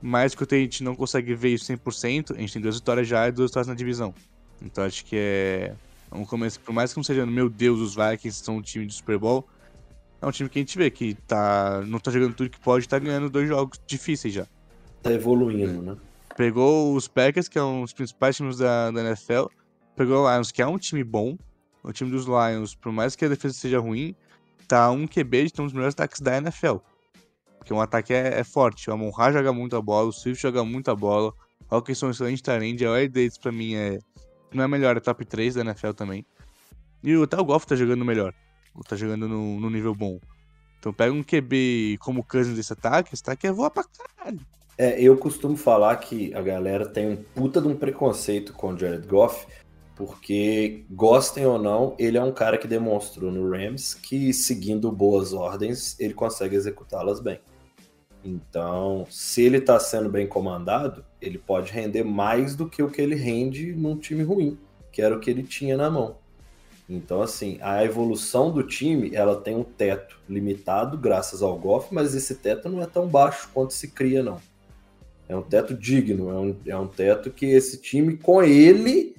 Mas 0.00 0.32
que 0.32 0.54
a 0.54 0.58
gente 0.58 0.84
não 0.84 0.94
consegue 0.94 1.34
ver 1.34 1.50
isso 1.50 1.64
100%, 1.72 2.36
a 2.36 2.38
gente 2.38 2.52
tem 2.52 2.62
duas 2.62 2.76
vitórias 2.76 3.08
já 3.08 3.26
e 3.26 3.32
duas 3.32 3.50
vitórias 3.50 3.66
na 3.66 3.74
divisão. 3.74 4.14
Então 4.62 4.84
acho 4.84 5.04
que 5.04 5.16
é 5.16 5.74
um 6.14 6.24
começo, 6.24 6.60
por 6.60 6.72
mais 6.72 6.92
que 6.92 6.96
não 6.96 7.04
seja, 7.04 7.26
meu 7.26 7.48
Deus, 7.48 7.80
os 7.80 7.94
Vikings 7.94 8.42
são 8.42 8.56
um 8.56 8.62
time 8.62 8.86
de 8.86 8.94
Super 8.94 9.18
Bowl, 9.18 9.46
é 10.20 10.26
um 10.26 10.30
time 10.30 10.48
que 10.48 10.58
a 10.58 10.62
gente 10.62 10.78
vê 10.78 10.90
que 10.90 11.14
tá, 11.26 11.82
não 11.86 11.98
tá 11.98 12.10
jogando 12.10 12.34
tudo 12.34 12.50
que 12.50 12.60
pode, 12.60 12.88
tá 12.88 12.98
ganhando 12.98 13.28
dois 13.28 13.48
jogos 13.48 13.80
difíceis 13.86 14.32
já. 14.32 14.46
Tá 15.02 15.12
evoluindo, 15.12 15.82
né? 15.82 15.96
Pegou 16.36 16.94
os 16.94 17.06
Packers, 17.06 17.48
que 17.48 17.58
é 17.58 17.62
um 17.62 17.82
dos 17.82 17.92
principais 17.92 18.36
times 18.36 18.58
da, 18.58 18.90
da 18.90 19.00
NFL, 19.02 19.46
pegou 19.94 20.24
o 20.24 20.32
Lions, 20.32 20.50
que 20.50 20.62
é 20.62 20.66
um 20.66 20.78
time 20.78 21.04
bom, 21.04 21.36
o 21.82 21.92
time 21.92 22.10
dos 22.10 22.26
Lions, 22.26 22.74
por 22.74 22.90
mais 22.90 23.14
que 23.14 23.24
a 23.24 23.28
defesa 23.28 23.54
seja 23.54 23.78
ruim, 23.78 24.16
tá 24.66 24.90
um 24.90 25.06
QB 25.06 25.44
de 25.44 25.52
ter 25.52 25.62
um 25.62 25.66
dos 25.66 25.74
melhores 25.74 25.94
ataques 25.94 26.20
da 26.20 26.38
NFL. 26.38 26.76
Porque 27.58 27.72
um 27.72 27.80
ataque 27.80 28.12
é, 28.12 28.40
é 28.40 28.44
forte. 28.44 28.90
O 28.90 28.92
Amon 28.92 29.10
Ra 29.10 29.32
joga 29.32 29.52
muita 29.52 29.80
bola, 29.80 30.08
o 30.08 30.12
Swift 30.12 30.42
joga 30.42 30.64
muita 30.64 30.94
bola. 30.94 31.32
O 31.70 31.76
Hawkinson 31.76 32.06
é 32.06 32.08
um 32.08 32.12
excelente 32.12 32.42
talento. 32.42 32.86
A 32.86 32.96
Air 32.96 33.10
Dates 33.10 33.38
pra 33.38 33.50
mim 33.50 33.74
é. 33.74 33.98
Não 34.54 34.64
é 34.64 34.68
melhor, 34.68 34.96
é 34.96 35.00
top 35.00 35.24
3 35.24 35.56
da 35.56 35.60
NFL 35.62 35.90
também. 35.90 36.24
E 37.02 37.12
até 37.22 37.36
o 37.38 37.44
Golf 37.44 37.64
tá 37.64 37.74
jogando 37.74 38.04
melhor. 38.04 38.32
Tá 38.88 38.96
jogando 38.96 39.28
no, 39.28 39.60
no 39.60 39.68
nível 39.68 39.94
bom. 39.94 40.18
Então 40.78 40.92
pega 40.92 41.12
um 41.12 41.22
QB 41.22 41.98
como 42.00 42.20
o 42.20 42.24
Cousins 42.24 42.56
desse 42.56 42.72
ataque, 42.72 43.14
esse 43.14 43.22
ataque 43.22 43.46
é 43.46 43.52
voar 43.52 43.70
pra 43.70 43.84
caralho. 43.84 44.40
É, 44.76 45.00
eu 45.00 45.16
costumo 45.16 45.56
falar 45.56 45.96
que 45.96 46.34
a 46.34 46.42
galera 46.42 46.86
tem 46.86 47.08
um 47.08 47.16
puta 47.16 47.60
de 47.60 47.68
um 47.68 47.76
preconceito 47.76 48.52
com 48.52 48.72
o 48.72 48.78
Jared 48.78 49.06
Goff, 49.06 49.46
porque, 49.94 50.84
gostem 50.90 51.46
ou 51.46 51.58
não, 51.58 51.94
ele 51.98 52.18
é 52.18 52.22
um 52.22 52.32
cara 52.32 52.58
que 52.58 52.66
demonstrou 52.66 53.30
no 53.30 53.48
Rams 53.48 53.94
que, 53.94 54.32
seguindo 54.32 54.90
boas 54.90 55.32
ordens, 55.32 55.98
ele 56.00 56.12
consegue 56.12 56.56
executá-las 56.56 57.20
bem. 57.20 57.40
Então, 58.24 59.06
se 59.08 59.42
ele 59.42 59.58
está 59.58 59.78
sendo 59.78 60.08
bem 60.08 60.26
comandado, 60.26 61.04
ele 61.24 61.38
pode 61.38 61.72
render 61.72 62.04
mais 62.04 62.54
do 62.54 62.68
que 62.68 62.82
o 62.82 62.90
que 62.90 63.00
ele 63.00 63.14
rende 63.14 63.72
num 63.72 63.96
time 63.96 64.22
ruim, 64.22 64.58
que 64.92 65.00
era 65.00 65.16
o 65.16 65.20
que 65.20 65.30
ele 65.30 65.42
tinha 65.42 65.76
na 65.76 65.90
mão. 65.90 66.16
Então, 66.88 67.22
assim, 67.22 67.58
a 67.62 67.82
evolução 67.82 68.50
do 68.50 68.62
time, 68.62 69.14
ela 69.14 69.40
tem 69.40 69.56
um 69.56 69.64
teto 69.64 70.18
limitado 70.28 70.98
graças 70.98 71.42
ao 71.42 71.58
Goff, 71.58 71.94
mas 71.94 72.14
esse 72.14 72.34
teto 72.34 72.68
não 72.68 72.82
é 72.82 72.86
tão 72.86 73.06
baixo 73.08 73.48
quanto 73.54 73.72
se 73.72 73.88
cria, 73.88 74.22
não. 74.22 74.38
É 75.26 75.34
um 75.34 75.42
teto 75.42 75.74
digno, 75.74 76.30
é 76.30 76.34
um, 76.34 76.56
é 76.66 76.76
um 76.76 76.86
teto 76.86 77.30
que 77.30 77.46
esse 77.46 77.80
time, 77.80 78.18
com 78.18 78.42
ele, 78.42 79.16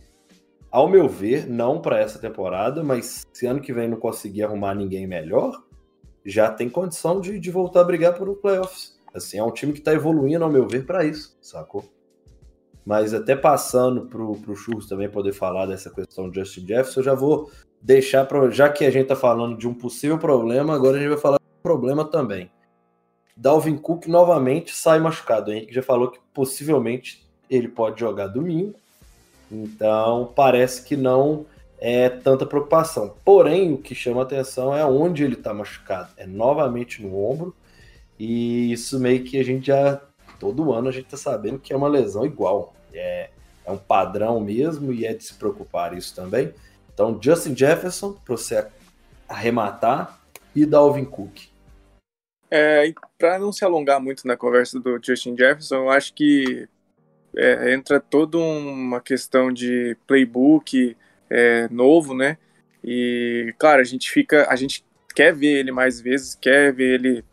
ao 0.70 0.88
meu 0.88 1.10
ver, 1.10 1.48
não 1.48 1.82
para 1.82 2.00
essa 2.00 2.20
temporada, 2.20 2.84
mas 2.84 3.26
se 3.34 3.48
ano 3.48 3.60
que 3.60 3.74
vem 3.74 3.88
não 3.88 3.98
conseguir 3.98 4.44
arrumar 4.44 4.76
ninguém 4.76 5.08
melhor, 5.08 5.64
já 6.24 6.52
tem 6.52 6.70
condição 6.70 7.20
de, 7.20 7.40
de 7.40 7.50
voltar 7.50 7.82
a 7.82 7.86
brigar 7.86 8.14
por 8.14 8.30
um 8.30 8.36
playoffs. 8.36 8.95
Assim, 9.16 9.38
é 9.38 9.44
um 9.44 9.52
time 9.52 9.72
que 9.72 9.80
está 9.80 9.94
evoluindo, 9.94 10.44
ao 10.44 10.52
meu 10.52 10.68
ver, 10.68 10.86
para 10.86 11.06
isso, 11.06 11.38
sacou? 11.42 11.86
Mas 12.86 13.14
até 13.14 13.36
passando 13.36 14.08
para 14.08 14.22
o 14.22 14.56
Churros 14.56 14.88
também 14.88 15.10
poder 15.10 15.32
falar 15.32 15.66
dessa 15.66 15.90
questão 15.90 16.30
do 16.30 16.36
Justin 16.36 16.68
Jefferson, 16.68 17.00
eu 17.00 17.04
já 17.04 17.16
vou 17.16 17.50
deixar 17.82 18.26
para. 18.26 18.52
Já 18.52 18.70
que 18.70 18.86
a 18.86 18.92
gente 18.92 19.04
está 19.04 19.16
falando 19.16 19.58
de 19.58 19.68
um 19.68 19.74
possível 19.74 20.20
problema, 20.20 20.76
agora 20.76 20.98
a 20.98 21.00
gente 21.00 21.10
vai 21.10 21.18
falar 21.18 21.38
do 21.38 21.62
problema 21.64 22.06
também. 22.06 22.52
Dalvin 23.36 23.78
Cook 23.78 24.08
novamente 24.08 24.76
sai 24.76 25.00
machucado. 25.00 25.52
Henrique 25.52 25.74
já 25.74 25.82
falou 25.82 26.12
que 26.12 26.20
possivelmente 26.34 27.26
ele 27.50 27.68
pode 27.68 28.00
jogar 28.00 28.28
domingo. 28.28 28.76
Então 29.52 30.32
parece 30.36 30.84
que 30.84 30.96
não 30.96 31.46
é 31.80 32.10
tanta 32.10 32.46
preocupação. 32.46 33.16
Porém, 33.24 33.74
o 33.74 33.78
que 33.78 33.96
chama 33.96 34.22
atenção 34.22 34.76
é 34.76 34.86
onde 34.86 35.24
ele 35.24 35.36
está 35.36 35.54
machucado. 35.54 36.10
É 36.18 36.26
novamente 36.28 37.02
no 37.02 37.18
ombro. 37.18 37.56
E 38.20 38.72
isso 38.72 39.00
meio 39.00 39.24
que 39.24 39.40
a 39.40 39.44
gente 39.44 39.68
já. 39.68 40.02
Todo 40.40 40.74
ano 40.74 40.90
a 40.90 40.92
gente 40.92 41.06
está 41.06 41.18
sabendo 41.18 41.60
que 41.60 41.74
é 41.74 41.76
uma 41.76 41.88
lesão 41.88 42.26
igual. 42.26 42.74
É, 42.94 43.30
é 43.66 43.72
um 43.72 43.78
padrão 43.78 44.40
mesmo 44.40 44.94
e 44.94 45.06
é 45.06 45.14
de 45.14 45.24
se 45.24 45.34
preocupar 45.34 45.98
isso 45.98 46.16
também. 46.16 46.54
Então, 46.94 47.20
Justin 47.22 47.56
Jefferson, 47.56 48.14
para 48.14 48.38
você 48.38 48.68
arrematar, 49.28 50.22
e 50.56 50.66
Dalvin 50.66 51.04
Cook. 51.04 51.50
É, 52.50 52.94
para 53.18 53.38
não 53.38 53.52
se 53.52 53.66
alongar 53.66 54.00
muito 54.00 54.26
na 54.26 54.38
conversa 54.38 54.80
do 54.80 55.00
Justin 55.04 55.36
Jefferson, 55.38 55.76
eu 55.76 55.90
acho 55.90 56.14
que 56.14 56.70
é, 57.36 57.74
entra 57.74 58.00
toda 58.00 58.38
uma 58.38 59.02
questão 59.02 59.52
de 59.52 59.98
playbook 60.08 60.96
é, 61.30 61.68
novo, 61.70 62.16
né? 62.16 62.38
E, 62.84 63.54
claro, 63.58 63.82
a 63.82 63.84
gente 63.84 64.10
fica, 64.10 64.48
a 64.50 64.56
gente 64.56 64.86
quer 65.14 65.34
ver 65.34 65.60
ele 65.60 65.72
mais 65.72 66.00
vezes, 66.00 66.36
quer 66.36 66.72
ver 66.72 66.94
ele 66.94 67.26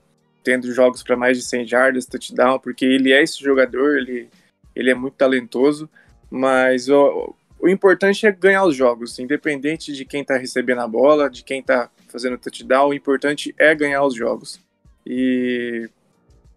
tendo 0.42 0.72
jogos 0.72 1.02
para 1.02 1.16
mais 1.16 1.36
de 1.36 1.44
100 1.44 1.66
jardas, 1.66 2.06
touchdown, 2.06 2.58
porque 2.58 2.84
ele 2.84 3.12
é 3.12 3.22
esse 3.22 3.42
jogador, 3.42 3.98
ele, 3.98 4.28
ele 4.74 4.90
é 4.90 4.94
muito 4.94 5.14
talentoso, 5.14 5.88
mas 6.30 6.88
o, 6.88 7.34
o 7.60 7.68
importante 7.68 8.26
é 8.26 8.32
ganhar 8.32 8.64
os 8.64 8.74
jogos, 8.74 9.18
independente 9.18 9.92
de 9.92 10.04
quem 10.04 10.22
está 10.22 10.36
recebendo 10.36 10.80
a 10.80 10.88
bola, 10.88 11.30
de 11.30 11.44
quem 11.44 11.60
está 11.60 11.90
fazendo 12.08 12.36
touchdown, 12.36 12.88
o 12.88 12.94
importante 12.94 13.54
é 13.58 13.74
ganhar 13.74 14.04
os 14.04 14.14
jogos. 14.14 14.60
E, 15.06 15.88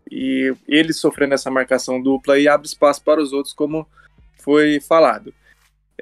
e 0.10 0.54
ele 0.67 0.93
sofrendo 0.93 1.34
essa 1.34 1.52
marcação 1.52 2.02
dupla 2.02 2.39
e 2.39 2.48
abre 2.48 2.67
espaço 2.67 3.04
para 3.04 3.21
os 3.21 3.34
outros, 3.34 3.54
como 3.54 3.88
foi 4.39 4.80
falado. 4.80 5.34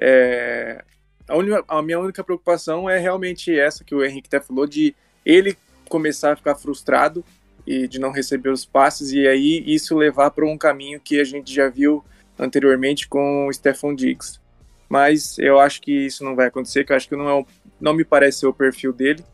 É, 0.00 0.82
a, 1.28 1.36
única, 1.36 1.64
a, 1.68 1.82
minha 1.82 2.00
única 2.00 2.24
preocupação 2.24 2.88
é 2.88 2.98
realmente 2.98 3.56
essa 3.56 3.84
que 3.84 3.94
o 3.94 4.04
Henrique 4.04 4.28
até 4.28 4.40
falou, 4.40 4.66
de 4.66 4.94
ele 5.24 5.56
começar 5.88 6.32
a 6.32 6.36
ficar 6.36 6.54
frustrado 6.54 7.24
e 7.66 7.88
de 7.88 7.98
não 7.98 8.10
receber 8.10 8.50
os 8.50 8.64
passes, 8.64 9.12
e 9.12 9.26
aí 9.26 9.62
isso 9.66 9.96
levar 9.96 10.30
para 10.30 10.46
um 10.46 10.58
caminho 10.58 11.00
que 11.00 11.20
a 11.20 11.24
gente 11.24 11.52
já 11.52 11.68
viu 11.68 12.04
anteriormente 12.38 13.08
com 13.08 13.46
o 13.46 13.52
Stephon 13.52 13.94
Diggs. 13.94 14.40
Mas 14.88 15.38
eu 15.38 15.58
acho 15.58 15.80
que 15.80 15.92
isso 15.92 16.24
não 16.24 16.36
vai 16.36 16.46
acontecer, 16.46 16.84
que 16.84 16.92
eu 16.92 16.96
acho 16.96 17.08
que 17.08 17.16
não, 17.16 17.40
é, 17.40 17.46
não 17.80 17.94
me 17.94 18.04
parece 18.04 18.40
ser 18.40 18.46
o 18.46 18.52
perfil 18.52 18.92
dele 18.92 19.24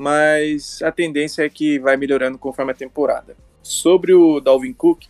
mas 0.00 0.80
a 0.80 0.90
tendência 0.90 1.42
é 1.42 1.48
que 1.50 1.78
vai 1.78 1.94
melhorando 1.94 2.38
conforme 2.38 2.72
a 2.72 2.74
temporada. 2.74 3.36
Sobre 3.62 4.14
o 4.14 4.40
Dalvin 4.40 4.72
Cook, 4.72 5.04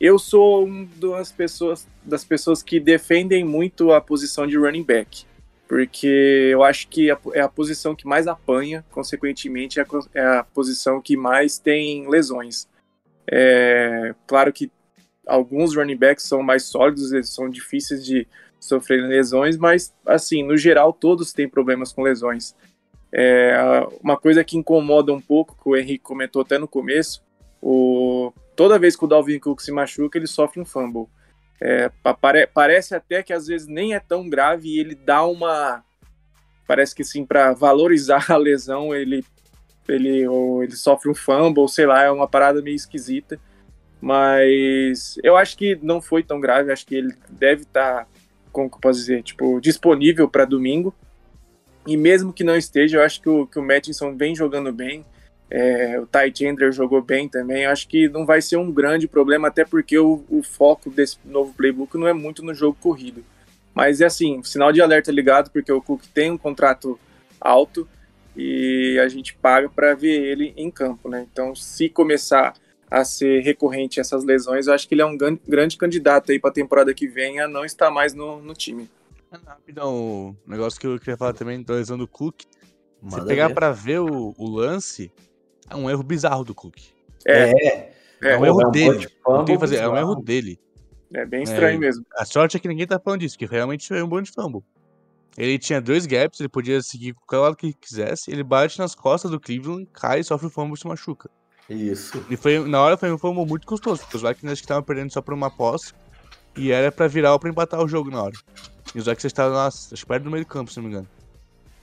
eu 0.00 0.18
sou 0.18 0.64
uma 0.64 0.88
das 0.96 1.30
pessoas, 1.30 1.86
das 2.02 2.24
pessoas 2.24 2.60
que 2.60 2.80
defendem 2.80 3.44
muito 3.44 3.92
a 3.92 4.00
posição 4.00 4.44
de 4.44 4.58
running 4.58 4.82
back, 4.82 5.24
porque 5.66 6.50
eu 6.52 6.62
acho 6.62 6.88
que 6.88 7.10
é 7.32 7.40
a 7.40 7.48
posição 7.48 7.94
que 7.94 8.06
mais 8.06 8.26
apanha, 8.26 8.84
consequentemente, 8.90 9.80
é, 9.80 9.86
é 10.14 10.24
a 10.24 10.44
posição 10.44 11.00
que 11.00 11.16
mais 11.16 11.58
tem 11.58 12.08
lesões. 12.08 12.68
É, 13.26 14.14
claro 14.26 14.52
que 14.52 14.70
alguns 15.26 15.74
running 15.74 15.96
backs 15.96 16.26
são 16.26 16.42
mais 16.42 16.64
sólidos, 16.64 17.12
eles 17.12 17.30
são 17.30 17.48
difíceis 17.48 18.04
de 18.04 18.26
sofrer 18.60 19.02
lesões, 19.02 19.56
mas, 19.56 19.94
assim, 20.06 20.42
no 20.42 20.56
geral, 20.56 20.92
todos 20.92 21.32
têm 21.32 21.48
problemas 21.48 21.92
com 21.92 22.02
lesões. 22.02 22.54
É, 23.12 23.56
uma 24.02 24.16
coisa 24.16 24.42
que 24.42 24.56
incomoda 24.56 25.12
um 25.12 25.20
pouco, 25.20 25.56
que 25.60 25.68
o 25.68 25.76
Henrique 25.76 26.04
comentou 26.04 26.42
até 26.42 26.58
no 26.58 26.68
começo, 26.68 27.22
o, 27.60 28.32
toda 28.56 28.78
vez 28.78 28.96
que 28.96 29.04
o 29.04 29.08
Dalvin 29.08 29.38
Cook 29.38 29.60
se 29.60 29.72
machuca, 29.72 30.18
ele 30.18 30.26
sofre 30.26 30.60
um 30.60 30.64
fumble. 30.64 31.06
É, 31.60 31.90
pare, 32.20 32.46
parece 32.46 32.94
até 32.94 33.22
que 33.22 33.32
às 33.32 33.46
vezes 33.46 33.66
nem 33.66 33.94
é 33.94 34.00
tão 34.00 34.28
grave 34.28 34.68
e 34.68 34.78
ele 34.78 34.94
dá 34.94 35.24
uma. 35.24 35.84
Parece 36.66 36.94
que 36.94 37.04
sim, 37.04 37.24
para 37.24 37.52
valorizar 37.52 38.26
a 38.32 38.36
lesão, 38.36 38.94
ele, 38.94 39.24
ele, 39.88 40.26
ou 40.26 40.62
ele 40.62 40.76
sofre 40.76 41.10
um 41.10 41.14
fumble, 41.14 41.68
sei 41.68 41.86
lá, 41.86 42.02
é 42.02 42.10
uma 42.10 42.28
parada 42.28 42.62
meio 42.62 42.76
esquisita. 42.76 43.38
Mas 44.00 45.18
eu 45.22 45.36
acho 45.36 45.56
que 45.56 45.78
não 45.82 46.00
foi 46.00 46.22
tão 46.22 46.38
grave, 46.38 46.70
acho 46.70 46.86
que 46.86 46.94
ele 46.94 47.14
deve 47.30 47.62
estar, 47.62 48.04
tá, 48.04 48.06
como 48.52 48.68
que 48.68 48.76
eu 48.76 48.80
posso 48.80 48.98
dizer, 48.98 49.22
tipo, 49.22 49.60
disponível 49.60 50.28
para 50.28 50.44
domingo. 50.44 50.94
E 51.86 51.96
mesmo 51.96 52.32
que 52.32 52.44
não 52.44 52.56
esteja, 52.56 52.98
eu 52.98 53.02
acho 53.02 53.20
que 53.20 53.28
o, 53.28 53.46
que 53.46 53.58
o 53.58 53.62
Mattinson 53.62 54.14
vem 54.14 54.34
jogando 54.34 54.72
bem. 54.72 55.04
É, 55.56 56.00
o 56.00 56.06
Ty 56.06 56.32
Chandler 56.34 56.72
jogou 56.72 57.00
bem 57.00 57.28
também. 57.28 57.62
Eu 57.62 57.70
acho 57.70 57.86
que 57.86 58.08
não 58.08 58.26
vai 58.26 58.42
ser 58.42 58.56
um 58.56 58.72
grande 58.72 59.06
problema, 59.06 59.46
até 59.46 59.64
porque 59.64 59.96
o, 59.96 60.24
o, 60.28 60.42
foco 60.42 60.90
desse 60.90 61.16
novo 61.24 61.54
playbook 61.54 61.96
não 61.96 62.08
é 62.08 62.12
muito 62.12 62.44
no 62.44 62.52
jogo 62.52 62.76
corrido. 62.80 63.24
Mas 63.72 64.00
é 64.00 64.06
assim, 64.06 64.42
sinal 64.42 64.72
de 64.72 64.82
alerta 64.82 65.12
ligado, 65.12 65.52
porque 65.52 65.70
o 65.70 65.80
Cook 65.80 66.02
tem 66.12 66.32
um 66.32 66.36
contrato 66.36 66.98
alto 67.40 67.88
e 68.36 68.98
a 69.00 69.06
gente 69.06 69.36
paga 69.36 69.68
para 69.68 69.94
ver 69.94 70.24
ele 70.24 70.52
em 70.56 70.72
campo, 70.72 71.08
né? 71.08 71.24
Então, 71.30 71.54
se 71.54 71.88
começar 71.88 72.54
a 72.90 73.04
ser 73.04 73.40
recorrente 73.42 74.00
essas 74.00 74.24
lesões, 74.24 74.66
eu 74.66 74.74
acho 74.74 74.88
que 74.88 74.94
ele 74.96 75.02
é 75.02 75.06
um 75.06 75.16
grande 75.16 75.76
candidato 75.76 76.32
aí 76.32 76.38
para 76.40 76.50
a 76.50 76.54
temporada 76.54 76.92
que 76.92 77.06
vem 77.06 77.38
a 77.38 77.46
não 77.46 77.64
estar 77.64 77.92
mais 77.92 78.12
no, 78.12 78.42
no 78.42 78.54
time. 78.54 78.90
Rapidão, 79.46 79.94
o 79.94 80.36
negócio 80.50 80.80
que 80.80 80.86
eu 80.88 80.98
queria 80.98 81.16
falar 81.16 81.32
também 81.32 81.62
da 81.62 81.74
lesão 81.74 81.96
do 81.96 82.08
Cook. 82.08 82.42
Se 83.08 83.24
pegar 83.24 83.50
pra 83.50 83.70
ver 83.70 84.00
o, 84.00 84.34
o, 84.36 84.48
lance, 84.48 85.12
é 85.70 85.76
um 85.76 85.88
erro 85.88 86.02
bizarro 86.02 86.44
do 86.44 86.54
Cook. 86.54 86.76
É. 87.26 87.50
É, 87.50 87.94
é 88.22 88.38
um 88.38 88.46
erro 88.46 88.62
é 88.62 88.66
um 88.66 88.70
dele. 88.70 89.08
Não 89.26 89.44
tem 89.44 89.56
que 89.56 89.60
fazer, 89.60 89.76
é 89.76 89.88
um 89.88 89.96
erro 89.96 90.14
dele. 90.16 90.58
É 91.12 91.24
bem 91.24 91.42
estranho 91.42 91.76
é, 91.76 91.78
mesmo. 91.78 92.04
A 92.16 92.24
sorte 92.24 92.56
é 92.56 92.60
que 92.60 92.66
ninguém 92.66 92.86
tá 92.86 92.98
falando 92.98 93.20
disso, 93.20 93.38
que 93.38 93.46
realmente 93.46 93.86
foi 93.86 94.02
um 94.02 94.08
bom 94.08 94.20
de 94.20 94.32
fumble. 94.32 94.62
Ele 95.36 95.58
tinha 95.58 95.80
dois 95.80 96.06
gaps, 96.06 96.40
ele 96.40 96.48
podia 96.48 96.80
seguir 96.80 97.12
qualquer 97.14 97.38
lado 97.38 97.56
que 97.56 97.72
quisesse, 97.72 98.30
ele 98.30 98.42
bate 98.42 98.78
nas 98.78 98.94
costas 98.94 99.30
do 99.30 99.40
Cleveland, 99.40 99.88
cai, 99.92 100.22
sofre 100.22 100.46
o 100.46 100.50
fumble 100.50 100.74
e 100.74 100.78
se 100.78 100.86
machuca. 100.86 101.28
Isso. 101.68 102.24
E 102.30 102.36
foi, 102.36 102.58
na 102.68 102.80
hora 102.80 102.96
foi 102.96 103.12
um 103.12 103.18
fumble 103.18 103.44
muito 103.44 103.66
custoso, 103.66 104.02
porque 104.02 104.16
os 104.16 104.22
Vikings 104.22 104.60
estavam 104.60 104.82
perdendo 104.82 105.12
só 105.12 105.20
por 105.20 105.34
uma 105.34 105.50
posse, 105.50 105.92
e 106.56 106.70
era 106.70 106.92
pra 106.92 107.08
virar 107.08 107.32
ou 107.32 107.40
pra 107.40 107.50
empatar 107.50 107.82
o 107.82 107.88
jogo 107.88 108.10
na 108.10 108.22
hora. 108.22 108.34
E 108.94 108.98
os 108.98 109.06
Vikings 109.06 109.26
estavam 109.26 109.56
lá, 109.56 109.66
acho 109.66 109.88
que 109.90 110.06
perto 110.06 110.24
do 110.24 110.30
meio 110.30 110.44
do 110.44 110.48
campo, 110.48 110.70
se 110.70 110.76
não 110.78 110.84
me 110.84 110.90
engano. 110.90 111.08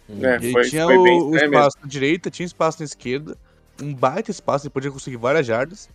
É, 0.10 0.38
e 0.46 0.52
foi, 0.52 0.64
tinha 0.64 0.86
foi 0.86 0.98
o, 0.98 1.30
o 1.30 1.36
espaço 1.36 1.50
mesmo. 1.50 1.82
na 1.82 1.88
direita, 1.88 2.30
tinha 2.32 2.46
espaço 2.46 2.80
na 2.80 2.86
esquerda, 2.86 3.38
um 3.82 3.94
baita 3.94 4.32
espaço, 4.32 4.66
ele 4.66 4.74
podia 4.74 4.92
conseguir 4.92 5.18
várias 5.18 5.46
jardas. 5.46 5.90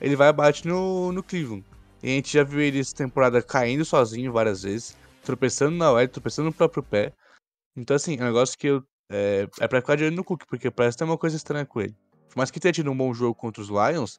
Ele 0.00 0.16
vai 0.16 0.32
bate 0.32 0.66
no, 0.66 1.12
no 1.12 1.22
Cleveland. 1.22 1.64
E 2.02 2.08
a 2.08 2.10
gente 2.12 2.32
já 2.32 2.42
viu 2.42 2.60
ele 2.60 2.80
essa 2.80 2.94
temporada 2.94 3.42
caindo 3.42 3.84
sozinho 3.84 4.32
várias 4.32 4.62
vezes, 4.62 4.96
tropeçando 5.22 5.76
na 5.76 5.92
OL, 5.92 6.08
tropeçando 6.08 6.46
no 6.46 6.54
próprio 6.54 6.82
pé. 6.82 7.12
Então, 7.76 7.94
assim, 7.94 8.16
é 8.18 8.22
um 8.22 8.26
negócio 8.26 8.58
que 8.58 8.68
eu, 8.68 8.82
é, 9.10 9.46
é 9.60 9.68
pra 9.68 9.80
ficar 9.80 9.96
de 9.96 10.04
olho 10.04 10.16
no 10.16 10.24
Cook, 10.24 10.44
porque 10.48 10.70
parece 10.70 10.96
ter 10.96 11.04
uma 11.04 11.18
coisa 11.18 11.36
estranha 11.36 11.66
com 11.66 11.80
ele. 11.80 11.94
Por 12.28 12.38
mais 12.38 12.50
que 12.50 12.60
tenha 12.60 12.72
tido 12.72 12.90
um 12.90 12.96
bom 12.96 13.12
jogo 13.12 13.34
contra 13.34 13.60
os 13.62 13.68
Lions, 13.68 14.18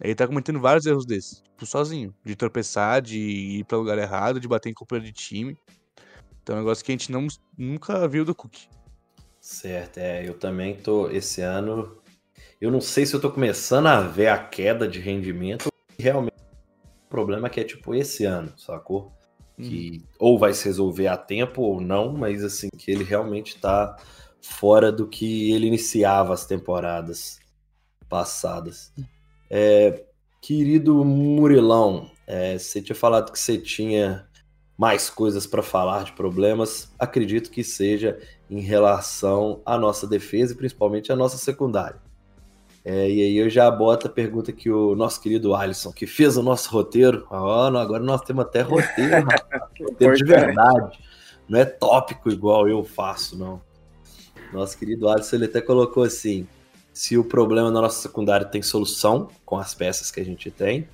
ele 0.00 0.14
tá 0.14 0.26
cometendo 0.26 0.60
vários 0.60 0.86
erros 0.86 1.06
desses, 1.06 1.40
tipo, 1.40 1.66
sozinho. 1.66 2.14
De 2.24 2.36
tropeçar, 2.36 3.00
de 3.00 3.18
ir 3.18 3.64
pra 3.64 3.78
lugar 3.78 3.98
errado, 3.98 4.38
de 4.38 4.46
bater 4.46 4.70
em 4.70 4.74
companheiro 4.74 5.06
de 5.06 5.12
time. 5.12 5.58
Então 6.42 6.54
é 6.54 6.58
um 6.58 6.62
negócio 6.62 6.84
que 6.84 6.92
a 6.92 6.94
gente 6.94 7.10
não, 7.10 7.26
nunca 7.58 8.06
viu 8.06 8.24
do 8.24 8.34
Cook. 8.34 8.54
Certo, 9.40 9.98
é. 9.98 10.28
Eu 10.28 10.34
também 10.34 10.76
tô. 10.76 11.08
Esse 11.10 11.40
ano. 11.40 11.96
Eu 12.60 12.70
não 12.70 12.80
sei 12.80 13.04
se 13.04 13.14
eu 13.14 13.20
tô 13.20 13.30
começando 13.30 13.86
a 13.86 14.00
ver 14.00 14.28
a 14.28 14.38
queda 14.38 14.88
de 14.88 14.98
rendimento. 14.98 15.68
Realmente. 15.98 16.36
O 17.04 17.08
problema 17.08 17.46
é 17.46 17.50
que 17.50 17.60
é 17.60 17.64
tipo 17.64 17.94
esse 17.94 18.24
ano, 18.24 18.52
sacou? 18.56 19.12
Que 19.56 20.02
hum. 20.02 20.06
ou 20.18 20.38
vai 20.38 20.54
se 20.54 20.64
resolver 20.64 21.06
a 21.06 21.16
tempo 21.16 21.62
ou 21.62 21.80
não, 21.80 22.12
mas 22.12 22.42
assim, 22.42 22.68
que 22.76 22.90
ele 22.90 23.04
realmente 23.04 23.58
tá 23.58 23.96
fora 24.40 24.90
do 24.90 25.06
que 25.06 25.52
ele 25.52 25.66
iniciava 25.66 26.32
as 26.32 26.46
temporadas 26.46 27.38
passadas. 28.08 28.92
É, 29.50 30.04
querido 30.40 31.04
Murilão, 31.04 32.10
é, 32.26 32.58
você 32.58 32.80
tinha 32.80 32.96
falado 32.96 33.32
que 33.32 33.38
você 33.38 33.58
tinha 33.58 34.26
mais 34.78 35.08
coisas 35.10 35.46
para 35.46 35.62
falar 35.62 36.04
de 36.04 36.12
problemas, 36.12 36.92
acredito 36.98 37.50
que 37.50 37.64
seja 37.64 38.18
em 38.50 38.60
relação 38.60 39.62
à 39.64 39.78
nossa 39.78 40.06
defesa 40.06 40.52
e 40.52 40.56
principalmente 40.56 41.10
à 41.10 41.16
nossa 41.16 41.38
secundária. 41.38 42.05
É, 42.88 43.10
e 43.10 43.20
aí 43.20 43.36
eu 43.36 43.50
já 43.50 43.68
boto 43.68 44.06
a 44.06 44.10
pergunta 44.10 44.52
que 44.52 44.70
o 44.70 44.94
nosso 44.94 45.20
querido 45.20 45.56
Alisson, 45.56 45.90
que 45.90 46.06
fez 46.06 46.36
o 46.36 46.42
nosso 46.42 46.70
roteiro, 46.70 47.26
oh, 47.28 47.68
não, 47.68 47.80
agora 47.80 48.00
nós 48.00 48.20
temos 48.20 48.44
até 48.44 48.60
roteiro, 48.60 49.26
roteiro 49.82 50.14
de 50.14 50.24
verdade, 50.24 51.00
não 51.48 51.58
é 51.58 51.64
tópico 51.64 52.30
igual 52.30 52.68
eu 52.68 52.84
faço, 52.84 53.36
não. 53.36 53.60
Nosso 54.52 54.78
querido 54.78 55.08
Alisson, 55.08 55.34
ele 55.34 55.46
até 55.46 55.60
colocou 55.60 56.04
assim, 56.04 56.46
se 56.92 57.18
o 57.18 57.24
problema 57.24 57.72
na 57.72 57.80
nossa 57.80 58.00
secundária 58.00 58.46
tem 58.46 58.62
solução, 58.62 59.30
com 59.44 59.58
as 59.58 59.74
peças 59.74 60.12
que 60.12 60.20
a 60.20 60.24
gente 60.24 60.48
tem, 60.48 60.88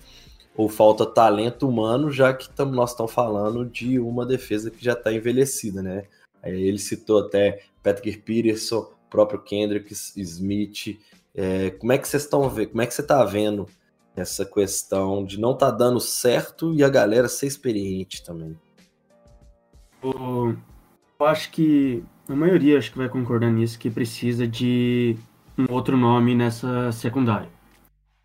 ou 0.56 0.70
falta 0.70 1.04
talento 1.04 1.68
humano, 1.68 2.10
já 2.10 2.32
que 2.32 2.48
tam, 2.48 2.70
nós 2.70 2.92
estamos 2.92 3.12
falando 3.12 3.66
de 3.66 3.98
uma 3.98 4.24
defesa 4.24 4.70
que 4.70 4.82
já 4.82 4.94
está 4.94 5.12
envelhecida, 5.12 5.82
né? 5.82 6.04
Aí 6.42 6.58
ele 6.58 6.78
citou 6.78 7.18
até 7.18 7.60
Patrick 7.82 8.16
Peterson, 8.20 8.90
próprio 9.10 9.42
Kendrick 9.42 9.92
Smith. 9.92 10.98
É, 11.34 11.70
como 11.70 11.92
é 11.92 11.98
que 11.98 12.06
vocês 12.06 12.24
estão 12.24 12.48
vendo? 12.48 12.68
Como 12.70 12.82
é 12.82 12.86
que 12.86 12.94
você 12.94 13.02
está 13.02 13.24
vendo 13.24 13.66
essa 14.14 14.44
questão 14.44 15.24
de 15.24 15.40
não 15.40 15.56
tá 15.56 15.70
dando 15.70 16.00
certo 16.00 16.74
e 16.74 16.84
a 16.84 16.88
galera 16.88 17.28
ser 17.28 17.46
experiente 17.46 18.22
também? 18.22 18.58
Eu, 20.02 20.56
acho 21.20 21.50
que 21.50 22.04
a 22.28 22.34
maioria 22.34 22.78
acho 22.78 22.90
que 22.90 22.98
vai 22.98 23.08
concordar 23.08 23.50
nisso 23.50 23.78
que 23.78 23.90
precisa 23.90 24.46
de 24.46 25.16
um 25.56 25.72
outro 25.72 25.96
nome 25.96 26.34
nessa 26.34 26.90
secundária, 26.92 27.48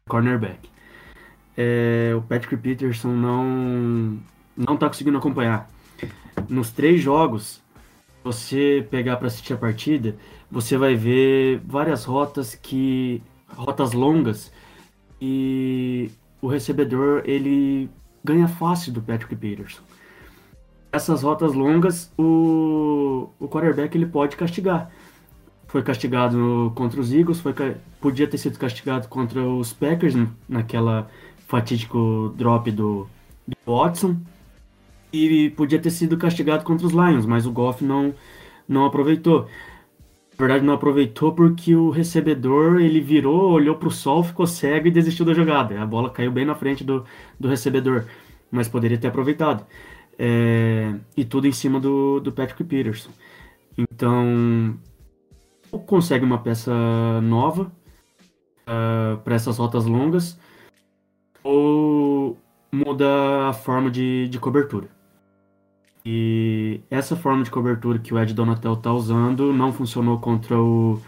cornerback. 0.09 0.69
É, 1.55 2.13
o 2.15 2.21
Patrick 2.21 2.57
Peterson 2.57 3.09
não 3.09 4.19
não 4.55 4.75
tá 4.75 4.87
conseguindo 4.87 5.17
acompanhar. 5.17 5.69
Nos 6.49 6.71
três 6.71 7.01
jogos, 7.01 7.61
você 8.27 8.85
pegar 8.91 9.15
para 9.17 9.27
assistir 9.27 9.53
a 9.53 9.57
partida, 9.57 10.15
você 10.51 10.77
vai 10.77 10.95
ver 10.95 11.61
várias 11.65 12.03
rotas 12.03 12.55
que 12.55 13.23
rotas 13.47 13.93
longas 13.93 14.51
e 15.21 16.11
o 16.41 16.47
recebedor 16.47 17.23
ele 17.25 17.89
ganha 18.23 18.47
fácil 18.47 18.91
do 18.91 19.01
Patrick 19.01 19.35
Peterson. 19.35 19.81
Essas 20.91 21.23
rotas 21.23 21.53
longas, 21.53 22.11
o, 22.17 23.29
o 23.39 23.47
quarterback 23.47 23.95
ele 23.97 24.05
pode 24.05 24.35
castigar. 24.35 24.91
Foi 25.67 25.81
castigado 25.81 26.71
contra 26.75 26.99
os 26.99 27.13
Eagles, 27.13 27.39
foi, 27.39 27.53
podia 28.01 28.27
ter 28.27 28.37
sido 28.37 28.57
castigado 28.59 29.07
contra 29.07 29.41
os 29.41 29.73
Packers 29.73 30.15
naquela 30.47 31.09
fatídico 31.47 32.33
drop 32.37 32.71
do, 32.71 33.07
do 33.47 33.57
Watson 33.65 34.17
e 35.11 35.49
podia 35.51 35.79
ter 35.79 35.89
sido 35.89 36.17
castigado 36.17 36.63
contra 36.63 36.85
os 36.85 36.93
Lions, 36.93 37.25
mas 37.25 37.45
o 37.45 37.51
Goff 37.51 37.83
não, 37.83 38.13
não 38.67 38.85
aproveitou. 38.85 39.47
Na 40.37 40.45
verdade, 40.45 40.65
não 40.65 40.73
aproveitou 40.75 41.33
porque 41.33 41.75
o 41.75 41.89
recebedor 41.89 42.79
ele 42.79 43.01
virou, 43.01 43.51
olhou 43.51 43.75
para 43.75 43.87
o 43.87 43.91
sol, 43.91 44.23
ficou 44.23 44.45
cego 44.45 44.87
e 44.87 44.91
desistiu 44.91 45.25
da 45.25 45.33
jogada. 45.33 45.81
A 45.81 45.85
bola 45.85 46.11
caiu 46.11 46.31
bem 46.31 46.45
na 46.45 46.53
frente 46.55 46.83
do, 46.83 47.03
do 47.39 47.47
recebedor, 47.47 48.05
mas 48.51 48.67
poderia 48.67 48.97
ter 48.97 49.07
aproveitado. 49.07 49.65
É, 50.19 50.93
e 51.15 51.25
tudo 51.25 51.47
em 51.47 51.51
cima 51.51 51.79
do, 51.79 52.19
do 52.19 52.31
Patrick 52.31 52.63
Peterson. 52.63 53.09
Então, 53.77 54.77
consegue 55.85 56.25
uma 56.25 56.39
peça 56.39 56.71
nova 57.21 57.63
uh, 57.63 57.71
ah, 58.67 59.19
para 59.23 59.35
essas 59.35 59.57
rotas 59.57 59.85
longas 59.85 60.39
ou 61.43 62.37
muda 62.71 63.49
a 63.49 63.53
forma 63.53 63.89
de, 63.89 64.27
de 64.29 64.39
cobertura. 64.39 64.96
E 66.09 66.79
essa 66.89 67.17
forma 67.17 67.43
de 67.43 67.51
cobertura 67.51 67.99
que 67.99 68.13
o 68.13 68.17
Ed 68.17 68.33
Donatel 68.33 68.75
está 68.75 68.93
usando 68.93 69.51
não 69.51 69.73
funcionou 69.73 70.17
contra 70.17 70.57
o, 70.57 71.01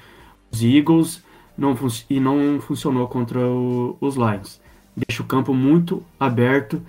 os 0.52 0.62
Eagles 0.62 1.24
não 1.58 1.74
e 2.10 2.20
não 2.20 2.60
funcionou 2.60 3.08
contra 3.08 3.40
o, 3.40 3.96
os 4.02 4.18
Lions. 4.18 4.60
Deixa 4.94 5.24
o 5.24 5.26
campo 5.26 5.54
muito 5.54 6.06
aberto, 6.20 6.82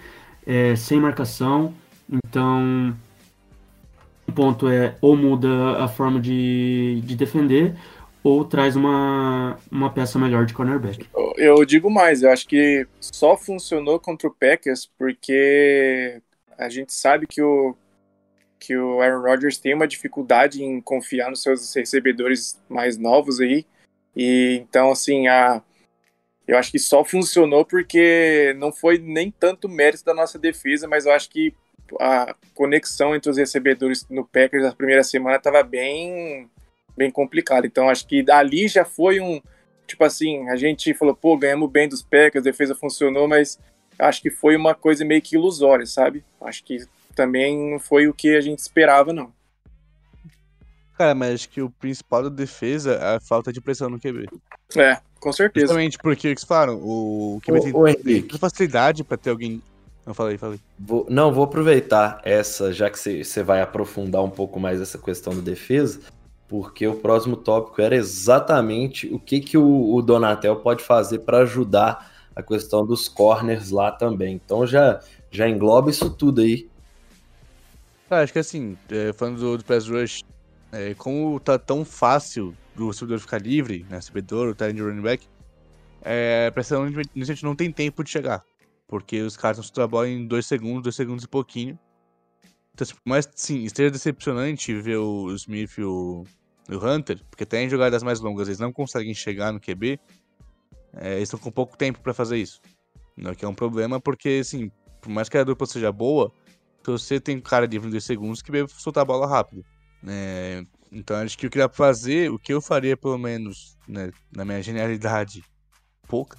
é, 0.45 0.75
sem 0.75 0.99
marcação. 0.99 1.73
Então, 2.13 2.97
um 4.27 4.33
ponto 4.33 4.69
é 4.69 4.97
ou 5.01 5.17
muda 5.17 5.79
a 5.79 5.87
forma 5.87 6.19
de, 6.19 7.01
de 7.05 7.15
defender 7.15 7.77
ou 8.25 8.45
traz 8.45 8.75
uma, 8.75 9.57
uma 9.71 9.89
peça 9.89 10.19
melhor 10.19 10.47
de 10.47 10.53
cornerback. 10.53 11.07
Eu 11.37 11.65
digo 11.65 11.89
mais, 11.89 12.25
eu 12.25 12.33
acho 12.33 12.49
que 12.49 12.89
só 13.01 13.37
funcionou 13.37 14.01
contra 14.01 14.27
o 14.27 14.35
Packers 14.35 14.91
porque 14.99 16.21
a 16.59 16.69
gente 16.69 16.93
sabe 16.93 17.29
que 17.29 17.41
o, 17.41 17.77
que 18.61 18.77
o 18.77 19.01
Aaron 19.01 19.23
Rodgers 19.23 19.59
tem 19.59 19.75
uma 19.75 19.89
dificuldade 19.89 20.63
em 20.63 20.81
confiar 20.81 21.31
nos 21.31 21.43
seus 21.43 21.75
recebedores 21.75 22.61
mais 22.69 22.99
novos 22.99 23.41
aí. 23.41 23.65
E 24.15 24.61
então, 24.63 24.93
assim, 24.93 25.27
a, 25.27 25.63
eu 26.47 26.59
acho 26.59 26.71
que 26.71 26.79
só 26.79 27.03
funcionou 27.03 27.65
porque 27.65 28.55
não 28.59 28.71
foi 28.71 28.99
nem 28.99 29.31
tanto 29.31 29.69
mérito 29.69 30.05
da 30.05 30.13
nossa 30.13 30.39
defesa, 30.39 30.87
mas 30.87 31.07
eu 31.07 31.13
acho 31.13 31.31
que 31.31 31.55
a 31.99 32.37
conexão 32.55 33.17
entre 33.17 33.31
os 33.31 33.37
recebedores 33.37 34.07
no 34.09 34.25
Packers 34.25 34.63
na 34.63 34.73
primeira 34.73 35.03
semana 35.03 35.37
estava 35.37 35.63
bem 35.63 36.49
bem 36.97 37.11
complicado. 37.11 37.67
Então 37.67 37.89
acho 37.89 38.07
que 38.07 38.25
ali 38.31 38.69
já 38.69 38.85
foi 38.85 39.21
um 39.21 39.41
tipo 39.87 40.05
assim, 40.05 40.49
a 40.49 40.57
gente 40.57 40.95
falou, 40.95 41.15
pô, 41.17 41.37
ganhamos 41.37 41.71
bem 41.71 41.89
dos 41.89 42.03
Packers, 42.03 42.43
a 42.43 42.51
defesa 42.51 42.75
funcionou, 42.75 43.27
mas 43.27 43.59
acho 43.99 44.23
que 44.23 44.31
foi 44.31 44.55
uma 44.55 44.75
coisa 44.75 45.05
meio 45.05 45.23
que 45.23 45.35
ilusória, 45.35 45.87
sabe? 45.87 46.25
Acho 46.41 46.63
que 46.63 46.79
também 47.15 47.73
não 47.73 47.79
foi 47.79 48.09
o 48.09 48.15
que 48.15 48.37
a 48.37 48.41
gente 48.41 48.59
esperava, 48.59 49.13
não. 49.13 49.33
Cara, 50.97 51.15
mas 51.15 51.35
acho 51.35 51.49
que 51.49 51.63
o 51.63 51.71
principal 51.71 52.25
da 52.25 52.29
defesa 52.29 52.93
é 52.93 53.17
a 53.17 53.21
falta 53.21 53.53
de 53.53 53.61
pressão 53.61 53.89
no 53.89 53.99
QB. 53.99 54.29
É, 54.77 54.99
com 55.19 55.33
certeza. 55.33 55.67
Justamente 55.67 55.99
porque, 55.99 56.29
eles 56.29 56.45
falaram, 56.45 56.75
o 56.77 57.41
QB 57.43 57.73
o, 57.75 57.95
tem 57.95 58.29
o 58.33 58.39
facilidade 58.39 59.03
para 59.03 59.17
ter 59.17 59.31
alguém 59.31 59.63
não, 60.07 60.15
falei, 60.15 60.39
falei. 60.39 60.59
Vou, 60.79 61.07
não, 61.09 61.33
vou 61.33 61.45
aproveitar 61.45 62.21
essa, 62.25 62.73
já 62.73 62.91
que 62.91 62.99
você 62.99 63.43
vai 63.43 63.61
aprofundar 63.61 64.23
um 64.23 64.31
pouco 64.31 64.59
mais 64.59 64.81
essa 64.81 64.99
questão 64.99 65.35
da 65.35 65.41
defesa, 65.41 66.01
porque 66.49 66.87
o 66.87 66.97
próximo 66.97 67.37
tópico 67.37 67.81
era 67.81 67.95
exatamente 67.95 69.07
o 69.13 69.19
que, 69.19 69.41
que 69.41 69.59
o, 69.59 69.95
o 69.95 70.03
Donatel 70.03 70.57
pode 70.57 70.83
fazer 70.83 71.21
para 71.21 71.39
ajudar 71.39 72.11
a 72.35 72.43
questão 72.43 72.85
dos 72.85 73.09
corners 73.09 73.71
lá 73.71 73.93
também. 73.93 74.41
Então 74.45 74.67
já, 74.67 75.01
já 75.31 75.49
engloba 75.49 75.91
isso 75.91 76.11
tudo 76.11 76.41
aí. 76.41 76.69
Ah, 78.11 78.23
acho 78.23 78.33
que 78.33 78.41
assim, 78.41 78.77
é, 78.89 79.13
falando 79.13 79.39
do, 79.39 79.59
do 79.59 79.65
Press 79.65 79.87
Rush, 79.87 80.25
é, 80.73 80.95
como 80.95 81.39
tá 81.39 81.57
tão 81.57 81.85
fácil 81.85 82.57
do 82.75 82.89
recebedor 82.89 83.21
ficar 83.21 83.41
livre, 83.41 83.87
né, 83.89 83.97
recebedor, 83.97 84.49
o 84.49 84.55
de 84.55 84.83
running 84.83 85.01
back, 85.01 85.29
é, 86.03 86.51
pressão 86.51 86.83
a 86.83 87.25
gente 87.25 87.45
não 87.45 87.55
tem 87.55 87.71
tempo 87.71 88.03
de 88.03 88.11
chegar, 88.11 88.45
porque 88.89 89.23
os 89.23 89.37
caras 89.37 89.59
estão 89.59 89.73
trabalham 89.73 90.13
em 90.13 90.27
dois 90.27 90.45
segundos, 90.45 90.83
dois 90.83 90.97
segundos 90.97 91.23
e 91.25 91.29
pouquinho. 91.29 91.79
Então, 92.75 92.85
assim, 92.85 92.95
mas 93.05 93.29
sim, 93.37 93.63
esteja 93.63 93.93
decepcionante 93.93 94.75
ver 94.75 94.97
o 94.97 95.33
Smith 95.35 95.79
e 95.79 95.85
o, 95.85 96.25
o 96.69 96.85
Hunter, 96.85 97.23
porque 97.31 97.45
até 97.45 97.63
em 97.63 97.69
jogadas 97.69 98.03
mais 98.03 98.19
longas 98.19 98.49
eles 98.49 98.59
não 98.59 98.73
conseguem 98.73 99.15
chegar 99.15 99.53
no 99.53 99.61
QB, 99.61 100.01
é, 100.95 101.13
eles 101.13 101.29
estão 101.29 101.39
com 101.39 101.53
pouco 101.53 101.77
tempo 101.77 102.01
para 102.01 102.13
fazer 102.13 102.39
isso. 102.39 102.61
Não, 103.17 103.37
que 103.37 103.45
é 103.45 103.49
um 103.49 103.55
problema, 103.55 104.01
porque, 104.01 104.41
assim, 104.41 104.69
por 105.01 105.11
mais 105.11 105.29
que 105.29 105.39
a 105.39 105.45
dupla 105.45 105.67
seja 105.67 105.93
boa, 105.93 106.33
se 106.83 106.91
você 106.91 107.21
tem 107.21 107.41
cara 107.41 107.67
livre 107.67 107.95
em 107.95 108.01
segundos, 108.01 108.43
que 108.43 108.51
vai 108.51 108.67
soltar 108.69 109.03
a 109.03 109.05
bola 109.05 109.27
rápido. 109.27 109.65
É, 110.07 110.65
então, 110.91 111.17
acho 111.17 111.37
que 111.37 111.47
o 111.47 111.51
que 111.51 111.59
dá 111.59 111.69
pra 111.69 111.77
fazer, 111.77 112.31
o 112.31 112.39
que 112.39 112.53
eu 112.53 112.61
faria, 112.61 112.97
pelo 112.97 113.19
menos, 113.19 113.77
né, 113.87 114.11
na 114.35 114.45
minha 114.45 114.63
genialidade 114.63 115.45
pouca, 116.09 116.37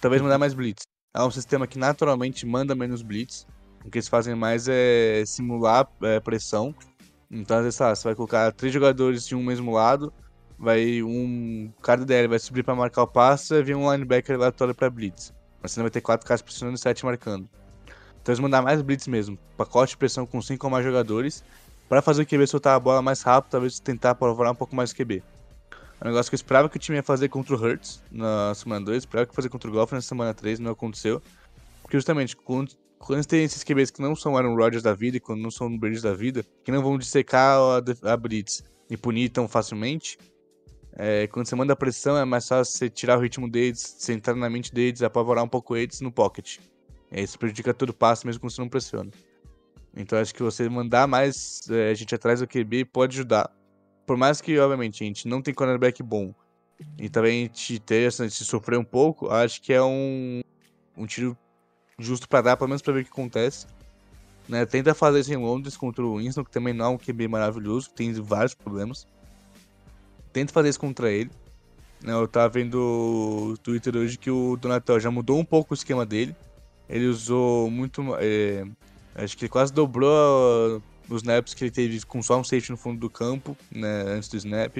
talvez 0.00 0.20
mandar 0.20 0.38
mais 0.38 0.54
blitz. 0.54 0.82
É 1.14 1.22
um 1.22 1.30
sistema 1.30 1.66
que 1.66 1.78
naturalmente 1.78 2.44
manda 2.44 2.74
menos 2.74 3.02
blitz. 3.02 3.46
O 3.84 3.90
que 3.90 3.98
eles 3.98 4.08
fazem 4.08 4.34
mais 4.34 4.66
é 4.68 5.24
simular 5.24 5.88
é, 6.02 6.20
pressão 6.20 6.74
então, 7.30 7.58
às 7.58 7.64
vezes, 7.64 7.78
você 7.78 8.08
vai 8.08 8.14
colocar 8.14 8.52
três 8.52 8.72
jogadores 8.72 9.26
de 9.26 9.34
um 9.34 9.42
mesmo 9.42 9.72
lado, 9.72 10.12
vai 10.58 11.02
um 11.02 11.72
cara 11.82 12.04
DL 12.04 12.28
vai 12.28 12.38
subir 12.38 12.62
para 12.62 12.74
marcar 12.74 13.02
o 13.02 13.06
passe, 13.06 13.54
e 13.54 13.62
vir 13.62 13.76
um 13.76 13.90
linebacker 13.90 14.36
aleatório 14.36 14.74
para 14.74 14.88
blitz. 14.88 15.32
Mas 15.60 15.72
você 15.72 15.80
não 15.80 15.84
vai 15.84 15.90
ter 15.90 16.00
quatro 16.00 16.26
caras 16.26 16.42
pressionando 16.42 16.76
e 16.76 16.80
sete 16.80 17.04
marcando. 17.04 17.48
Então 18.26 18.32
eles 18.32 18.40
mandar 18.40 18.60
mais 18.60 18.82
blitz 18.82 19.06
mesmo, 19.06 19.38
pacote 19.56 19.90
de 19.90 19.98
pressão 19.98 20.26
com 20.26 20.42
cinco 20.42 20.66
ou 20.66 20.70
mais 20.70 20.84
jogadores, 20.84 21.44
para 21.88 22.02
fazer 22.02 22.22
o 22.22 22.26
QB 22.26 22.44
soltar 22.48 22.74
a 22.74 22.80
bola 22.80 23.00
mais 23.00 23.22
rápido, 23.22 23.52
talvez 23.52 23.78
tentar 23.78 24.10
apavorar 24.10 24.52
um 24.52 24.54
pouco 24.56 24.74
mais 24.74 24.90
o 24.90 24.96
QB. 24.96 25.22
É 26.00 26.04
um 26.04 26.08
negócio 26.08 26.28
que 26.28 26.34
eu 26.34 26.36
esperava 26.36 26.68
que 26.68 26.76
o 26.76 26.80
time 26.80 26.98
ia 26.98 27.04
fazer 27.04 27.28
contra 27.28 27.54
o 27.54 27.56
Hurts 27.56 28.02
na 28.10 28.52
semana 28.52 28.84
2, 28.84 28.98
esperava 28.98 29.26
que 29.26 29.30
ia 29.30 29.36
fazer 29.36 29.48
contra 29.48 29.70
o 29.70 29.72
Golf 29.72 29.92
na 29.92 30.00
semana 30.00 30.34
3, 30.34 30.58
não 30.58 30.72
aconteceu. 30.72 31.22
Porque 31.82 31.96
justamente, 31.96 32.34
quando 32.34 32.72
quando 32.98 33.24
tem 33.24 33.44
esses 33.44 33.62
QBs 33.62 33.92
que 33.92 34.02
não 34.02 34.16
são 34.16 34.36
Aaron 34.36 34.56
Rodgers 34.56 34.82
da 34.82 34.92
vida 34.92 35.18
e 35.18 35.20
quando 35.20 35.40
não 35.40 35.50
são 35.52 35.78
Brady 35.78 36.02
da 36.02 36.12
vida, 36.12 36.44
que 36.64 36.72
não 36.72 36.82
vão 36.82 36.98
dissecar 36.98 37.60
a, 37.60 38.12
a 38.12 38.16
Blitz 38.16 38.64
e 38.90 38.96
punir 38.96 39.28
tão 39.28 39.46
facilmente, 39.46 40.18
é, 40.94 41.28
quando 41.28 41.46
você 41.46 41.54
manda 41.54 41.76
pressão 41.76 42.16
é 42.16 42.24
mais 42.24 42.48
fácil 42.48 42.76
você 42.76 42.90
tirar 42.90 43.18
o 43.18 43.20
ritmo 43.20 43.48
deles, 43.48 43.94
você 43.96 44.14
entrar 44.14 44.34
na 44.34 44.50
mente 44.50 44.74
deles, 44.74 45.00
apavorar 45.02 45.44
um 45.44 45.48
pouco 45.48 45.76
eles 45.76 46.00
no 46.00 46.10
pocket. 46.10 46.58
Aí 47.16 47.24
isso 47.24 47.38
prejudica 47.38 47.72
todo 47.72 47.90
o 47.90 47.94
passe 47.94 48.26
mesmo 48.26 48.42
quando 48.42 48.52
você 48.52 48.60
não 48.60 48.68
pressiona. 48.68 49.10
Então 49.96 50.18
acho 50.18 50.34
que 50.34 50.42
você 50.42 50.68
mandar 50.68 51.06
mais 51.06 51.62
é, 51.70 51.94
gente 51.94 52.14
atrás 52.14 52.40
do 52.40 52.46
QB 52.46 52.84
pode 52.84 53.16
ajudar. 53.16 53.50
Por 54.06 54.18
mais 54.18 54.42
que, 54.42 54.56
obviamente, 54.58 55.02
a 55.02 55.06
gente 55.06 55.26
não 55.26 55.40
tem 55.40 55.54
cornerback 55.54 56.02
bom 56.02 56.34
e 56.98 57.08
também 57.08 57.40
a 57.40 57.42
gente 57.44 57.78
ter, 57.80 58.12
se 58.12 58.44
sofrer 58.44 58.78
um 58.78 58.84
pouco, 58.84 59.30
acho 59.30 59.62
que 59.62 59.72
é 59.72 59.82
um, 59.82 60.42
um 60.94 61.06
tiro 61.06 61.36
justo 61.98 62.28
para 62.28 62.42
dar, 62.42 62.56
pelo 62.58 62.68
menos 62.68 62.82
para 62.82 62.92
ver 62.92 63.00
o 63.00 63.04
que 63.04 63.10
acontece. 63.10 63.66
Né? 64.46 64.66
Tenta 64.66 64.94
fazer 64.94 65.20
isso 65.20 65.32
em 65.32 65.36
Londres 65.36 65.74
contra 65.74 66.04
o 66.04 66.18
Winston, 66.18 66.44
que 66.44 66.50
também 66.50 66.74
não 66.74 66.84
é 66.84 66.88
um 66.90 66.98
QB 66.98 67.28
maravilhoso, 67.28 67.90
tem 67.90 68.12
vários 68.12 68.54
problemas. 68.54 69.06
Tenta 70.34 70.52
fazer 70.52 70.68
isso 70.68 70.78
contra 70.78 71.10
ele. 71.10 71.30
Né? 72.02 72.12
Eu 72.12 72.28
tava 72.28 72.50
vendo 72.50 72.74
o 72.78 73.56
Twitter 73.56 73.96
hoje 73.96 74.18
que 74.18 74.30
o 74.30 74.56
Donatel 74.58 75.00
já 75.00 75.10
mudou 75.10 75.38
um 75.38 75.44
pouco 75.44 75.72
o 75.72 75.74
esquema 75.74 76.04
dele. 76.04 76.36
Ele 76.88 77.06
usou 77.06 77.70
muito. 77.70 78.02
É, 78.20 78.64
acho 79.14 79.36
que 79.36 79.44
ele 79.44 79.50
quase 79.50 79.72
dobrou 79.72 80.82
os 81.08 81.22
snaps 81.22 81.54
que 81.54 81.64
ele 81.64 81.70
teve 81.70 82.04
com 82.04 82.22
só 82.22 82.38
um 82.38 82.44
safety 82.44 82.70
no 82.70 82.76
fundo 82.76 82.98
do 82.98 83.10
campo, 83.10 83.56
né, 83.70 84.02
antes 84.08 84.28
do 84.28 84.36
snap. 84.36 84.78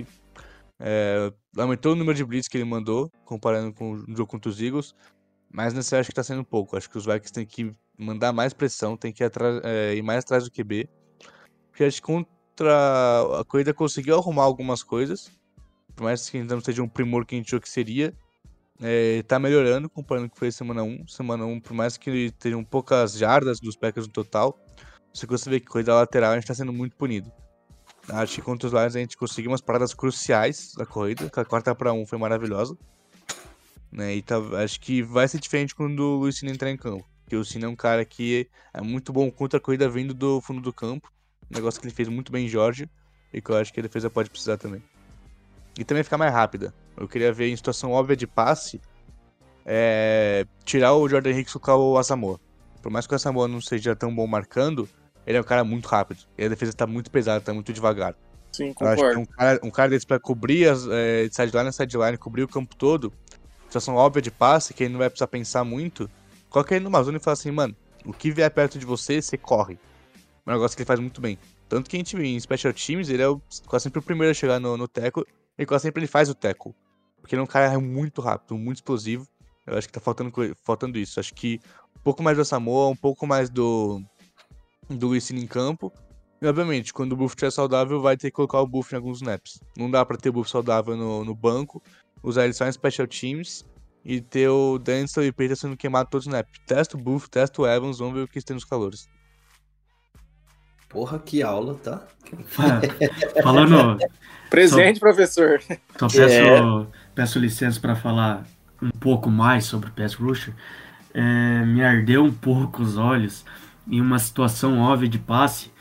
É, 0.78 1.32
aumentou 1.56 1.92
o 1.92 1.96
número 1.96 2.16
de 2.16 2.24
blitz 2.24 2.48
que 2.48 2.56
ele 2.56 2.64
mandou, 2.64 3.10
comparando 3.24 3.72
com 3.72 3.92
o 3.92 4.16
jogo 4.16 4.26
contra 4.26 4.50
os 4.50 4.60
Eagles. 4.60 4.94
Mas 5.50 5.72
nessa 5.72 5.98
acho 5.98 6.10
que 6.10 6.14
tá 6.14 6.22
sendo 6.22 6.44
pouco. 6.44 6.76
Acho 6.76 6.90
que 6.90 6.98
os 6.98 7.06
Vikings 7.06 7.32
têm 7.32 7.46
que 7.46 7.74
mandar 7.98 8.32
mais 8.32 8.52
pressão, 8.52 8.96
tem 8.96 9.12
que 9.12 9.24
ir, 9.24 9.32
é, 9.64 9.94
ir 9.94 10.02
mais 10.02 10.18
atrás 10.18 10.44
do 10.44 10.50
QB. 10.50 10.88
Porque 11.70 11.84
acho 11.84 12.00
que 12.00 12.06
contra 12.06 13.40
a 13.40 13.44
corrida 13.44 13.72
conseguiu 13.72 14.16
arrumar 14.16 14.44
algumas 14.44 14.82
coisas. 14.82 15.30
Por 15.94 16.04
mais 16.04 16.28
que 16.28 16.36
ainda 16.38 16.54
não 16.54 16.62
seja 16.62 16.82
um 16.82 16.88
primor 16.88 17.24
que 17.24 17.34
a 17.34 17.38
gente 17.38 17.46
achou 17.46 17.60
que 17.60 17.68
seria. 17.68 18.14
É, 18.80 19.22
tá 19.22 19.38
melhorando 19.38 19.88
comparando 19.88 20.28
com 20.28 20.32
o 20.32 20.34
que 20.34 20.38
foi 20.38 20.52
semana 20.52 20.82
1. 20.82 21.08
Semana 21.08 21.46
1, 21.46 21.60
por 21.60 21.72
mais 21.72 21.96
que 21.96 22.30
tenham 22.32 22.62
poucas 22.62 23.16
jardas 23.16 23.58
dos 23.58 23.76
Packers 23.76 24.06
no 24.06 24.12
total, 24.12 24.58
você 25.12 25.26
consegue 25.26 25.56
ver 25.56 25.60
que 25.60 25.66
corrida 25.66 25.94
lateral 25.94 26.32
a 26.32 26.34
gente 26.34 26.46
tá 26.46 26.54
sendo 26.54 26.72
muito 26.72 26.96
punido. 26.96 27.32
Acho 28.08 28.36
que 28.36 28.42
contra 28.42 28.68
os 28.68 28.72
Lions 28.72 28.94
a 28.94 29.00
gente 29.00 29.16
conseguiu 29.16 29.50
umas 29.50 29.60
paradas 29.60 29.92
cruciais 29.92 30.72
da 30.76 30.86
corrida. 30.86 31.30
A 31.34 31.44
quarta 31.44 31.74
para 31.74 31.92
um 31.92 32.06
foi 32.06 32.18
maravilhosa. 32.18 32.76
Né? 33.90 34.16
E 34.16 34.22
tá, 34.22 34.36
acho 34.62 34.80
que 34.80 35.02
vai 35.02 35.26
ser 35.26 35.40
diferente 35.40 35.74
quando 35.74 36.00
o 36.00 36.16
Luiz 36.18 36.40
entrar 36.42 36.70
em 36.70 36.76
campo. 36.76 37.04
Porque 37.24 37.34
o 37.34 37.44
Cine 37.44 37.64
é 37.64 37.68
um 37.68 37.74
cara 37.74 38.04
que 38.04 38.48
é 38.72 38.80
muito 38.80 39.12
bom 39.12 39.28
contra 39.30 39.58
a 39.58 39.60
corrida 39.60 39.88
vindo 39.88 40.14
do 40.14 40.40
fundo 40.40 40.60
do 40.60 40.72
campo. 40.72 41.10
negócio 41.50 41.80
que 41.80 41.86
ele 41.86 41.94
fez 41.94 42.08
muito 42.08 42.30
bem 42.30 42.46
em 42.46 42.48
Jorge. 42.48 42.88
E 43.32 43.40
que 43.40 43.50
eu 43.50 43.56
acho 43.56 43.72
que 43.72 43.80
a 43.80 43.82
defesa 43.82 44.08
pode 44.08 44.30
precisar 44.30 44.56
também. 44.56 44.82
E 45.76 45.84
também 45.84 46.04
ficar 46.04 46.18
mais 46.18 46.32
rápida. 46.32 46.72
Eu 46.96 47.08
queria 47.08 47.32
ver 47.32 47.48
em 47.48 47.56
situação 47.56 47.92
óbvia 47.92 48.16
de 48.16 48.26
passe. 48.26 48.80
É, 49.64 50.46
tirar 50.64 50.94
o 50.94 51.08
Jordan 51.08 51.30
Hicks 51.30 51.50
e 51.50 51.58
colocar 51.58 51.76
o 51.76 51.98
Asamoah. 51.98 52.38
Por 52.80 52.90
mais 52.90 53.06
que 53.06 53.12
o 53.12 53.16
Asamoah 53.16 53.48
não 53.48 53.60
seja 53.60 53.96
tão 53.96 54.14
bom 54.14 54.26
marcando, 54.26 54.88
ele 55.26 55.36
é 55.36 55.40
um 55.40 55.44
cara 55.44 55.64
muito 55.64 55.86
rápido. 55.86 56.20
E 56.38 56.44
a 56.44 56.48
defesa 56.48 56.72
tá 56.72 56.86
muito 56.86 57.10
pesada, 57.10 57.40
tá 57.40 57.52
muito 57.52 57.72
devagar. 57.72 58.14
Sim, 58.52 58.72
concordo. 58.72 59.20
Um 59.20 59.24
cara, 59.26 59.60
um 59.62 59.70
cara 59.70 59.90
desse 59.90 60.06
pra 60.06 60.18
cobrir 60.18 60.68
as, 60.68 60.86
é, 60.86 61.28
de 61.28 61.34
sideline 61.34 61.68
a 61.68 61.72
sideline, 61.72 62.16
cobrir 62.16 62.42
o 62.42 62.48
campo 62.48 62.74
todo, 62.74 63.12
situação 63.64 63.96
óbvia 63.96 64.22
de 64.22 64.30
passe, 64.30 64.72
que 64.72 64.84
ele 64.84 64.92
não 64.92 64.98
vai 64.98 65.10
precisar 65.10 65.26
pensar 65.26 65.64
muito, 65.64 66.08
coloca 66.48 66.74
ele 66.74 66.84
numa 66.84 67.02
zona 67.02 67.18
e 67.18 67.20
fala 67.20 67.34
assim, 67.34 67.50
mano, 67.50 67.76
o 68.04 68.12
que 68.12 68.30
vier 68.30 68.50
perto 68.50 68.78
de 68.78 68.86
você, 68.86 69.20
você 69.20 69.36
corre. 69.36 69.78
Um 70.46 70.52
negócio 70.52 70.76
que 70.76 70.82
ele 70.82 70.86
faz 70.86 71.00
muito 71.00 71.20
bem. 71.20 71.38
Tanto 71.68 71.90
que 71.90 71.96
a 71.96 71.98
gente 71.98 72.16
em 72.16 72.38
Special 72.38 72.72
Teams, 72.72 73.10
ele 73.10 73.22
é 73.22 73.28
o, 73.28 73.42
quase 73.66 73.82
sempre 73.82 73.98
o 73.98 74.02
primeiro 74.02 74.30
a 74.30 74.34
chegar 74.34 74.60
no, 74.60 74.76
no 74.76 74.86
teco, 74.86 75.26
e 75.58 75.66
quase 75.66 75.82
sempre 75.82 76.00
ele 76.00 76.06
faz 76.06 76.30
o 76.30 76.34
teco. 76.34 76.74
Porque 77.26 77.34
ele 77.34 77.40
é 77.40 77.42
um 77.42 77.48
cara 77.48 77.76
muito 77.80 78.20
rápido, 78.20 78.56
muito 78.56 78.76
explosivo. 78.76 79.26
Eu 79.66 79.76
acho 79.76 79.88
que 79.88 79.92
tá 79.92 79.98
faltando, 79.98 80.32
faltando 80.62 80.96
isso. 80.96 81.18
Acho 81.18 81.34
que 81.34 81.60
um 81.96 82.00
pouco 82.00 82.22
mais 82.22 82.36
do 82.36 82.44
Samoa, 82.44 82.86
um 82.86 82.94
pouco 82.94 83.26
mais 83.26 83.50
do, 83.50 84.00
do 84.88 85.16
Ensino 85.16 85.40
em 85.40 85.46
campo. 85.46 85.92
E, 86.40 86.46
obviamente, 86.46 86.94
quando 86.94 87.14
o 87.14 87.16
Buff 87.16 87.32
estiver 87.32 87.50
saudável, 87.50 88.00
vai 88.00 88.16
ter 88.16 88.30
que 88.30 88.36
colocar 88.36 88.60
o 88.60 88.66
Buff 88.66 88.94
em 88.94 88.96
alguns 88.96 89.16
snaps. 89.16 89.60
Não 89.76 89.90
dá 89.90 90.06
para 90.06 90.16
ter 90.16 90.30
Buff 90.30 90.48
saudável 90.48 90.96
no, 90.96 91.24
no 91.24 91.34
banco, 91.34 91.82
usar 92.22 92.44
ele 92.44 92.52
só 92.52 92.64
em 92.64 92.70
Special 92.70 93.08
Teams 93.08 93.66
e 94.04 94.20
ter 94.20 94.48
o 94.48 94.78
Denzel 94.78 95.24
e 95.24 95.32
Peter 95.32 95.56
sendo 95.56 95.76
queimado 95.76 96.08
todos 96.08 96.28
os 96.28 96.32
snaps. 96.32 96.60
Testa 96.64 96.96
o 96.96 97.00
Buff, 97.00 97.28
testa 97.28 97.60
o 97.60 97.66
Evans, 97.66 97.98
vamos 97.98 98.14
ver 98.14 98.20
o 98.20 98.28
que 98.28 98.40
tem 98.40 98.54
nos 98.54 98.64
calores. 98.64 99.08
Porra, 100.88 101.18
que 101.18 101.42
aula, 101.42 101.74
tá? 101.74 102.06
Falando. 103.42 103.98
Presente, 104.48 105.00
só, 105.00 105.00
professor. 105.00 105.60
Só 105.98 106.06
peço, 106.06 106.20
é. 106.20 106.86
Peço 107.16 107.38
licença 107.38 107.80
para 107.80 107.96
falar 107.96 108.44
um 108.80 108.90
pouco 108.90 109.30
mais 109.30 109.64
sobre 109.64 109.88
o 109.88 109.92
Pass 109.92 110.14
Rusher. 110.14 110.52
É, 111.14 111.64
me 111.64 111.82
ardeu 111.82 112.22
um 112.22 112.30
pouco 112.30 112.82
os 112.82 112.98
olhos 112.98 113.42
em 113.90 114.02
uma 114.02 114.18
situação 114.18 114.78
óbvia 114.80 115.08
de 115.08 115.18
passe, 115.18 115.72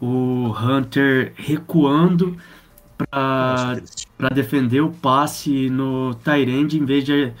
o 0.00 0.54
Hunter 0.58 1.34
recuando 1.36 2.38
para 2.96 3.80
defender 4.32 4.80
o 4.80 4.90
passe 4.90 5.68
no 5.68 6.14
Tyrande 6.14 6.78
em 6.78 6.84
vez 6.86 7.04
de, 7.04 7.32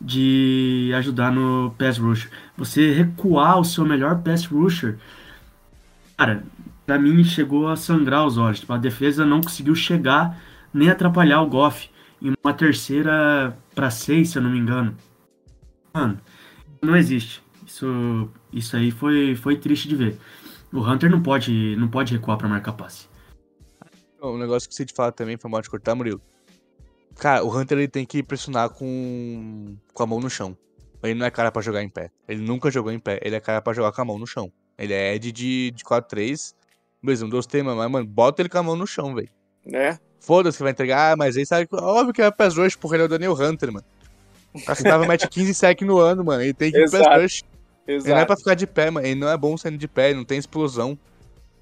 de 0.00 0.90
ajudar 0.96 1.30
no 1.30 1.72
pass 1.78 1.98
rusher. 1.98 2.28
Você 2.56 2.92
recuar 2.92 3.60
o 3.60 3.64
seu 3.64 3.84
melhor 3.84 4.18
pass 4.22 4.46
rusher, 4.46 4.98
cara, 6.16 6.42
para 6.84 6.98
mim 6.98 7.22
chegou 7.22 7.68
a 7.68 7.76
sangrar 7.76 8.26
os 8.26 8.36
olhos. 8.36 8.60
Tipo, 8.60 8.72
a 8.72 8.78
defesa 8.78 9.24
não 9.24 9.40
conseguiu 9.40 9.76
chegar 9.76 10.38
nem 10.74 10.90
atrapalhar 10.90 11.40
o 11.42 11.46
Goff 11.46 11.88
em 12.20 12.34
uma 12.42 12.54
terceira 12.54 13.56
para 13.74 13.90
seis, 13.90 14.30
se 14.30 14.38
eu 14.38 14.42
não 14.42 14.50
me 14.50 14.58
engano. 14.58 14.96
Mano, 15.92 16.20
não 16.82 16.96
existe. 16.96 17.42
Isso, 17.66 18.30
isso 18.52 18.76
aí 18.76 18.90
foi, 18.90 19.34
foi 19.34 19.56
triste 19.56 19.88
de 19.88 19.96
ver. 19.96 20.18
O 20.72 20.80
Hunter 20.80 21.10
não 21.10 21.22
pode, 21.22 21.76
não 21.76 21.88
pode 21.88 22.14
recuar 22.14 22.38
para 22.38 22.48
marcar 22.48 22.72
passe. 22.72 23.08
Um 24.22 24.38
negócio 24.38 24.68
que 24.68 24.74
você 24.74 24.84
te 24.84 24.94
fala 24.94 25.12
também, 25.12 25.36
foi 25.36 25.50
mal 25.50 25.62
de 25.62 25.70
cortar, 25.70 25.94
Murilo. 25.94 26.20
Cara, 27.16 27.44
o 27.44 27.56
Hunter 27.56 27.78
ele 27.78 27.88
tem 27.88 28.04
que 28.04 28.22
pressionar 28.22 28.70
com, 28.70 29.76
com 29.92 30.02
a 30.02 30.06
mão 30.06 30.20
no 30.20 30.28
chão. 30.28 30.56
Ele 31.02 31.14
não 31.14 31.26
é 31.26 31.30
cara 31.30 31.52
para 31.52 31.62
jogar 31.62 31.82
em 31.82 31.88
pé. 31.88 32.10
Ele 32.28 32.42
nunca 32.42 32.70
jogou 32.70 32.92
em 32.92 32.98
pé. 32.98 33.20
Ele 33.22 33.36
é 33.36 33.40
cara 33.40 33.62
para 33.62 33.72
jogar 33.72 33.92
com 33.92 34.02
a 34.02 34.04
mão 34.04 34.18
no 34.18 34.26
chão. 34.26 34.52
Ele 34.76 34.92
é 34.92 35.14
Ed 35.14 35.32
de, 35.32 35.70
de 35.70 35.84
4-3. 35.84 36.54
Mesmo, 37.02 37.28
dois 37.28 37.46
temas, 37.46 37.76
mas, 37.76 37.90
mano, 37.90 38.06
bota 38.06 38.42
ele 38.42 38.48
com 38.48 38.58
a 38.58 38.62
mão 38.62 38.76
no 38.76 38.86
chão, 38.86 39.14
velho. 39.14 39.28
Né? 39.64 39.98
Foda-se 40.20 40.56
que 40.56 40.62
vai 40.62 40.72
entregar, 40.72 41.12
ah, 41.12 41.16
mas 41.16 41.36
aí 41.36 41.46
sabe. 41.46 41.68
Óbvio 41.72 42.12
que 42.12 42.22
é 42.22 42.30
pass 42.30 42.56
rush, 42.56 42.76
porra, 42.76 42.96
ele 42.96 43.02
é 43.04 43.06
o 43.06 43.08
Daniel 43.08 43.32
Hunter, 43.32 43.72
mano. 43.72 43.84
O 44.54 44.64
cara 44.64 44.82
tava 44.82 45.06
mete 45.06 45.28
15 45.28 45.54
sec 45.54 45.82
no 45.82 45.98
ano, 45.98 46.24
mano. 46.24 46.42
Ele 46.42 46.54
tem 46.54 46.72
que 46.72 46.78
ir 46.78 46.90
pass 46.90 47.06
rush. 47.20 47.44
Ele 47.86 48.02
não 48.02 48.18
é 48.18 48.24
pra 48.24 48.36
ficar 48.36 48.54
de 48.54 48.66
pé, 48.66 48.90
mano. 48.90 49.06
Ele 49.06 49.20
não 49.20 49.28
é 49.28 49.36
bom 49.36 49.56
saindo 49.56 49.78
de 49.78 49.86
pé, 49.86 50.10
ele 50.10 50.18
não 50.18 50.24
tem 50.24 50.38
explosão. 50.38 50.98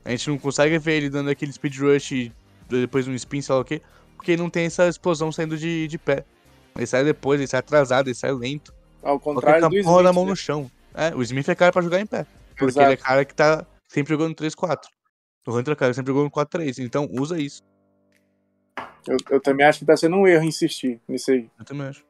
A 0.05 0.11
gente 0.11 0.29
não 0.29 0.39
consegue 0.39 0.79
ver 0.79 0.95
ele 0.95 1.11
dando 1.11 1.31
aquele 1.31 1.53
speed 1.53 1.79
rush 1.79 2.31
depois 2.69 3.07
um 3.07 3.15
spin, 3.15 3.41
sei 3.41 3.55
lá 3.55 3.61
o 3.61 3.65
quê, 3.65 3.81
porque 4.17 4.33
ele 4.33 4.43
não 4.43 4.51
tem 4.51 4.67
essa 4.67 4.89
explosão 4.89 5.31
saindo 5.31 5.57
de, 5.57 5.87
de 5.87 5.99
pé. 5.99 6.25
Ele 6.77 6.87
sai 6.87 7.05
depois, 7.05 7.41
ele 7.41 7.47
sai 7.47 7.61
atrasado, 7.61 8.09
ele 8.09 8.15
sai 8.15 8.33
lento. 8.33 8.75
Ao 9.03 9.21
contrário 9.21 9.69
do 9.69 9.77
Smith. 9.77 10.03
na 10.03 10.13
mão 10.13 10.25
né? 10.25 10.31
no 10.31 10.37
chão. 10.37 10.71
É, 10.95 11.15
o 11.15 11.23
Smith 11.23 11.49
é 11.49 11.55
cara 11.55 11.73
pra 11.73 11.83
jogar 11.83 12.01
em 12.01 12.07
pé. 12.07 12.27
Porque 12.51 12.65
Exato. 12.65 12.87
ele 12.87 12.95
é 12.95 12.97
cara 12.97 13.25
que 13.25 13.35
tá 13.35 13.67
sempre 13.87 14.13
jogando 14.13 14.35
3-4. 14.35 14.79
O 15.47 15.57
Hunter 15.57 15.73
é 15.73 15.77
cara 15.77 15.91
que 15.91 15.97
sempre 15.97 16.11
jogou 16.11 16.25
no 16.25 16.31
4-3. 16.31 16.79
Então 16.79 17.09
usa 17.13 17.39
isso. 17.39 17.63
Eu, 19.09 19.17
eu 19.31 19.41
também 19.41 19.67
acho 19.67 19.81
que 19.81 19.85
tá 19.85 19.97
sendo 19.97 20.17
um 20.17 20.27
erro 20.27 20.45
insistir 20.45 21.01
nisso 21.07 21.31
aí. 21.31 21.51
Eu 21.59 21.65
também 21.65 21.89
acho. 21.89 22.05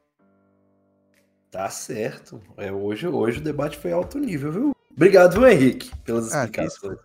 Tá 1.51 1.69
certo. 1.69 2.41
É, 2.57 2.71
hoje, 2.71 3.07
hoje 3.07 3.39
o 3.39 3.43
debate 3.43 3.77
foi 3.77 3.91
alto 3.91 4.19
nível, 4.19 4.51
viu? 4.51 4.75
Obrigado, 4.91 5.39
viu, 5.39 5.47
Henrique, 5.47 5.91
pelas 6.03 6.33
ah, 6.33 6.45
explicações. 6.45 6.97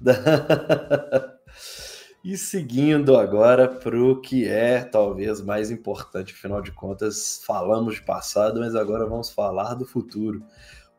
e 2.24 2.36
seguindo 2.36 3.16
agora 3.16 3.68
para 3.68 4.00
o 4.00 4.20
que 4.20 4.46
é 4.46 4.82
talvez 4.82 5.40
mais 5.40 5.70
importante, 5.70 6.34
afinal 6.34 6.62
de 6.62 6.72
contas, 6.72 7.42
falamos 7.44 7.96
de 7.96 8.02
passado, 8.02 8.60
mas 8.60 8.74
agora 8.74 9.06
vamos 9.06 9.30
falar 9.30 9.74
do 9.74 9.84
futuro. 9.84 10.42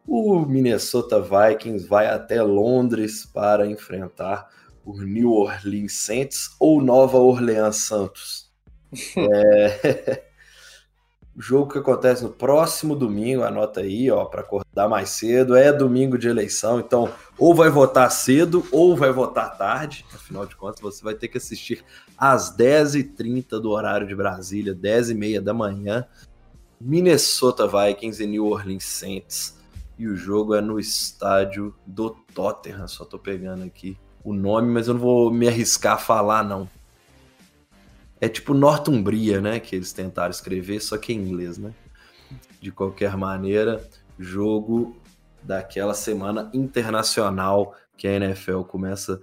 O 0.07 0.45
Minnesota 0.45 1.21
Vikings 1.21 1.87
vai 1.87 2.07
até 2.07 2.41
Londres 2.41 3.25
para 3.25 3.67
enfrentar 3.67 4.49
o 4.85 5.01
New 5.01 5.31
Orleans 5.31 5.93
Saints 5.93 6.55
ou 6.59 6.81
Nova 6.81 7.17
Orleans 7.17 7.77
Santos. 7.77 8.51
é... 9.17 10.23
Jogo 11.37 11.71
que 11.71 11.79
acontece 11.79 12.23
no 12.23 12.29
próximo 12.29 12.93
domingo, 12.93 13.43
anota 13.43 13.79
aí, 13.79 14.11
ó, 14.11 14.25
para 14.25 14.41
acordar 14.41 14.89
mais 14.89 15.11
cedo. 15.11 15.55
É 15.55 15.71
domingo 15.71 16.17
de 16.17 16.27
eleição, 16.27 16.79
então 16.79 17.09
ou 17.37 17.55
vai 17.55 17.69
votar 17.69 18.11
cedo 18.11 18.67
ou 18.69 18.97
vai 18.97 19.13
votar 19.13 19.57
tarde. 19.57 20.05
Afinal 20.13 20.45
de 20.45 20.57
contas, 20.57 20.81
você 20.81 21.01
vai 21.01 21.15
ter 21.15 21.29
que 21.29 21.37
assistir 21.37 21.85
às 22.17 22.55
10h30 22.55 23.61
do 23.61 23.69
horário 23.69 24.05
de 24.05 24.13
Brasília, 24.13 24.75
10h30 24.75 25.39
da 25.39 25.53
manhã. 25.53 26.05
Minnesota 26.79 27.65
Vikings 27.65 28.21
e 28.21 28.27
New 28.27 28.47
Orleans 28.47 28.83
Saints. 28.83 29.57
E 29.97 30.07
o 30.07 30.17
jogo 30.17 30.53
é 30.53 30.61
no 30.61 30.79
estádio 30.79 31.73
do 31.85 32.09
Tottenham. 32.33 32.87
Só 32.87 33.05
tô 33.05 33.17
pegando 33.17 33.63
aqui 33.63 33.97
o 34.23 34.33
nome, 34.33 34.69
mas 34.69 34.87
eu 34.87 34.93
não 34.93 35.01
vou 35.01 35.31
me 35.31 35.47
arriscar 35.47 35.93
a 35.93 35.97
falar, 35.97 36.43
não. 36.43 36.69
É 38.19 38.29
tipo 38.29 38.53
Northumbria, 38.53 39.41
né? 39.41 39.59
Que 39.59 39.75
eles 39.75 39.91
tentaram 39.91 40.31
escrever, 40.31 40.79
só 40.79 40.97
que 40.97 41.13
em 41.13 41.17
inglês, 41.17 41.57
né? 41.57 41.73
De 42.59 42.71
qualquer 42.71 43.17
maneira, 43.17 43.83
jogo 44.19 44.95
daquela 45.41 45.93
semana 45.93 46.49
internacional 46.53 47.75
que 47.97 48.07
a 48.07 48.13
NFL 48.13 48.61
começa 48.61 49.19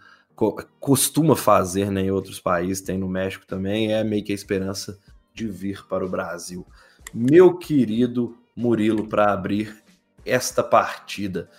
costuma 0.78 1.34
fazer 1.34 1.90
né, 1.90 2.02
em 2.02 2.10
outros 2.12 2.38
países, 2.38 2.80
tem 2.80 2.96
no 2.96 3.08
México 3.08 3.44
também, 3.44 3.92
é 3.92 4.04
meio 4.04 4.22
que 4.22 4.30
a 4.30 4.34
esperança 4.34 4.96
de 5.34 5.48
vir 5.48 5.84
para 5.88 6.04
o 6.06 6.08
Brasil. 6.08 6.64
Meu 7.12 7.56
querido 7.56 8.36
Murilo, 8.54 9.08
para 9.08 9.32
abrir 9.32 9.82
esta 10.24 10.62
partida. 10.62 11.50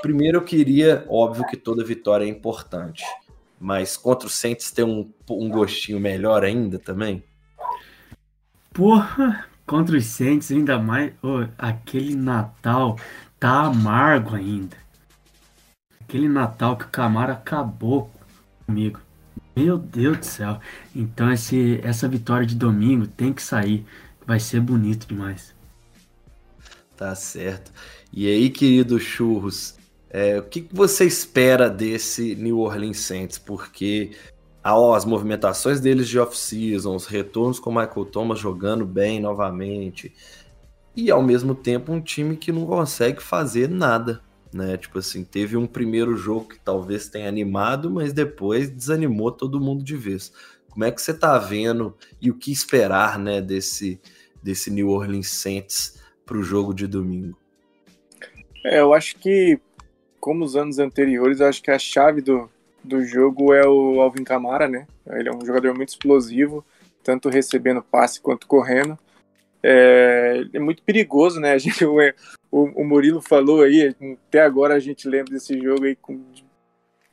Primeiro 0.00 0.38
eu 0.38 0.44
queria, 0.44 1.04
óbvio 1.08 1.46
que 1.46 1.56
toda 1.56 1.84
vitória 1.84 2.24
é 2.24 2.28
importante, 2.28 3.04
mas 3.58 3.96
contra 3.96 4.26
o 4.26 4.30
Saints 4.30 4.70
tem 4.70 4.84
um, 4.84 5.10
um 5.28 5.48
gostinho 5.48 5.98
melhor 5.98 6.44
ainda 6.44 6.78
também? 6.78 7.24
Porra, 8.72 9.46
contra 9.66 9.96
os 9.96 10.04
Saints 10.04 10.52
ainda 10.52 10.78
mais, 10.78 11.12
oh, 11.22 11.46
aquele 11.58 12.14
Natal 12.14 12.96
tá 13.40 13.62
amargo 13.62 14.36
ainda. 14.36 14.76
Aquele 16.00 16.28
Natal 16.28 16.76
que 16.76 16.84
o 16.84 16.88
Camara 16.88 17.32
acabou 17.32 18.10
comigo. 18.64 19.00
Meu 19.56 19.76
Deus 19.76 20.18
do 20.18 20.24
céu. 20.24 20.60
Então 20.94 21.30
esse, 21.32 21.80
essa 21.82 22.08
vitória 22.08 22.46
de 22.46 22.54
domingo 22.54 23.06
tem 23.06 23.32
que 23.32 23.42
sair. 23.42 23.84
Vai 24.24 24.38
ser 24.38 24.60
bonito 24.60 25.08
demais. 25.08 25.54
Tá 26.96 27.14
certo. 27.14 27.72
E 28.12 28.26
aí, 28.26 28.50
querido 28.50 28.98
Churros, 28.98 29.77
é, 30.10 30.38
o 30.38 30.42
que, 30.42 30.62
que 30.62 30.74
você 30.74 31.04
espera 31.04 31.68
desse 31.68 32.34
New 32.34 32.60
Orleans 32.60 33.00
Saints? 33.00 33.38
Porque 33.38 34.12
ó, 34.64 34.94
as 34.94 35.04
movimentações 35.04 35.80
deles 35.80 36.08
de 36.08 36.18
off-season, 36.18 36.94
os 36.94 37.06
retornos 37.06 37.58
com 37.58 37.70
o 37.70 37.74
Michael 37.74 38.06
Thomas 38.06 38.38
jogando 38.38 38.84
bem 38.84 39.20
novamente, 39.20 40.12
e 40.96 41.10
ao 41.10 41.22
mesmo 41.22 41.54
tempo 41.54 41.92
um 41.92 42.00
time 42.00 42.36
que 42.36 42.52
não 42.52 42.66
consegue 42.66 43.22
fazer 43.22 43.68
nada. 43.68 44.20
Né? 44.52 44.76
Tipo 44.76 44.98
assim, 44.98 45.24
teve 45.24 45.56
um 45.56 45.66
primeiro 45.66 46.16
jogo 46.16 46.48
que 46.48 46.58
talvez 46.58 47.08
tenha 47.08 47.28
animado, 47.28 47.90
mas 47.90 48.12
depois 48.12 48.70
desanimou 48.70 49.30
todo 49.30 49.60
mundo 49.60 49.84
de 49.84 49.94
vez. 49.94 50.32
Como 50.70 50.84
é 50.84 50.90
que 50.90 51.02
você 51.02 51.12
tá 51.12 51.38
vendo 51.38 51.94
e 52.20 52.30
o 52.30 52.34
que 52.34 52.50
esperar, 52.50 53.18
né, 53.18 53.40
desse 53.40 54.00
desse 54.42 54.70
New 54.70 54.88
Orleans 54.88 55.28
Saints 55.28 56.00
para 56.24 56.38
o 56.38 56.42
jogo 56.42 56.72
de 56.72 56.86
domingo? 56.86 57.36
É, 58.64 58.80
eu 58.80 58.92
acho 58.92 59.16
que, 59.16 59.58
como 60.20 60.44
os 60.44 60.56
anos 60.56 60.78
anteriores, 60.78 61.40
acho 61.40 61.62
que 61.62 61.70
a 61.70 61.78
chave 61.78 62.20
do, 62.20 62.50
do 62.82 63.04
jogo 63.04 63.52
é 63.52 63.66
o 63.66 64.00
Alvin 64.00 64.24
Kamara, 64.24 64.68
né? 64.68 64.86
Ele 65.06 65.28
é 65.28 65.32
um 65.32 65.44
jogador 65.44 65.74
muito 65.74 65.90
explosivo, 65.90 66.64
tanto 67.02 67.28
recebendo 67.28 67.82
passe 67.82 68.20
quanto 68.20 68.46
correndo. 68.46 68.98
É, 69.62 70.44
é 70.52 70.58
muito 70.58 70.82
perigoso, 70.82 71.40
né? 71.40 71.52
A 71.52 71.58
gente, 71.58 71.84
o, 71.84 71.96
o, 72.50 72.84
Murilo 72.84 73.20
falou 73.20 73.62
aí, 73.62 73.94
até 74.28 74.42
agora 74.42 74.74
a 74.74 74.80
gente 74.80 75.08
lembra 75.08 75.32
desse 75.32 75.58
jogo 75.60 75.84
aí 75.84 75.96
com, 75.96 76.20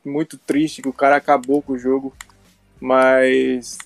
muito 0.04 0.38
triste, 0.38 0.82
que 0.82 0.88
o 0.88 0.92
cara 0.92 1.16
acabou 1.16 1.60
com 1.60 1.72
o 1.72 1.78
jogo. 1.78 2.14
Mas 2.80 3.78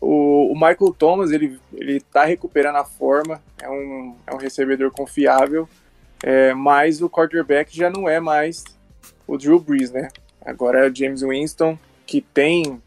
o, 0.00 0.52
o, 0.52 0.54
Michael 0.54 0.94
Thomas, 0.96 1.30
ele, 1.32 1.58
ele 1.72 2.00
tá 2.00 2.24
recuperando 2.24 2.76
a 2.76 2.84
forma, 2.84 3.42
é 3.60 3.68
um, 3.68 4.14
é 4.26 4.34
um 4.34 4.38
recebedor 4.38 4.90
confiável, 4.90 5.68
é, 6.22 6.54
mas 6.54 7.02
o 7.02 7.10
quarterback 7.10 7.76
já 7.76 7.90
não 7.90 8.08
é 8.08 8.20
mais 8.20 8.64
o 9.26 9.36
Drew 9.36 9.60
Brees, 9.60 9.90
né? 9.90 10.08
Agora 10.44 10.86
é 10.86 10.90
o 10.90 10.94
James 10.94 11.22
Winston, 11.22 11.78
que 12.06 12.20
tem 12.20 12.80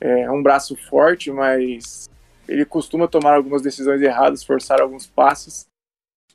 é, 0.00 0.30
um 0.30 0.42
braço 0.42 0.76
forte, 0.76 1.30
mas 1.30 2.08
ele 2.48 2.64
costuma 2.64 3.06
tomar 3.06 3.34
algumas 3.34 3.62
decisões 3.62 4.02
erradas, 4.02 4.44
forçar 4.44 4.80
alguns 4.80 5.06
passes. 5.06 5.66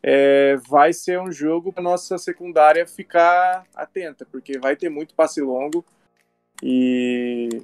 É, 0.01 0.57
vai 0.67 0.91
ser 0.91 1.19
um 1.19 1.31
jogo 1.31 1.71
para 1.71 1.81
nossa 1.81 2.17
secundária 2.17 2.85
ficar 2.85 3.65
atenta, 3.73 4.25
porque 4.29 4.57
vai 4.57 4.75
ter 4.75 4.89
muito 4.89 5.15
passe 5.15 5.41
longo 5.41 5.83
e 6.61 7.61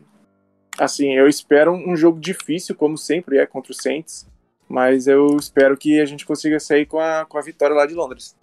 assim, 0.78 1.14
eu 1.14 1.28
espero 1.28 1.74
um 1.74 1.96
jogo 1.96 2.20
difícil, 2.20 2.76
como 2.76 2.98
sempre 2.98 3.38
é 3.38 3.46
contra 3.46 3.72
o 3.72 3.76
Saints, 3.76 4.26
mas 4.68 5.08
eu 5.08 5.36
espero 5.38 5.78
que 5.78 6.00
a 6.00 6.06
gente 6.06 6.26
consiga 6.26 6.60
sair 6.60 6.86
com 6.86 7.00
a, 7.00 7.26
com 7.26 7.38
a 7.38 7.42
vitória 7.42 7.76
lá 7.76 7.86
de 7.86 7.94
Londres. 7.94 8.36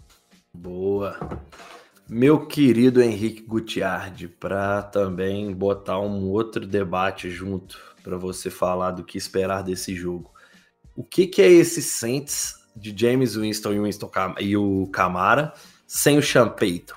Boa. 0.56 1.18
Meu 2.08 2.46
querido 2.46 3.02
Henrique 3.02 3.42
Gutiardi, 3.42 4.26
para 4.26 4.82
também 4.82 5.52
botar 5.52 6.00
um 6.00 6.24
outro 6.30 6.66
debate 6.66 7.30
junto, 7.30 7.78
para 8.02 8.16
você 8.16 8.48
falar 8.48 8.92
do 8.92 9.04
que 9.04 9.18
esperar 9.18 9.62
desse 9.62 9.94
jogo. 9.94 10.32
O 10.94 11.04
que, 11.04 11.26
que 11.26 11.42
é 11.42 11.48
esse 11.48 11.82
Saints 11.82 12.54
de 12.74 12.94
James 12.96 13.36
Winston 13.36 13.72
e, 13.74 13.80
Winston 13.80 14.10
e 14.40 14.56
o 14.56 14.86
Camara 14.86 15.52
sem 15.86 16.16
o 16.16 16.22
Champeito? 16.22 16.94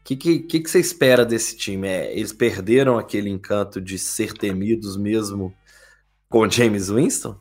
O 0.00 0.04
que, 0.04 0.16
que, 0.16 0.38
que, 0.40 0.68
você 0.68 0.78
espera 0.78 1.24
desse 1.24 1.56
time? 1.56 1.88
É, 1.88 2.16
eles 2.16 2.32
perderam 2.32 2.96
aquele 2.96 3.28
encanto 3.28 3.80
de 3.80 3.98
ser 3.98 4.34
temidos 4.34 4.96
mesmo 4.96 5.52
com 6.28 6.48
James 6.48 6.90
Winston? 6.90 7.36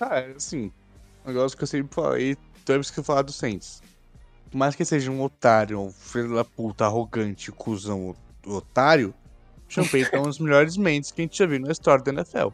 Ah, 0.00 0.20
é 0.20 0.32
assim, 0.32 0.72
um 1.24 1.28
negócio 1.28 1.58
que 1.58 1.64
eu 1.64 1.68
sempre 1.68 1.94
falei, 1.94 2.36
temos 2.64 2.90
que 2.90 3.02
falar 3.02 3.22
do 3.22 3.32
Saints. 3.32 3.82
Por 4.50 4.58
mais 4.58 4.74
que 4.74 4.84
seja 4.84 5.10
um 5.10 5.22
otário, 5.22 5.80
um 5.80 5.90
filho 5.90 6.34
da 6.34 6.44
puta, 6.44 6.84
arrogante, 6.84 7.50
cuzão, 7.50 8.14
otário, 8.46 9.14
Payton 9.90 10.16
é 10.16 10.20
um 10.20 10.24
dos 10.24 10.38
melhores 10.38 10.76
mentes 10.76 11.10
que 11.10 11.20
a 11.20 11.24
gente 11.24 11.38
já 11.38 11.46
viu 11.46 11.60
na 11.60 11.72
história 11.72 12.04
da 12.04 12.12
NFL. 12.12 12.48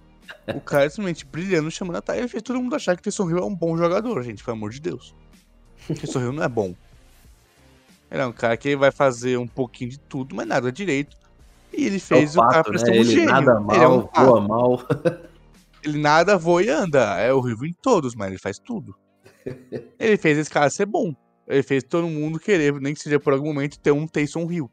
O 0.55 0.61
cara 0.61 0.85
é 0.85 0.89
simplesmente 0.89 1.27
brilhando, 1.27 1.71
chamando 1.71 1.97
a 1.97 2.03
Thay 2.03 2.25
e 2.25 2.29
fez 2.29 2.43
todo 2.43 2.61
mundo 2.61 2.75
achar 2.75 2.97
que 2.97 3.03
Taysom 3.03 3.29
Hill 3.29 3.39
é 3.39 3.45
um 3.45 3.55
bom 3.55 3.77
jogador, 3.77 4.23
gente, 4.23 4.43
pelo 4.45 4.57
amor 4.57 4.71
de 4.71 4.81
Deus. 4.81 5.15
Taysom 5.87 6.21
Hill 6.21 6.33
não 6.33 6.43
é 6.43 6.49
bom. 6.49 6.75
Ele 8.11 8.23
é 8.23 8.27
um 8.27 8.33
cara 8.33 8.57
que 8.57 8.75
vai 8.77 8.91
fazer 8.91 9.37
um 9.39 9.47
pouquinho 9.47 9.91
de 9.91 9.99
tudo, 9.99 10.35
mas 10.35 10.47
nada 10.47 10.73
direito. 10.73 11.17
E 11.73 11.85
ele 11.85 11.99
fez 11.99 12.35
é 12.35 12.41
o, 12.41 12.43
o 12.43 12.49
cara 12.49 12.71
né? 12.71 12.79
um 12.79 12.95
ele 12.95 13.05
gênio. 13.05 13.31
Nada 13.31 13.61
mal, 13.61 13.77
ele 13.77 13.85
é 13.85 13.89
um 13.89 14.01
voa 14.01 14.41
mal. 14.41 14.89
ele 15.85 15.99
nada 15.99 16.39
voa 16.39 16.63
e 16.63 16.69
anda. 16.69 17.21
É 17.21 17.33
horrível 17.33 17.67
em 17.67 17.73
todos, 17.73 18.15
mas 18.15 18.29
ele 18.29 18.39
faz 18.39 18.59
tudo. 18.59 18.97
Ele 19.99 20.17
fez 20.17 20.39
esse 20.39 20.51
cara 20.51 20.71
ser 20.71 20.87
bom. 20.87 21.15
Ele 21.47 21.63
fez 21.63 21.83
todo 21.83 22.07
mundo 22.07 22.39
querer, 22.39 22.73
nem 22.81 22.95
que 22.95 23.01
seja 23.01 23.19
por 23.19 23.33
algum 23.33 23.53
momento, 23.53 23.79
ter 23.79 23.91
um 23.91 24.07
Taysom 24.07 24.51
Hill. 24.51 24.71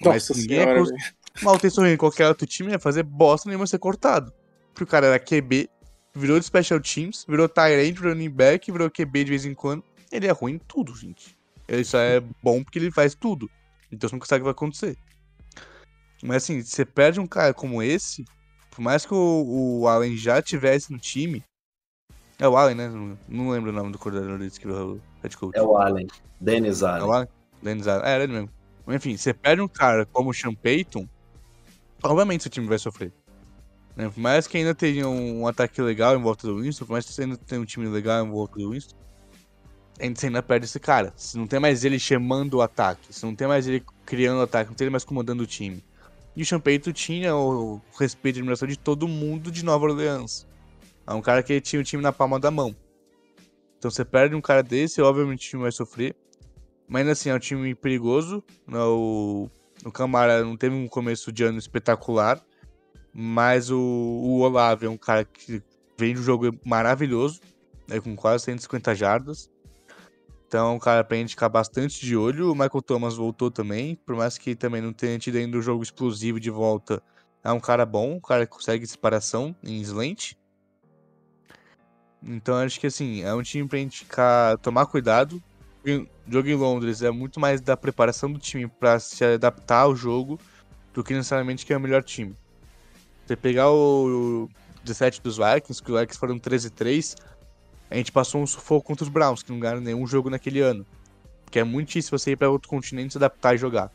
Nossa 0.00 0.32
mas 0.32 0.42
ninguém 0.42 0.60
senhora, 0.60 0.80
é 0.80 1.42
Mal 1.42 1.54
o 1.54 1.58
Taysom 1.58 1.86
Hill 1.86 1.94
em 1.94 1.96
qualquer 1.96 2.28
outro 2.28 2.46
time 2.46 2.70
ia 2.70 2.78
fazer 2.78 3.02
bosta 3.02 3.48
nenhuma 3.48 3.66
ser 3.66 3.78
cortado. 3.78 4.32
Porque 4.68 4.84
o 4.84 4.86
cara 4.86 5.08
era 5.08 5.18
QB, 5.18 5.68
virou 6.14 6.38
de 6.38 6.46
Special 6.46 6.80
Teams, 6.80 7.24
virou 7.28 7.48
Tyrant, 7.48 7.94
virou 7.94 8.12
running 8.12 8.30
back, 8.30 8.70
virou 8.70 8.90
QB 8.90 9.24
de 9.24 9.30
vez 9.30 9.44
em 9.44 9.54
quando. 9.54 9.84
Ele 10.12 10.26
é 10.26 10.30
ruim 10.30 10.54
em 10.54 10.58
tudo, 10.58 10.94
gente. 10.94 11.36
Ele 11.68 11.84
só 11.84 11.98
é 11.98 12.20
bom 12.42 12.62
porque 12.62 12.78
ele 12.78 12.90
faz 12.90 13.14
tudo. 13.14 13.50
Então 13.92 14.08
você 14.08 14.16
não 14.16 14.24
sabe 14.24 14.38
o 14.38 14.40
que 14.40 14.44
vai 14.44 14.52
acontecer. 14.52 14.96
Mas 16.22 16.44
assim, 16.44 16.62
você 16.62 16.84
perde 16.84 17.18
um 17.20 17.26
cara 17.26 17.54
como 17.54 17.82
esse, 17.82 18.24
por 18.70 18.80
mais 18.80 19.06
que 19.06 19.14
o, 19.14 19.80
o 19.80 19.88
Allen 19.88 20.16
já 20.16 20.40
tivesse 20.42 20.92
no 20.92 20.98
time. 20.98 21.44
É 22.40 22.48
o 22.48 22.56
Allen, 22.56 22.74
né? 22.74 22.88
Não, 22.88 23.18
não 23.28 23.50
lembro 23.50 23.70
o 23.70 23.72
nome 23.72 23.92
do 23.92 23.98
coordenador 23.98 24.38
desse 24.38 24.58
que 24.58 24.66
o 24.66 24.98
head 25.22 25.36
coach. 25.36 25.54
É 25.54 25.62
o 25.62 25.76
Allen. 25.76 26.06
Dennis 26.40 26.82
Allen. 26.82 27.02
É 27.02 27.04
o 27.04 27.12
Allen? 27.12 27.28
Dennis 27.62 27.86
Allen. 27.86 28.06
É, 28.06 28.12
era 28.12 28.24
ele 28.24 28.32
mesmo. 28.32 28.50
Enfim, 28.88 29.16
você 29.16 29.34
perde 29.34 29.60
um 29.60 29.68
cara 29.68 30.06
como 30.06 30.30
o 30.30 30.34
Sean 30.34 30.54
Payton, 30.54 31.06
obviamente 32.02 32.42
seu 32.42 32.50
time 32.50 32.66
vai 32.66 32.78
sofrer. 32.78 33.12
Né? 33.94 34.08
Por 34.08 34.18
mais 34.18 34.46
que 34.46 34.56
ainda 34.56 34.74
tenha 34.74 35.06
um, 35.06 35.42
um 35.42 35.46
ataque 35.46 35.80
legal 35.82 36.16
em 36.16 36.22
volta 36.22 36.46
do 36.46 36.60
Winston, 36.60 36.86
por 36.86 36.92
mais 36.92 37.04
que 37.04 37.12
você 37.12 37.22
ainda 37.22 37.36
tenha 37.36 37.60
um 37.60 37.64
time 37.66 37.86
legal 37.86 38.24
em 38.24 38.30
volta 38.30 38.58
do 38.58 38.70
Winston, 38.70 38.96
você 39.98 40.26
ainda 40.26 40.42
perde 40.42 40.64
esse 40.64 40.80
cara. 40.80 41.12
Se 41.14 41.36
não 41.36 41.46
tem 41.46 41.60
mais 41.60 41.84
ele 41.84 41.98
chamando 41.98 42.54
o 42.54 42.62
ataque, 42.62 43.14
se 43.14 43.24
não 43.24 43.34
tem 43.34 43.46
mais 43.46 43.68
ele 43.68 43.84
criando 44.06 44.38
o 44.38 44.42
ataque, 44.42 44.70
não 44.70 44.74
tem 44.74 44.86
ele 44.86 44.92
mais 44.92 45.04
comandando 45.04 45.42
o 45.42 45.46
time. 45.46 45.84
E 46.34 46.42
o 46.42 46.46
Champeito 46.46 46.92
tinha 46.92 47.36
o 47.36 47.80
respeito 47.98 48.36
e 48.36 48.38
admiração 48.38 48.66
de 48.66 48.78
todo 48.78 49.06
mundo 49.06 49.50
de 49.50 49.62
Nova 49.62 49.84
Orleans. 49.84 50.46
É 51.10 51.12
um 51.12 51.20
cara 51.20 51.42
que 51.42 51.60
tinha 51.60 51.80
o 51.80 51.84
time 51.84 52.00
na 52.00 52.12
palma 52.12 52.38
da 52.38 52.52
mão. 52.52 52.72
Então 53.76 53.90
você 53.90 54.04
perde 54.04 54.36
um 54.36 54.40
cara 54.40 54.62
desse, 54.62 55.02
obviamente 55.02 55.48
o 55.48 55.50
time 55.50 55.62
vai 55.62 55.72
sofrer. 55.72 56.14
Mas 56.86 57.00
ainda 57.00 57.12
assim, 57.12 57.30
é 57.30 57.34
um 57.34 57.38
time 57.40 57.74
perigoso. 57.74 58.44
Né? 58.64 58.78
O, 58.78 59.50
o 59.84 59.90
Camara 59.90 60.44
não 60.44 60.56
teve 60.56 60.76
um 60.76 60.86
começo 60.86 61.32
de 61.32 61.42
ano 61.42 61.58
espetacular. 61.58 62.40
Mas 63.12 63.72
o, 63.72 63.76
o 63.76 64.38
Olavo 64.38 64.86
é 64.86 64.88
um 64.88 64.96
cara 64.96 65.24
que 65.24 65.60
vem 65.98 66.14
de 66.14 66.20
um 66.20 66.22
jogo 66.22 66.56
maravilhoso, 66.64 67.40
né? 67.88 68.00
com 68.00 68.14
quase 68.14 68.44
150 68.44 68.94
jardas. 68.94 69.50
Então, 70.46 70.78
cara, 70.78 71.02
pra 71.02 71.16
gente 71.16 71.30
ficar 71.30 71.48
bastante 71.48 72.06
de 72.06 72.16
olho. 72.16 72.52
O 72.52 72.54
Michael 72.54 72.82
Thomas 72.82 73.16
voltou 73.16 73.50
também, 73.50 73.96
por 73.96 74.14
mais 74.14 74.38
que 74.38 74.54
também 74.54 74.80
não 74.80 74.92
tenha 74.92 75.18
tido 75.18 75.38
ainda 75.38 75.58
o 75.58 75.62
jogo 75.62 75.82
explosivo 75.82 76.38
de 76.38 76.50
volta. 76.50 77.02
É 77.42 77.50
um 77.50 77.58
cara 77.58 77.84
bom, 77.84 78.12
um 78.12 78.20
cara 78.20 78.46
que 78.46 78.52
consegue 78.52 78.86
separação 78.86 79.56
em 79.64 79.80
slant. 79.80 80.38
Então, 82.22 82.56
acho 82.56 82.78
que 82.78 82.86
assim, 82.86 83.22
é 83.22 83.34
um 83.34 83.42
time 83.42 83.66
pra 83.66 83.78
gente 83.78 84.06
tomar 84.62 84.86
cuidado. 84.86 85.42
O 85.86 86.06
jogo 86.30 86.48
em 86.48 86.54
Londres 86.54 87.02
é 87.02 87.10
muito 87.10 87.40
mais 87.40 87.60
da 87.60 87.76
preparação 87.76 88.30
do 88.30 88.38
time 88.38 88.68
para 88.68 89.00
se 89.00 89.24
adaptar 89.24 89.80
ao 89.80 89.96
jogo 89.96 90.38
do 90.92 91.02
que 91.02 91.14
necessariamente 91.14 91.64
que 91.64 91.72
é 91.72 91.76
o 91.76 91.80
melhor 91.80 92.02
time. 92.02 92.36
Você 93.26 93.36
pegar 93.36 93.70
o 93.70 94.48
17 94.84 95.22
dos 95.22 95.38
Vikings, 95.38 95.82
que 95.82 95.90
os 95.90 95.98
Vikings 95.98 96.18
foram 96.18 96.38
13-3, 96.38 97.16
a 97.90 97.94
gente 97.94 98.12
passou 98.12 98.42
um 98.42 98.46
sufoco 98.46 98.86
contra 98.86 99.04
os 99.04 99.08
Browns, 99.08 99.42
que 99.42 99.50
não 99.50 99.58
ganharam 99.58 99.80
nenhum 99.80 100.06
jogo 100.06 100.28
naquele 100.28 100.60
ano. 100.60 100.84
Que 101.50 101.58
é 101.58 101.64
muito 101.64 101.88
difícil 101.88 102.16
você 102.16 102.32
ir 102.32 102.36
para 102.36 102.50
outro 102.50 102.68
continente, 102.68 103.12
se 103.12 103.18
adaptar 103.18 103.54
e 103.54 103.58
jogar. 103.58 103.90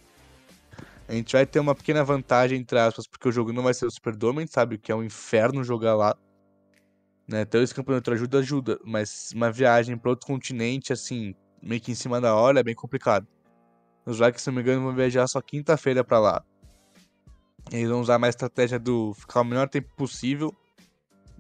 A 1.08 1.14
gente 1.14 1.34
vai 1.34 1.46
ter 1.46 1.60
uma 1.60 1.76
pequena 1.76 2.04
vantagem, 2.04 2.60
entre 2.60 2.80
aspas, 2.80 3.06
porque 3.08 3.30
o 3.30 3.32
jogo 3.32 3.54
não 3.54 3.62
vai 3.62 3.74
ser 3.74 3.86
o 3.86 3.92
Superdome, 3.92 4.48
sabe? 4.48 4.78
Que 4.78 4.92
é 4.92 4.96
um 4.96 5.04
inferno 5.04 5.64
jogar 5.64 5.96
lá. 5.96 6.18
Né? 7.28 7.42
Então 7.42 7.62
esse 7.62 7.74
campeonato 7.74 8.12
ajuda, 8.12 8.40
ajuda. 8.40 8.80
Mas 8.84 9.32
uma 9.34 9.52
viagem 9.52 9.98
para 9.98 10.12
outro 10.12 10.28
continente, 10.28 10.94
assim, 10.94 11.34
meio 11.62 11.82
que 11.82 11.92
em 11.92 11.96
cima 11.96 12.22
da 12.22 12.36
hora, 12.36 12.60
é 12.60 12.64
bem 12.64 12.76
complicado. 12.76 13.28
Os 14.06 14.20
Vikings, 14.20 14.44
se 14.44 14.48
não 14.50 14.56
me 14.56 14.62
engano, 14.62 14.84
vão 14.84 14.94
viajar 14.94 15.28
só 15.28 15.42
quinta-feira 15.42 16.04
para 16.04 16.20
lá. 16.20 16.44
Eles 17.72 17.90
vão 17.90 18.02
usar 18.02 18.18
uma 18.18 18.30
estratégia 18.30 18.78
do 18.78 19.14
ficar 19.16 19.42
o 19.42 19.44
melhor 19.44 19.68
tempo 19.68 19.90
possível 19.96 20.54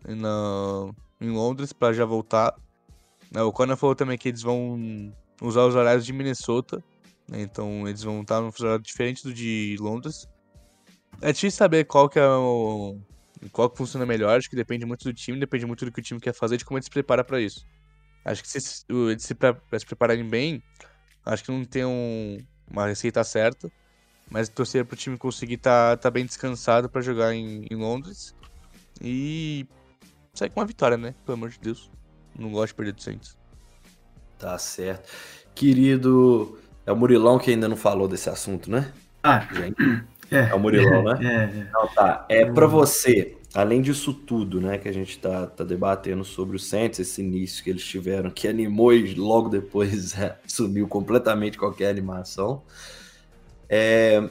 na, 0.03 0.91
em 1.21 1.29
Londres 1.29 1.71
para 1.71 1.93
já 1.93 2.05
voltar. 2.05 2.55
O 3.35 3.51
Conan 3.51 3.75
falou 3.75 3.95
também 3.95 4.17
que 4.17 4.29
eles 4.29 4.41
vão 4.41 4.79
usar 5.41 5.65
os 5.65 5.75
horários 5.75 6.05
de 6.05 6.13
Minnesota, 6.13 6.83
né? 7.29 7.41
então 7.41 7.87
eles 7.87 8.01
vão 8.01 8.21
estar 8.21 8.41
num 8.41 8.51
horário 8.59 8.83
diferente 8.83 9.23
do 9.23 9.33
de 9.33 9.75
Londres. 9.79 10.27
É 11.21 11.31
difícil 11.31 11.57
saber 11.57 11.85
qual 11.85 12.09
que 12.09 12.17
é 12.17 12.27
o 12.27 12.97
qual 13.51 13.69
que 13.69 13.77
funciona 13.77 14.05
melhor, 14.05 14.37
acho 14.37 14.49
que 14.49 14.55
depende 14.55 14.85
muito 14.85 15.03
do 15.03 15.13
time, 15.13 15.39
depende 15.39 15.65
muito 15.65 15.85
do 15.85 15.91
que 15.91 15.99
o 15.99 16.03
time 16.03 16.19
quer 16.19 16.33
fazer, 16.33 16.57
de 16.57 16.65
como 16.65 16.77
ele 16.77 16.83
se 16.83 16.89
prepara 16.89 17.23
para 17.23 17.39
isso. 17.39 17.65
Acho 18.23 18.41
que 18.41 18.49
se 18.49 18.57
eles 18.57 19.21
se, 19.21 19.35
se 19.79 19.85
prepararem 19.85 20.27
bem, 20.27 20.63
acho 21.25 21.43
que 21.43 21.51
não 21.51 21.63
tem 21.63 21.85
um, 21.85 22.37
uma 22.69 22.87
receita 22.87 23.23
certa, 23.23 23.71
mas 24.29 24.49
torcer 24.49 24.85
pro 24.85 24.95
time 24.95 25.17
conseguir 25.17 25.55
estar 25.55 25.97
tá, 25.97 26.03
tá 26.03 26.11
bem 26.11 26.25
descansado 26.25 26.89
para 26.89 27.01
jogar 27.01 27.33
em, 27.33 27.65
em, 27.69 27.75
Londres 27.75 28.33
e 28.99 29.67
sair 30.33 30.49
com 30.49 30.59
uma 30.59 30.65
vitória, 30.65 30.97
né? 30.97 31.13
Pelo 31.25 31.37
amor 31.37 31.49
de 31.49 31.59
Deus. 31.59 31.91
Não 32.37 32.51
gosto 32.51 32.69
de 32.69 32.75
perder 32.75 32.93
do 32.93 33.01
Saints. 33.01 33.37
Tá 34.39 34.57
certo. 34.57 35.09
Querido, 35.53 36.59
é 36.85 36.91
o 36.91 36.95
Murilão 36.95 37.37
que 37.37 37.51
ainda 37.51 37.67
não 37.67 37.77
falou 37.77 38.07
desse 38.07 38.29
assunto, 38.29 38.69
né? 38.69 38.91
Ah, 39.23 39.47
Gente. 39.53 39.75
É, 40.31 40.49
é 40.49 40.53
o 40.53 40.59
Murilão, 40.59 41.03
né? 41.03 41.19
É, 41.21 41.57
é. 41.57 41.61
Então 41.61 41.87
tá. 41.93 42.25
É 42.29 42.45
para 42.45 42.67
você, 42.67 43.37
além 43.53 43.81
disso 43.81 44.13
tudo, 44.13 44.59
né, 44.59 44.77
que 44.77 44.87
a 44.87 44.91
gente 44.91 45.19
tá, 45.19 45.47
tá 45.47 45.63
debatendo 45.63 46.23
sobre 46.23 46.55
o 46.55 46.59
Saints, 46.59 46.99
esse 46.99 47.21
início 47.21 47.63
que 47.63 47.69
eles 47.69 47.83
tiveram, 47.83 48.29
que 48.29 48.47
animou 48.47 48.93
e 48.93 49.13
logo 49.13 49.49
depois 49.49 50.15
é, 50.19 50.37
sumiu 50.47 50.87
completamente 50.87 51.57
qualquer 51.57 51.89
animação. 51.89 52.63
É, 53.69 54.27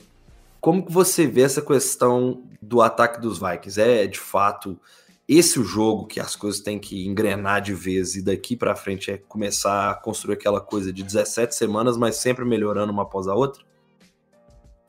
como 0.60 0.84
que 0.84 0.92
você 0.92 1.26
vê 1.26 1.42
essa 1.42 1.60
questão 1.60 2.42
do 2.60 2.80
ataque 2.80 3.20
dos 3.20 3.38
Vikings? 3.38 3.80
É 3.80 4.06
de 4.06 4.18
fato 4.18 4.78
esse 5.26 5.58
o 5.58 5.64
jogo 5.64 6.06
que 6.06 6.20
as 6.20 6.36
coisas 6.36 6.60
têm 6.60 6.78
que 6.78 7.06
engrenar 7.06 7.62
de 7.62 7.72
vez 7.72 8.14
e 8.14 8.22
daqui 8.22 8.56
para 8.56 8.76
frente 8.76 9.10
é 9.10 9.16
começar 9.16 9.90
a 9.90 9.94
construir 9.94 10.34
aquela 10.34 10.60
coisa 10.60 10.92
de 10.92 11.02
17 11.02 11.54
semanas, 11.54 11.96
mas 11.96 12.16
sempre 12.16 12.44
melhorando 12.44 12.92
uma 12.92 13.04
após 13.04 13.26
a 13.26 13.34
outra? 13.34 13.62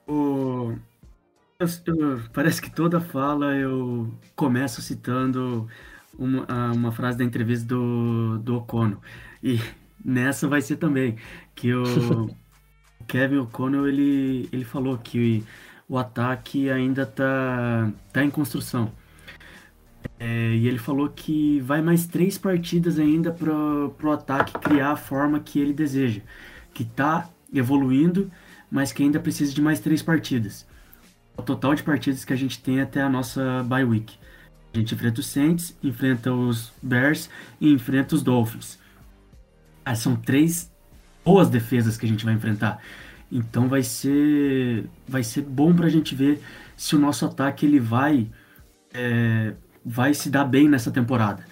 O... 0.05 0.75
Eu, 1.57 1.67
eu, 1.85 2.21
parece 2.33 2.61
que 2.61 2.69
toda 2.69 2.99
fala 2.99 3.55
eu 3.55 4.13
começo 4.35 4.81
citando 4.81 5.69
uma, 6.19 6.45
uma 6.73 6.91
frase 6.91 7.17
da 7.17 7.23
entrevista 7.23 7.65
do, 7.65 8.37
do 8.39 8.57
O'Connell. 8.57 8.99
E 9.41 9.61
nessa 10.03 10.49
vai 10.49 10.61
ser 10.61 10.75
também 10.75 11.15
que 11.55 11.73
o 11.73 12.29
Kevin 13.07 13.37
O'Connell 13.37 13.87
ele, 13.87 14.49
ele 14.51 14.65
falou 14.65 14.97
que 14.97 15.45
o 15.87 15.97
ataque 15.97 16.69
ainda 16.69 17.03
está 17.03 17.89
tá 18.11 18.21
em 18.21 18.29
construção. 18.29 18.91
É, 20.19 20.55
e 20.55 20.67
ele 20.67 20.77
falou 20.77 21.07
que 21.09 21.61
vai 21.61 21.81
mais 21.81 22.05
três 22.05 22.37
partidas 22.37 22.99
ainda 22.99 23.31
para 23.31 23.53
o 23.53 24.11
ataque 24.11 24.59
criar 24.59 24.91
a 24.91 24.97
forma 24.97 25.39
que 25.39 25.57
ele 25.57 25.73
deseja. 25.73 26.19
Que 26.73 26.83
está 26.83 27.29
evoluindo, 27.53 28.29
mas 28.69 28.91
que 28.91 29.03
ainda 29.03 29.21
precisa 29.21 29.53
de 29.53 29.61
mais 29.61 29.79
três 29.79 30.01
partidas 30.01 30.67
o 31.37 31.41
total 31.41 31.75
de 31.75 31.83
partidas 31.83 32.23
que 32.23 32.33
a 32.33 32.35
gente 32.35 32.61
tem 32.61 32.81
até 32.81 33.01
a 33.01 33.09
nossa 33.09 33.63
bye 33.63 33.83
week. 33.83 34.17
A 34.73 34.77
gente 34.77 34.93
enfrenta 34.93 35.19
os 35.21 35.27
Saints, 35.27 35.77
enfrenta 35.81 36.33
os 36.33 36.73
Bears 36.81 37.29
e 37.61 37.71
enfrenta 37.71 38.15
os 38.15 38.21
Dolphins. 38.21 38.77
Ah, 39.85 39.95
são 39.95 40.15
três 40.15 40.71
boas 41.23 41.49
defesas 41.49 41.97
que 41.97 42.05
a 42.05 42.09
gente 42.09 42.25
vai 42.25 42.33
enfrentar. 42.33 42.81
Então 43.31 43.67
vai 43.67 43.83
ser 43.83 44.89
vai 45.07 45.23
ser 45.23 45.41
bom 45.41 45.73
para 45.73 45.87
a 45.87 45.89
gente 45.89 46.13
ver 46.13 46.41
se 46.75 46.95
o 46.95 46.99
nosso 46.99 47.25
ataque 47.25 47.65
ele 47.65 47.79
vai 47.79 48.29
é, 48.93 49.53
vai 49.83 50.13
se 50.13 50.29
dar 50.29 50.45
bem 50.45 50.67
nessa 50.67 50.91
temporada. 50.91 51.45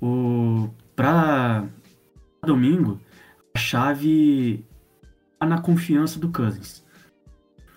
O 0.00 0.68
para 0.96 1.64
domingo 2.44 3.00
a 3.54 3.58
chave 3.58 4.64
tá 5.38 5.46
na 5.46 5.60
confiança 5.60 6.18
do 6.18 6.28
Cousins. 6.30 6.84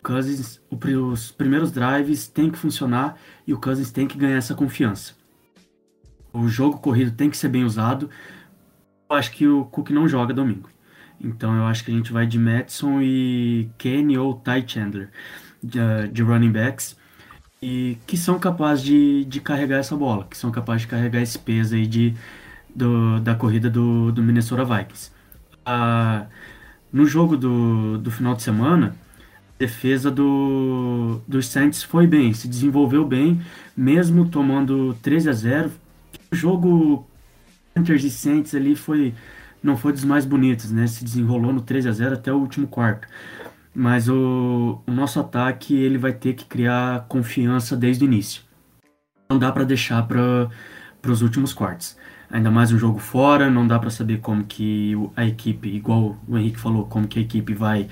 Cousins, 0.03 0.59
os 0.69 1.31
primeiros 1.31 1.71
drives 1.71 2.27
tem 2.27 2.49
que 2.49 2.57
funcionar 2.57 3.17
e 3.45 3.53
o 3.53 3.59
Cousins 3.59 3.91
tem 3.91 4.07
que 4.07 4.17
ganhar 4.17 4.37
essa 4.37 4.55
confiança. 4.55 5.13
O 6.33 6.47
jogo 6.47 6.79
corrido 6.79 7.11
tem 7.11 7.29
que 7.29 7.37
ser 7.37 7.49
bem 7.49 7.63
usado. 7.63 8.09
Eu 9.09 9.15
acho 9.15 9.31
que 9.31 9.47
o 9.47 9.65
Cook 9.65 9.89
não 9.91 10.07
joga 10.07 10.33
domingo. 10.33 10.69
Então 11.19 11.55
eu 11.55 11.65
acho 11.65 11.83
que 11.83 11.91
a 11.91 11.93
gente 11.93 12.11
vai 12.11 12.25
de 12.25 12.39
Madison 12.39 13.01
e 13.01 13.69
Kenny 13.77 14.17
ou 14.17 14.33
Ty 14.33 14.63
Chandler 14.65 15.09
de, 15.61 15.79
de 16.11 16.23
running 16.23 16.51
backs 16.51 16.97
e 17.61 17.97
que 18.07 18.17
são 18.17 18.39
capazes 18.39 18.83
de, 18.83 19.25
de 19.25 19.39
carregar 19.39 19.77
essa 19.77 19.95
bola, 19.95 20.25
que 20.25 20.35
são 20.35 20.49
capazes 20.51 20.81
de 20.81 20.87
carregar 20.87 21.21
esse 21.21 21.37
peso 21.37 21.75
aí 21.75 21.85
de, 21.85 22.15
do, 22.75 23.19
da 23.19 23.35
corrida 23.35 23.69
do, 23.69 24.11
do 24.11 24.23
Minnesota 24.23 24.65
Vikings. 24.65 25.11
Ah, 25.63 26.25
no 26.91 27.05
jogo 27.05 27.37
do, 27.37 27.99
do 27.99 28.09
final 28.09 28.33
de 28.33 28.41
semana, 28.41 28.95
defesa 29.62 30.09
do, 30.09 31.22
dos 31.28 31.45
Saints 31.45 31.84
foi 31.84 32.07
bem, 32.07 32.34
se 32.34 32.47
desenvolveu 32.47 33.05
bem, 33.05 33.39
mesmo 33.78 34.28
tomando 34.28 34.97
13 35.03 35.30
a 35.30 35.34
0. 35.34 35.72
O 36.32 36.36
jogo 36.36 37.07
Panthers 37.72 38.03
e 38.03 38.09
Saints 38.09 38.55
ali 38.55 38.76
foi 38.76 39.14
não 39.62 39.78
foi 39.78 39.93
dos 39.93 40.03
mais 40.03 40.26
bonitos, 40.26 40.72
né? 40.72 40.88
Se 40.88 41.03
desenrolou 41.03 41.53
no 41.53 41.62
13 41.62 41.89
a 41.89 41.91
0 41.91 42.16
até 42.16 42.34
o 42.34 42.38
último 42.38 42.66
quarto. 42.66 43.07
Mas 43.74 44.09
o, 44.09 44.82
o 44.88 44.91
nosso 44.91 45.20
ataque 45.20 45.76
ele 45.76 45.99
vai 45.99 46.12
ter 46.12 46.34
que 46.34 46.45
criar 46.45 47.05
confiança 47.07 47.78
desde 47.78 48.03
o 48.03 48.07
início. 48.07 48.41
Não 49.30 49.38
dá 49.38 49.51
para 49.51 49.64
deixar 49.64 50.01
para 50.07 50.49
os 51.07 51.22
últimos 51.22 51.53
quartos. 51.53 51.95
Ainda 52.32 52.49
mais 52.49 52.72
um 52.72 52.80
jogo 52.80 52.97
fora, 52.97 53.49
não 53.49 53.68
dá 53.68 53.78
para 53.78 53.91
saber 53.91 54.20
como 54.20 54.43
que 54.43 54.93
a 55.16 55.26
equipe, 55.26 55.70
igual 55.70 56.18
o 56.28 56.38
Henrique 56.38 56.59
falou, 56.59 56.86
como 56.86 57.07
que 57.07 57.20
a 57.20 57.22
equipe 57.22 57.53
vai 57.53 57.88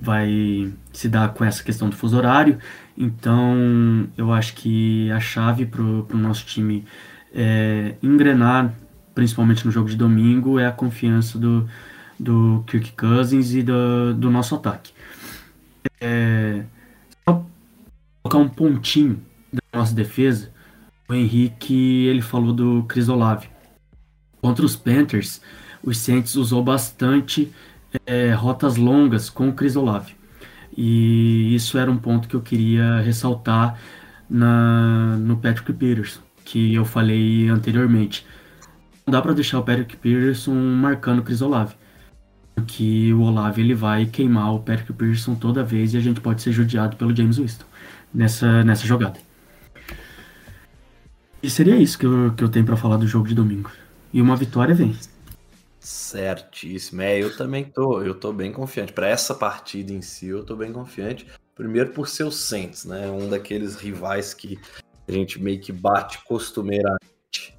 vai 0.00 0.72
se 0.92 1.08
dar 1.08 1.34
com 1.34 1.44
essa 1.44 1.62
questão 1.62 1.88
do 1.88 1.96
fuso 1.96 2.16
horário. 2.16 2.58
Então, 2.96 4.08
eu 4.16 4.32
acho 4.32 4.54
que 4.54 5.10
a 5.10 5.20
chave 5.20 5.66
para 5.66 5.82
o 5.82 6.06
nosso 6.14 6.44
time 6.46 6.84
é, 7.34 7.94
engrenar, 8.02 8.74
principalmente 9.14 9.64
no 9.64 9.70
jogo 9.70 9.88
de 9.88 9.96
domingo, 9.96 10.58
é 10.58 10.66
a 10.66 10.72
confiança 10.72 11.38
do, 11.38 11.68
do 12.18 12.64
Kirk 12.66 12.92
Cousins 12.92 13.52
e 13.52 13.62
do, 13.62 14.14
do 14.14 14.30
nosso 14.30 14.54
ataque. 14.54 14.92
É, 16.00 16.62
só 17.28 17.44
colocar 18.22 18.38
um 18.38 18.48
pontinho 18.48 19.20
da 19.52 19.78
nossa 19.78 19.94
defesa, 19.94 20.50
o 21.08 21.14
Henrique 21.14 22.06
ele 22.06 22.22
falou 22.22 22.52
do 22.52 22.84
Chris 22.84 23.08
Olave. 23.08 23.48
Contra 24.40 24.64
os 24.64 24.76
Panthers, 24.76 25.40
os 25.82 25.98
Saints 25.98 26.36
usou 26.36 26.62
bastante 26.62 27.52
é, 28.06 28.32
rotas 28.32 28.76
longas 28.76 29.30
com 29.30 29.48
o 29.48 29.52
Chris 29.52 29.76
Olave. 29.76 30.14
E 30.76 31.54
isso 31.54 31.78
era 31.78 31.90
um 31.90 31.98
ponto 31.98 32.28
que 32.28 32.34
eu 32.34 32.40
queria 32.40 33.00
ressaltar 33.00 33.78
na, 34.28 35.16
no 35.18 35.36
Patrick 35.36 35.72
Peterson, 35.72 36.20
que 36.44 36.74
eu 36.74 36.84
falei 36.84 37.48
anteriormente. 37.48 38.26
Não 39.06 39.12
dá 39.12 39.20
para 39.20 39.32
deixar 39.32 39.58
o 39.58 39.62
Patrick 39.62 39.96
Peterson 39.96 40.54
marcando 40.54 41.20
o 41.20 41.22
Chris 41.22 41.42
Olave. 41.42 41.74
Que 42.66 43.12
o 43.12 43.22
Olave 43.22 43.62
ele 43.62 43.74
vai 43.74 44.06
queimar 44.06 44.54
o 44.54 44.60
Patrick 44.60 44.92
Peterson 44.92 45.34
toda 45.34 45.64
vez 45.64 45.94
e 45.94 45.96
a 45.96 46.00
gente 46.00 46.20
pode 46.20 46.42
ser 46.42 46.52
judiado 46.52 46.96
pelo 46.96 47.14
James 47.14 47.38
Winston 47.38 47.64
nessa, 48.12 48.62
nessa 48.62 48.86
jogada. 48.86 49.18
E 51.42 51.48
seria 51.48 51.76
isso 51.76 51.98
que 51.98 52.04
eu, 52.04 52.32
que 52.36 52.44
eu 52.44 52.48
tenho 52.48 52.66
para 52.66 52.76
falar 52.76 52.98
do 52.98 53.06
jogo 53.06 53.26
de 53.26 53.34
domingo. 53.34 53.70
E 54.12 54.20
uma 54.20 54.36
vitória 54.36 54.74
vem. 54.74 54.94
Certíssimo. 55.80 57.00
É, 57.00 57.18
eu 57.18 57.34
também 57.34 57.64
tô, 57.64 58.02
eu 58.02 58.14
tô 58.14 58.32
bem 58.32 58.52
confiante. 58.52 58.92
Para 58.92 59.08
essa 59.08 59.34
partida 59.34 59.92
em 59.92 60.02
si, 60.02 60.28
eu 60.28 60.44
tô 60.44 60.54
bem 60.54 60.72
confiante. 60.72 61.26
Primeiro 61.54 61.90
por 61.92 62.06
ser 62.06 62.24
o 62.24 62.30
Saints, 62.30 62.84
né? 62.84 63.10
Um 63.10 63.30
daqueles 63.30 63.76
rivais 63.76 64.34
que 64.34 64.58
a 65.08 65.12
gente 65.12 65.40
meio 65.40 65.60
que 65.60 65.72
bate 65.72 66.22
costumeiramente. 66.24 67.58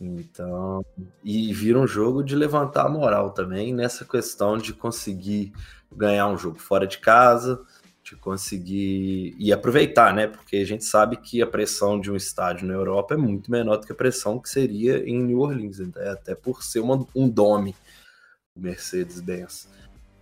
Então, 0.00 0.84
e 1.22 1.52
vira 1.52 1.78
um 1.78 1.86
jogo 1.86 2.22
de 2.22 2.34
levantar 2.34 2.86
a 2.86 2.88
moral 2.88 3.32
também 3.32 3.74
nessa 3.74 4.04
questão 4.04 4.56
de 4.56 4.72
conseguir 4.72 5.52
ganhar 5.94 6.28
um 6.28 6.38
jogo 6.38 6.58
fora 6.58 6.86
de 6.86 6.98
casa, 6.98 7.60
de 8.08 8.16
conseguir 8.16 9.34
e 9.38 9.52
aproveitar, 9.52 10.14
né? 10.14 10.26
Porque 10.26 10.56
a 10.56 10.64
gente 10.64 10.84
sabe 10.84 11.16
que 11.16 11.42
a 11.42 11.46
pressão 11.46 12.00
de 12.00 12.10
um 12.10 12.16
estádio 12.16 12.66
na 12.66 12.74
Europa 12.74 13.14
é 13.14 13.16
muito 13.16 13.50
menor 13.50 13.76
do 13.76 13.86
que 13.86 13.92
a 13.92 13.96
pressão 13.96 14.38
que 14.38 14.48
seria 14.48 14.98
em 15.08 15.22
New 15.22 15.40
Orleans, 15.40 15.78
né? 15.78 15.92
até 16.10 16.34
por 16.34 16.62
ser 16.62 16.80
uma, 16.80 17.06
um 17.14 17.28
dome, 17.28 17.74
Mercedes-Benz. 18.56 19.68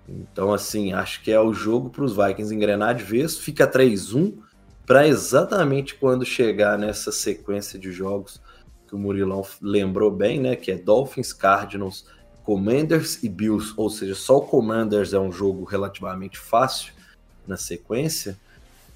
Então, 0.08 0.52
assim, 0.52 0.92
acho 0.92 1.22
que 1.22 1.32
é 1.32 1.40
o 1.40 1.52
jogo 1.52 1.90
para 1.90 2.04
os 2.04 2.16
Vikings 2.16 2.54
engrenar 2.54 2.94
de 2.94 3.04
vez, 3.04 3.38
fica 3.38 3.66
3-1 3.66 4.38
para 4.84 5.06
exatamente 5.06 5.96
quando 5.96 6.24
chegar 6.24 6.78
nessa 6.78 7.10
sequência 7.10 7.78
de 7.78 7.90
jogos 7.90 8.40
que 8.86 8.94
o 8.94 8.98
Murilão 8.98 9.44
lembrou 9.60 10.12
bem, 10.12 10.40
né? 10.40 10.54
Que 10.54 10.72
é 10.72 10.76
Dolphins, 10.76 11.32
Cardinals, 11.32 12.06
Commanders 12.44 13.20
e 13.24 13.28
Bills, 13.28 13.74
ou 13.76 13.90
seja, 13.90 14.14
só 14.14 14.36
o 14.36 14.42
Commanders 14.42 15.12
é 15.12 15.18
um 15.18 15.32
jogo 15.32 15.64
relativamente 15.64 16.38
fácil 16.38 16.95
na 17.48 17.56
sequência, 17.56 18.36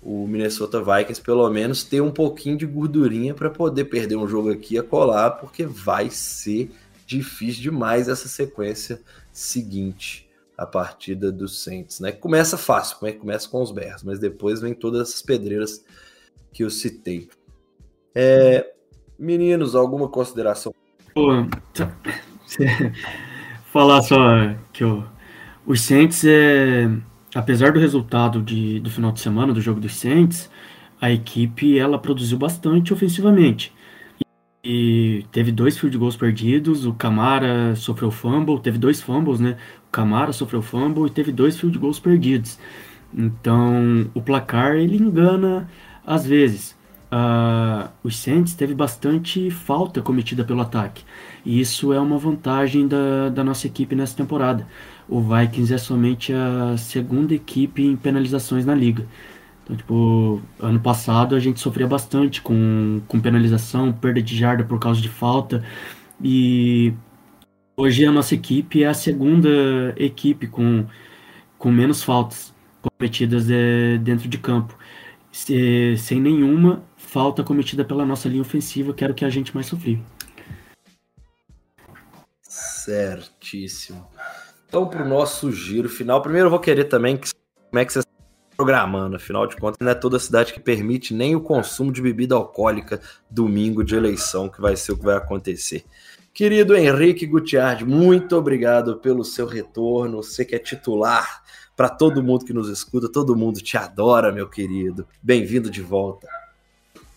o 0.02 0.26
Minnesota 0.26 0.82
Vikings 0.82 1.20
pelo 1.20 1.48
menos 1.50 1.84
ter 1.84 2.00
um 2.00 2.10
pouquinho 2.10 2.56
de 2.56 2.66
gordurinha 2.66 3.34
para 3.34 3.50
poder 3.50 3.84
perder 3.86 4.16
um 4.16 4.26
jogo 4.26 4.50
aqui 4.50 4.78
a 4.78 4.82
colar, 4.82 5.32
porque 5.32 5.66
vai 5.66 6.10
ser 6.10 6.70
difícil 7.06 7.62
demais 7.62 8.08
essa 8.08 8.28
sequência 8.28 9.00
seguinte 9.32 10.28
a 10.56 10.66
partida 10.66 11.32
do 11.32 11.48
Saints, 11.48 12.00
né? 12.00 12.12
Começa 12.12 12.58
fácil, 12.58 12.98
começa 13.18 13.48
com 13.48 13.62
os 13.62 13.70
Bears, 13.70 14.02
mas 14.02 14.18
depois 14.18 14.60
vem 14.60 14.74
todas 14.74 15.08
essas 15.08 15.22
pedreiras 15.22 15.82
que 16.52 16.62
eu 16.62 16.68
citei. 16.68 17.30
É, 18.14 18.70
meninos, 19.18 19.74
alguma 19.74 20.06
consideração? 20.08 20.74
Pô, 21.14 21.28
tá- 21.72 21.96
falar 23.72 24.02
só 24.02 24.18
que 24.70 24.84
o, 24.84 25.02
os 25.66 25.80
Saints, 25.80 26.24
é, 26.24 26.90
apesar 27.34 27.72
do 27.72 27.80
resultado 27.80 28.42
de, 28.42 28.80
do 28.80 28.90
final 28.90 29.12
de 29.12 29.20
semana 29.20 29.52
do 29.52 29.60
jogo 29.60 29.80
dos 29.80 29.94
Saints, 29.96 30.50
a 31.00 31.10
equipe 31.10 31.78
ela 31.78 31.98
produziu 31.98 32.38
bastante 32.38 32.92
ofensivamente. 32.92 33.72
E 34.62 35.24
teve 35.32 35.50
dois 35.50 35.78
field 35.78 35.96
goals 35.96 36.16
perdidos, 36.16 36.84
o 36.84 36.92
Camara 36.92 37.74
sofreu 37.74 38.10
fumble, 38.10 38.60
teve 38.60 38.76
dois 38.76 39.00
fumbles, 39.00 39.40
né? 39.40 39.56
O 39.88 39.90
Camara 39.90 40.32
sofreu 40.32 40.60
fumble 40.60 41.06
e 41.06 41.10
teve 41.10 41.32
dois 41.32 41.58
field 41.58 41.78
goals 41.78 41.98
perdidos. 41.98 42.58
Então, 43.14 44.10
o 44.14 44.20
placar 44.20 44.76
ele 44.76 44.96
engana 44.96 45.68
às 46.06 46.26
vezes. 46.26 46.78
Uh, 47.10 47.90
os 48.04 48.16
Saints 48.18 48.54
teve 48.54 48.72
bastante 48.72 49.50
falta 49.50 50.00
cometida 50.00 50.44
pelo 50.44 50.60
ataque. 50.60 51.04
E 51.44 51.60
isso 51.60 51.92
é 51.92 51.98
uma 51.98 52.18
vantagem 52.18 52.86
da, 52.86 53.30
da 53.30 53.42
nossa 53.42 53.66
equipe 53.66 53.96
nessa 53.96 54.16
temporada. 54.16 54.66
O 55.10 55.20
Vikings 55.20 55.74
é 55.74 55.78
somente 55.78 56.32
a 56.32 56.76
segunda 56.76 57.34
equipe 57.34 57.82
em 57.82 57.96
penalizações 57.96 58.64
na 58.64 58.76
liga. 58.76 59.04
Então, 59.64 59.74
tipo, 59.76 60.40
ano 60.60 60.78
passado 60.78 61.34
a 61.34 61.40
gente 61.40 61.58
sofria 61.58 61.86
bastante 61.86 62.40
com, 62.40 63.02
com 63.08 63.20
penalização, 63.20 63.92
perda 63.92 64.22
de 64.22 64.36
jarda 64.38 64.62
por 64.62 64.78
causa 64.78 65.00
de 65.00 65.08
falta. 65.08 65.64
E 66.22 66.94
hoje 67.76 68.06
a 68.06 68.12
nossa 68.12 68.36
equipe 68.36 68.84
é 68.84 68.86
a 68.86 68.94
segunda 68.94 69.48
equipe 69.96 70.46
com, 70.46 70.86
com 71.58 71.72
menos 71.72 72.04
faltas 72.04 72.54
cometidas 72.80 73.50
é, 73.50 73.98
dentro 73.98 74.28
de 74.28 74.38
campo. 74.38 74.78
Se, 75.32 75.96
sem 75.96 76.20
nenhuma 76.20 76.84
falta 76.96 77.42
cometida 77.42 77.84
pela 77.84 78.06
nossa 78.06 78.28
linha 78.28 78.42
ofensiva, 78.42 78.94
que 78.94 79.02
era 79.02 79.12
o 79.12 79.16
que 79.16 79.24
a 79.24 79.30
gente 79.30 79.52
mais 79.56 79.66
sofria. 79.66 79.98
Certíssimo. 82.42 84.08
Então, 84.70 84.86
para 84.86 85.02
o 85.02 85.08
nosso 85.08 85.50
giro 85.50 85.88
final, 85.88 86.22
primeiro 86.22 86.46
eu 86.46 86.50
vou 86.50 86.60
querer 86.60 86.84
também 86.84 87.16
que, 87.16 87.28
como 87.70 87.80
é 87.80 87.84
que 87.84 87.92
você 87.92 88.02
programando. 88.56 89.16
Afinal 89.16 89.44
de 89.44 89.56
contas, 89.56 89.78
não 89.80 89.90
é 89.90 89.96
toda 89.96 90.16
cidade 90.20 90.52
que 90.52 90.60
permite 90.60 91.12
nem 91.12 91.34
o 91.34 91.40
consumo 91.40 91.90
de 91.90 92.00
bebida 92.00 92.36
alcoólica 92.36 93.00
domingo 93.28 93.82
de 93.82 93.96
eleição, 93.96 94.48
que 94.48 94.60
vai 94.60 94.76
ser 94.76 94.92
o 94.92 94.96
que 94.96 95.04
vai 95.04 95.16
acontecer. 95.16 95.84
Querido 96.32 96.76
Henrique 96.76 97.26
Gutiardi, 97.26 97.84
muito 97.84 98.36
obrigado 98.36 98.98
pelo 98.98 99.24
seu 99.24 99.44
retorno. 99.44 100.22
Você 100.22 100.44
que 100.44 100.54
é 100.54 100.58
titular 100.60 101.42
para 101.74 101.88
todo 101.88 102.22
mundo 102.22 102.44
que 102.44 102.52
nos 102.52 102.68
escuta, 102.68 103.10
todo 103.10 103.34
mundo 103.34 103.60
te 103.60 103.76
adora, 103.76 104.30
meu 104.30 104.48
querido. 104.48 105.04
Bem-vindo 105.20 105.68
de 105.68 105.82
volta. 105.82 106.28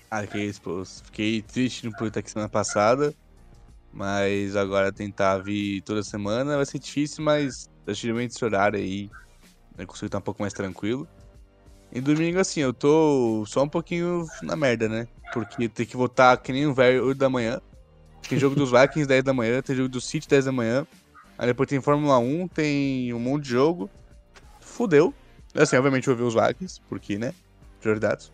Ah, 0.10 0.26
que 0.26 0.40
isso, 0.40 0.60
pô. 0.60 0.84
Fiquei 0.84 1.44
triste 1.44 1.86
no 1.86 1.96
por 1.96 2.08
estar 2.08 2.20
aqui 2.20 2.32
semana 2.32 2.50
passada, 2.50 3.14
mas 3.94 4.56
agora 4.56 4.92
tentar 4.92 5.38
vir 5.38 5.82
toda 5.84 6.02
semana 6.02 6.56
vai 6.56 6.66
ser 6.66 6.80
difícil, 6.80 7.24
mas 7.24 7.70
geralmente 7.90 8.32
esse 8.32 8.44
horário 8.44 8.80
aí 8.80 9.10
eu 9.78 9.88
consigo 9.88 10.08
estar 10.08 10.18
um 10.18 10.22
pouco 10.22 10.42
mais 10.42 10.54
tranquilo. 10.54 11.08
E 11.92 12.02
domingo, 12.02 12.40
assim, 12.40 12.60
eu 12.60 12.74
tô 12.74 13.44
só 13.46 13.64
um 13.64 13.70
pouquinho 13.70 14.28
na 14.42 14.56
merda, 14.56 14.90
né? 14.90 15.08
Porque 15.32 15.70
tem 15.70 15.86
que 15.86 15.96
votar 15.96 16.36
que 16.38 16.52
nem 16.52 16.66
um 16.66 16.74
velho 16.74 17.06
8 17.06 17.18
da 17.18 17.30
manhã. 17.30 17.62
Tem 18.28 18.40
jogo 18.40 18.56
dos 18.56 18.72
Vikings 18.72 19.06
10 19.08 19.24
da 19.24 19.34
manhã, 19.34 19.62
tem 19.62 19.76
jogo 19.76 19.90
do 19.90 20.02
City 20.02 20.28
10 20.28 20.46
da 20.46 20.52
manhã. 20.52 20.88
Aí 21.38 21.48
depois 21.48 21.70
tem 21.70 21.80
Fórmula 21.82 22.18
1, 22.18 22.48
tem 22.48 23.14
um 23.14 23.20
monte 23.20 23.44
de 23.44 23.50
jogo. 23.50 23.90
Fudeu. 24.60 25.14
Assim, 25.54 25.76
obviamente 25.76 26.08
eu 26.08 26.16
vou 26.16 26.32
ver 26.32 26.36
os 26.36 26.48
Vikings, 26.48 26.82
porque, 26.90 27.18
né? 27.18 27.34
Prioridades. 27.80 28.32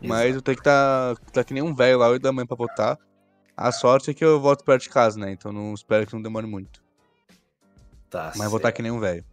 Mas 0.00 0.34
eu 0.34 0.42
tenho 0.42 0.56
que 0.56 0.60
estar 0.60 1.14
tá, 1.14 1.20
tá 1.32 1.44
que 1.44 1.54
nem 1.54 1.62
um 1.62 1.74
velho 1.74 1.98
lá 1.98 2.08
8 2.08 2.22
da 2.22 2.32
manhã 2.32 2.46
pra 2.46 2.56
votar. 2.56 2.98
A 3.58 3.72
sorte 3.72 4.12
é 4.12 4.14
que 4.14 4.24
eu 4.24 4.38
voto 4.38 4.62
perto 4.62 4.84
de 4.84 4.88
casa, 4.88 5.18
né? 5.18 5.32
Então 5.32 5.52
não 5.52 5.74
espero 5.74 6.06
que 6.06 6.14
não 6.14 6.22
demore 6.22 6.46
muito. 6.46 6.80
Tá 8.08 8.26
Mas 8.26 8.36
certo. 8.36 8.50
votar 8.50 8.72
que 8.72 8.80
nem 8.80 8.92
um 8.92 9.00
velho. 9.00 9.24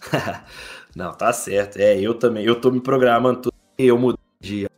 não, 0.96 1.12
tá 1.12 1.30
certo. 1.34 1.76
É, 1.76 2.00
eu 2.00 2.14
também. 2.14 2.46
Eu 2.46 2.58
tô 2.58 2.70
me 2.70 2.80
programando. 2.80 3.42
Tudo, 3.42 3.54
eu 3.76 3.98
mudei 3.98 4.18
de 4.40 4.48
dia 4.48 4.70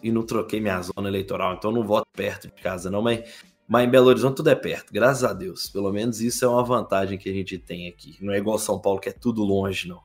e 0.00 0.12
não 0.12 0.22
troquei 0.22 0.60
minha 0.60 0.80
zona 0.80 1.08
eleitoral, 1.08 1.54
então 1.54 1.72
não 1.72 1.82
voto 1.82 2.06
perto 2.12 2.46
de 2.46 2.62
casa, 2.62 2.92
não. 2.92 3.02
Mas, 3.02 3.28
mas 3.66 3.88
em 3.88 3.90
Belo 3.90 4.06
Horizonte 4.06 4.36
tudo 4.36 4.50
é 4.50 4.54
perto, 4.54 4.92
graças 4.92 5.24
a 5.24 5.32
Deus. 5.32 5.68
Pelo 5.68 5.92
menos 5.92 6.20
isso 6.20 6.44
é 6.44 6.48
uma 6.48 6.62
vantagem 6.62 7.18
que 7.18 7.28
a 7.28 7.32
gente 7.32 7.58
tem 7.58 7.88
aqui. 7.88 8.16
Não 8.20 8.32
é 8.32 8.38
igual 8.38 8.56
São 8.56 8.78
Paulo, 8.78 9.00
que 9.00 9.08
é 9.08 9.12
tudo 9.12 9.42
longe, 9.42 9.88
não. 9.88 10.00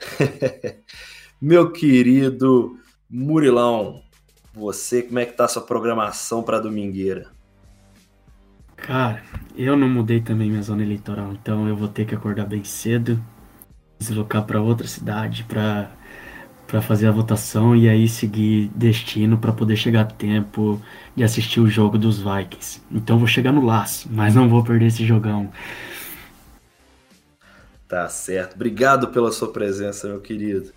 Meu 1.38 1.70
querido 1.70 2.78
Murilão, 3.08 4.02
você, 4.54 5.02
como 5.02 5.18
é 5.18 5.26
que 5.26 5.32
tá 5.32 5.44
a 5.44 5.48
sua 5.48 5.60
programação 5.60 6.42
para 6.42 6.58
domingueira? 6.58 7.33
Cara, 8.86 9.22
eu 9.56 9.78
não 9.78 9.88
mudei 9.88 10.20
também 10.20 10.50
minha 10.50 10.62
zona 10.62 10.82
eleitoral, 10.82 11.32
então 11.32 11.66
eu 11.66 11.74
vou 11.74 11.88
ter 11.88 12.04
que 12.04 12.14
acordar 12.14 12.44
bem 12.44 12.62
cedo, 12.64 13.18
deslocar 13.98 14.44
para 14.44 14.60
outra 14.60 14.86
cidade 14.86 15.42
para 15.44 15.90
para 16.66 16.82
fazer 16.82 17.06
a 17.06 17.12
votação 17.12 17.76
e 17.76 17.88
aí 17.88 18.08
seguir 18.08 18.70
destino 18.74 19.38
para 19.38 19.52
poder 19.52 19.76
chegar 19.76 20.00
a 20.02 20.04
tempo 20.04 20.80
de 21.14 21.22
assistir 21.22 21.60
o 21.60 21.68
jogo 21.68 21.96
dos 21.98 22.18
Vikings. 22.18 22.82
Então 22.90 23.18
vou 23.18 23.26
chegar 23.26 23.52
no 23.52 23.64
laço, 23.64 24.08
mas 24.10 24.34
não 24.34 24.48
vou 24.48 24.64
perder 24.64 24.86
esse 24.86 25.04
jogão. 25.04 25.50
Tá 27.88 28.08
certo. 28.08 28.54
Obrigado 28.54 29.08
pela 29.08 29.30
sua 29.30 29.52
presença, 29.52 30.08
meu 30.08 30.20
querido. 30.20 30.72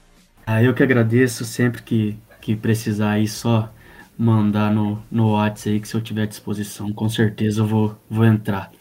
Ah, 0.45 0.63
eu 0.63 0.73
que 0.73 0.83
agradeço 0.83 1.43
sempre 1.43 1.81
que, 1.81 2.17
que 2.41 2.55
precisar 2.55 3.11
aí 3.11 3.27
só 3.27 3.69
mandar 4.17 4.73
no, 4.73 5.03
no 5.11 5.33
WhatsApp 5.33 5.69
aí 5.69 5.79
que 5.79 5.87
se 5.87 5.95
eu 5.95 6.01
tiver 6.01 6.23
à 6.23 6.25
disposição, 6.25 6.91
com 6.91 7.07
certeza 7.07 7.61
eu 7.61 7.65
vou, 7.65 7.95
vou 8.09 8.25
entrar. 8.25 8.71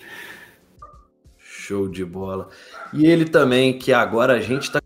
Show 1.39 1.89
de 1.89 2.05
bola. 2.05 2.49
E 2.93 3.07
ele 3.07 3.25
também, 3.25 3.79
que 3.79 3.93
agora 3.93 4.35
a 4.35 4.41
gente 4.41 4.71
tá 4.71 4.81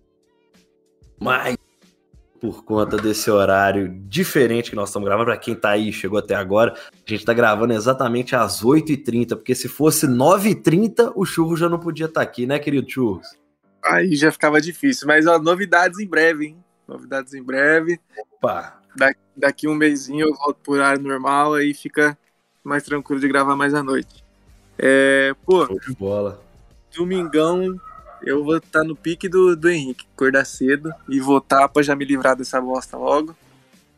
mais 1.21 1.57
por 2.41 2.65
conta 2.65 2.97
desse 2.97 3.31
horário 3.31 3.89
diferente 4.09 4.71
que 4.71 4.77
nós 4.77 4.89
estamos 4.89 5.07
gravando. 5.07 5.27
Para 5.27 5.37
quem 5.37 5.55
tá 5.55 5.71
aí, 5.71 5.93
chegou 5.93 6.19
até 6.19 6.35
agora, 6.35 6.73
a 6.73 7.11
gente 7.11 7.25
tá 7.25 7.35
gravando 7.35 7.75
exatamente 7.75 8.35
às 8.35 8.63
8h30, 8.63 9.37
porque 9.37 9.55
se 9.55 9.69
fosse 9.69 10.07
9h30, 10.07 11.13
o 11.15 11.27
Churro 11.27 11.57
já 11.57 11.69
não 11.69 11.79
podia 11.79 12.07
estar 12.07 12.21
tá 12.21 12.25
aqui, 12.25 12.47
né, 12.47 12.59
querido 12.59 12.91
Churros? 12.91 13.29
Aí 13.85 14.15
já 14.17 14.33
ficava 14.33 14.61
difícil, 14.61 15.07
mas 15.07 15.27
ó, 15.27 15.39
novidades 15.39 15.99
em 15.99 16.07
breve, 16.07 16.47
hein? 16.47 16.65
Novidades 16.89 17.35
em 17.35 17.43
breve. 17.43 18.01
Opa! 18.19 18.81
Da, 18.97 19.13
daqui 19.41 19.67
um 19.67 19.75
mêsinho 19.75 20.29
eu 20.29 20.35
volto 20.35 20.59
por 20.63 20.77
horário 20.77 21.03
normal, 21.03 21.55
aí 21.55 21.75
fica 21.75 22.17
mais 22.63 22.83
tranquilo 22.83 23.21
de 23.21 23.29
gravar 23.29 23.57
mais 23.57 23.75
à 23.75 23.83
noite. 23.83 24.25
É, 24.79 25.35
pô, 25.45 25.67
de 25.67 25.95
bola. 25.95 26.43
Domingão, 26.95 27.81
eu 28.23 28.45
vou 28.45 28.57
estar 28.57 28.85
no 28.85 28.97
pique 28.97 29.29
do, 29.29 29.57
do 29.57 29.69
Henrique, 29.69 30.07
acordar 30.15 30.45
cedo 30.45 30.93
e 31.09 31.21
votar 31.21 31.69
pra 31.69 31.83
já 31.83 31.95
me 31.95 32.05
livrar 32.05 32.37
dessa 32.37 32.61
bosta 32.61 32.97
logo. 32.97 33.35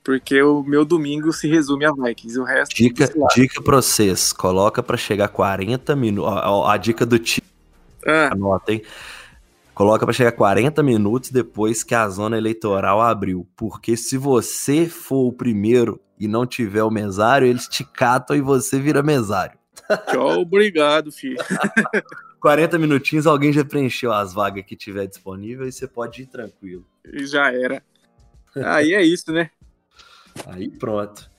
Porque 0.05 0.43
o 0.43 0.65
meu 0.65 0.85
domingo 0.85 1.33
se 1.33 1.47
resume 1.47 1.85
a 1.85 1.93
Vikings. 1.93 2.39
O 2.39 2.43
resto. 2.43 2.75
Dica, 2.75 3.09
dica 3.37 3.63
pra 3.63 3.77
vocês: 3.77 4.33
coloca 4.33 4.83
pra 4.83 4.97
chegar 4.97 5.29
40 5.29 5.95
minutos. 5.95 6.33
A, 6.33 6.73
a, 6.73 6.77
dica 6.77 7.07
do 7.07 7.19
tio. 7.19 7.43
Ah. 8.05 8.31
Anota, 8.33 8.73
hein? 8.73 8.83
Coloca 9.75 10.05
para 10.05 10.13
chegar 10.13 10.33
40 10.33 10.83
minutos 10.83 11.31
depois 11.31 11.83
que 11.83 11.95
a 11.95 12.09
zona 12.09 12.37
eleitoral 12.37 13.01
abriu. 13.01 13.49
Porque 13.57 13.97
se 13.97 14.19
você 14.19 14.87
for 14.87 15.29
o 15.29 15.33
primeiro 15.33 16.01
e 16.19 16.29
não 16.29 16.47
tiver 16.47 16.83
o 16.83 16.91
mesário, 16.91 17.47
eles 17.49 17.67
te 17.67 17.85
catam 17.85 18.37
e 18.37 18.41
você 18.41 18.79
vira 18.79 19.03
mesário. 19.03 19.59
Tchau, 20.11 20.41
obrigado, 20.41 21.11
filho. 21.11 21.39
40 22.41 22.77
minutinhos, 22.79 23.27
alguém 23.27 23.53
já 23.53 23.65
preencheu 23.65 24.13
as 24.13 24.35
vagas 24.35 24.65
que 24.65 24.75
tiver 24.75 25.07
disponível 25.07 25.67
e 25.67 25.73
você 25.73 25.87
pode 25.87 26.23
ir 26.23 26.27
tranquilo. 26.27 26.85
E 27.05 27.25
já 27.25 27.53
era. 27.53 27.83
Aí 28.57 28.93
é 28.93 29.03
isso, 29.03 29.33
né? 29.33 29.51
Aí 30.47 30.69
pronto. 30.69 31.31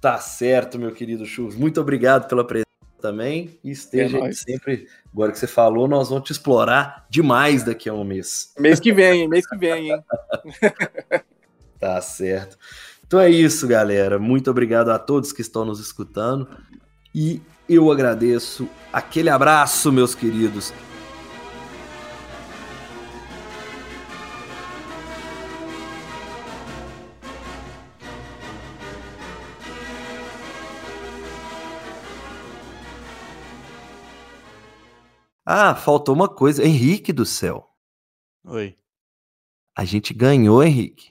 Tá 0.00 0.18
certo, 0.18 0.78
meu 0.78 0.92
querido 0.92 1.24
Churros. 1.24 1.56
Muito 1.56 1.80
obrigado 1.80 2.28
pela 2.28 2.44
presença 2.44 2.71
também. 3.02 3.58
E 3.62 3.70
esteja 3.70 4.18
é 4.18 4.32
sempre. 4.32 4.86
Agora 5.12 5.32
que 5.32 5.38
você 5.38 5.46
falou, 5.46 5.86
nós 5.86 6.08
vamos 6.08 6.24
te 6.24 6.32
explorar 6.32 7.06
demais 7.10 7.64
daqui 7.64 7.88
a 7.88 7.94
um 7.94 8.04
mês. 8.04 8.54
Mês 8.58 8.80
que 8.80 8.92
vem, 8.92 9.28
mês 9.28 9.46
que 9.46 9.56
vem, 9.56 9.90
hein? 9.90 10.02
tá 11.78 12.00
certo. 12.00 12.56
Então 13.04 13.20
é 13.20 13.28
isso, 13.28 13.68
galera. 13.68 14.18
Muito 14.18 14.50
obrigado 14.50 14.90
a 14.90 14.98
todos 14.98 15.32
que 15.32 15.42
estão 15.42 15.64
nos 15.64 15.80
escutando. 15.80 16.48
E 17.14 17.42
eu 17.68 17.90
agradeço. 17.90 18.68
Aquele 18.90 19.28
abraço, 19.28 19.92
meus 19.92 20.14
queridos. 20.14 20.72
Ah, 35.54 35.74
faltou 35.74 36.14
uma 36.14 36.28
coisa. 36.28 36.64
Henrique 36.64 37.12
do 37.12 37.26
céu. 37.26 37.68
Oi. 38.46 38.74
A 39.76 39.84
gente 39.84 40.14
ganhou, 40.14 40.62
Henrique. 40.64 41.10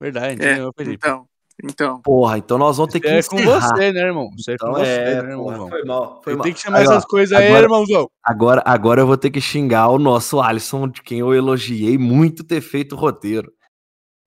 Verdade, 0.00 0.26
a 0.26 0.30
gente 0.30 0.44
É, 0.44 0.54
ganhou, 0.56 0.72
Felipe. 0.76 0.96
então, 0.96 1.28
então. 1.62 2.02
Porra, 2.02 2.38
então 2.38 2.58
nós 2.58 2.76
vamos 2.76 2.92
ter 2.92 2.98
que 3.00 3.06
é 3.06 3.22
com 3.22 3.36
encerrar. 3.36 3.60
você, 3.60 3.92
né, 3.92 4.00
irmão? 4.00 4.30
Isso 4.36 4.50
é 4.50 4.56
com 4.56 4.68
Então 4.68 4.80
você, 4.80 4.90
é, 4.90 5.22
né, 5.22 5.34
porra, 5.36 5.52
irmão? 5.54 5.68
foi 5.68 5.84
mal, 5.84 6.20
foi 6.24 6.34
mal. 6.34 6.42
tenho 6.42 6.54
que 6.56 6.60
chamar 6.60 6.78
Aí, 6.78 6.84
essas 6.84 7.04
coisas 7.04 7.38
aí, 7.38 7.46
agora- 7.46 7.62
irmãozão. 7.62 8.10
Agora, 8.24 8.62
agora 8.66 9.00
eu 9.02 9.06
vou 9.06 9.16
ter 9.16 9.30
que 9.30 9.40
xingar 9.40 9.88
o 9.88 9.98
nosso 9.98 10.40
Alisson, 10.40 10.88
de 10.88 11.00
quem 11.02 11.20
eu 11.20 11.32
elogiei 11.34 11.96
muito 11.98 12.42
ter 12.44 12.60
feito 12.60 12.94
o 12.96 12.98
roteiro. 12.98 13.52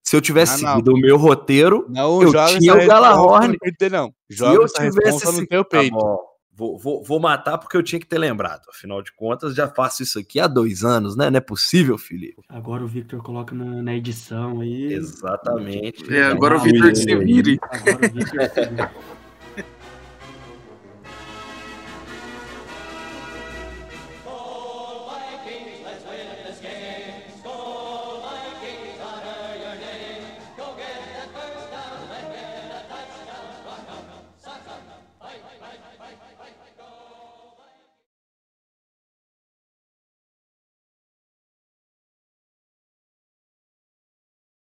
Se 0.04 0.16
eu 0.16 0.22
tivesse 0.22 0.64
Ah, 0.66 0.68
não. 0.68 0.70
seguido 0.78 0.94
o 0.94 0.98
meu 1.00 1.18
roteiro, 1.18 1.86
Não 1.90 2.22
Eu 2.22 2.32
tinha 2.58 2.74
o 2.74 2.88
Galahorn. 2.88 3.56
dele, 3.80 3.96
não. 3.96 4.08
se 4.08 4.38
Joga 4.38 4.56
eu 4.56 4.64
essa 4.64 4.90
tivesse 4.90 5.42
no 5.42 5.46
teu 5.48 5.64
Tá 5.64 5.70
peito. 5.80 5.94
bom. 5.96 6.31
Vou, 6.54 6.78
vou, 6.78 7.04
vou 7.04 7.20
matar 7.20 7.58
porque 7.58 7.78
eu 7.78 7.84
tinha 7.84 8.00
que 8.00 8.06
ter 8.06 8.18
lembrado. 8.18 8.64
Afinal 8.70 9.02
de 9.02 9.12
contas, 9.14 9.56
já 9.56 9.68
faço 9.68 10.04
isso 10.04 10.20
aqui 10.20 10.40
há 10.40 10.48
dois 10.48 10.84
anos, 10.84 11.16
né? 11.16 11.30
Não 11.30 11.38
é 11.38 11.42
possível, 11.42 11.98
Felipe. 11.98 12.42
Agora 12.50 12.84
o 12.84 12.88
Victor 12.88 13.24
coloca 13.24 13.56
na, 13.56 13.82
na 13.82 13.96
edição 13.96 14.60
aí. 14.60 14.94
Exatamente. 14.94 16.14
É, 16.14 16.24
agora 16.24 16.62
o 16.62 16.68
e- 16.68 16.96
se 16.96 17.16
vire. 17.16 17.60
Agora 17.62 18.06
o 18.06 18.12
Victor. 18.12 18.92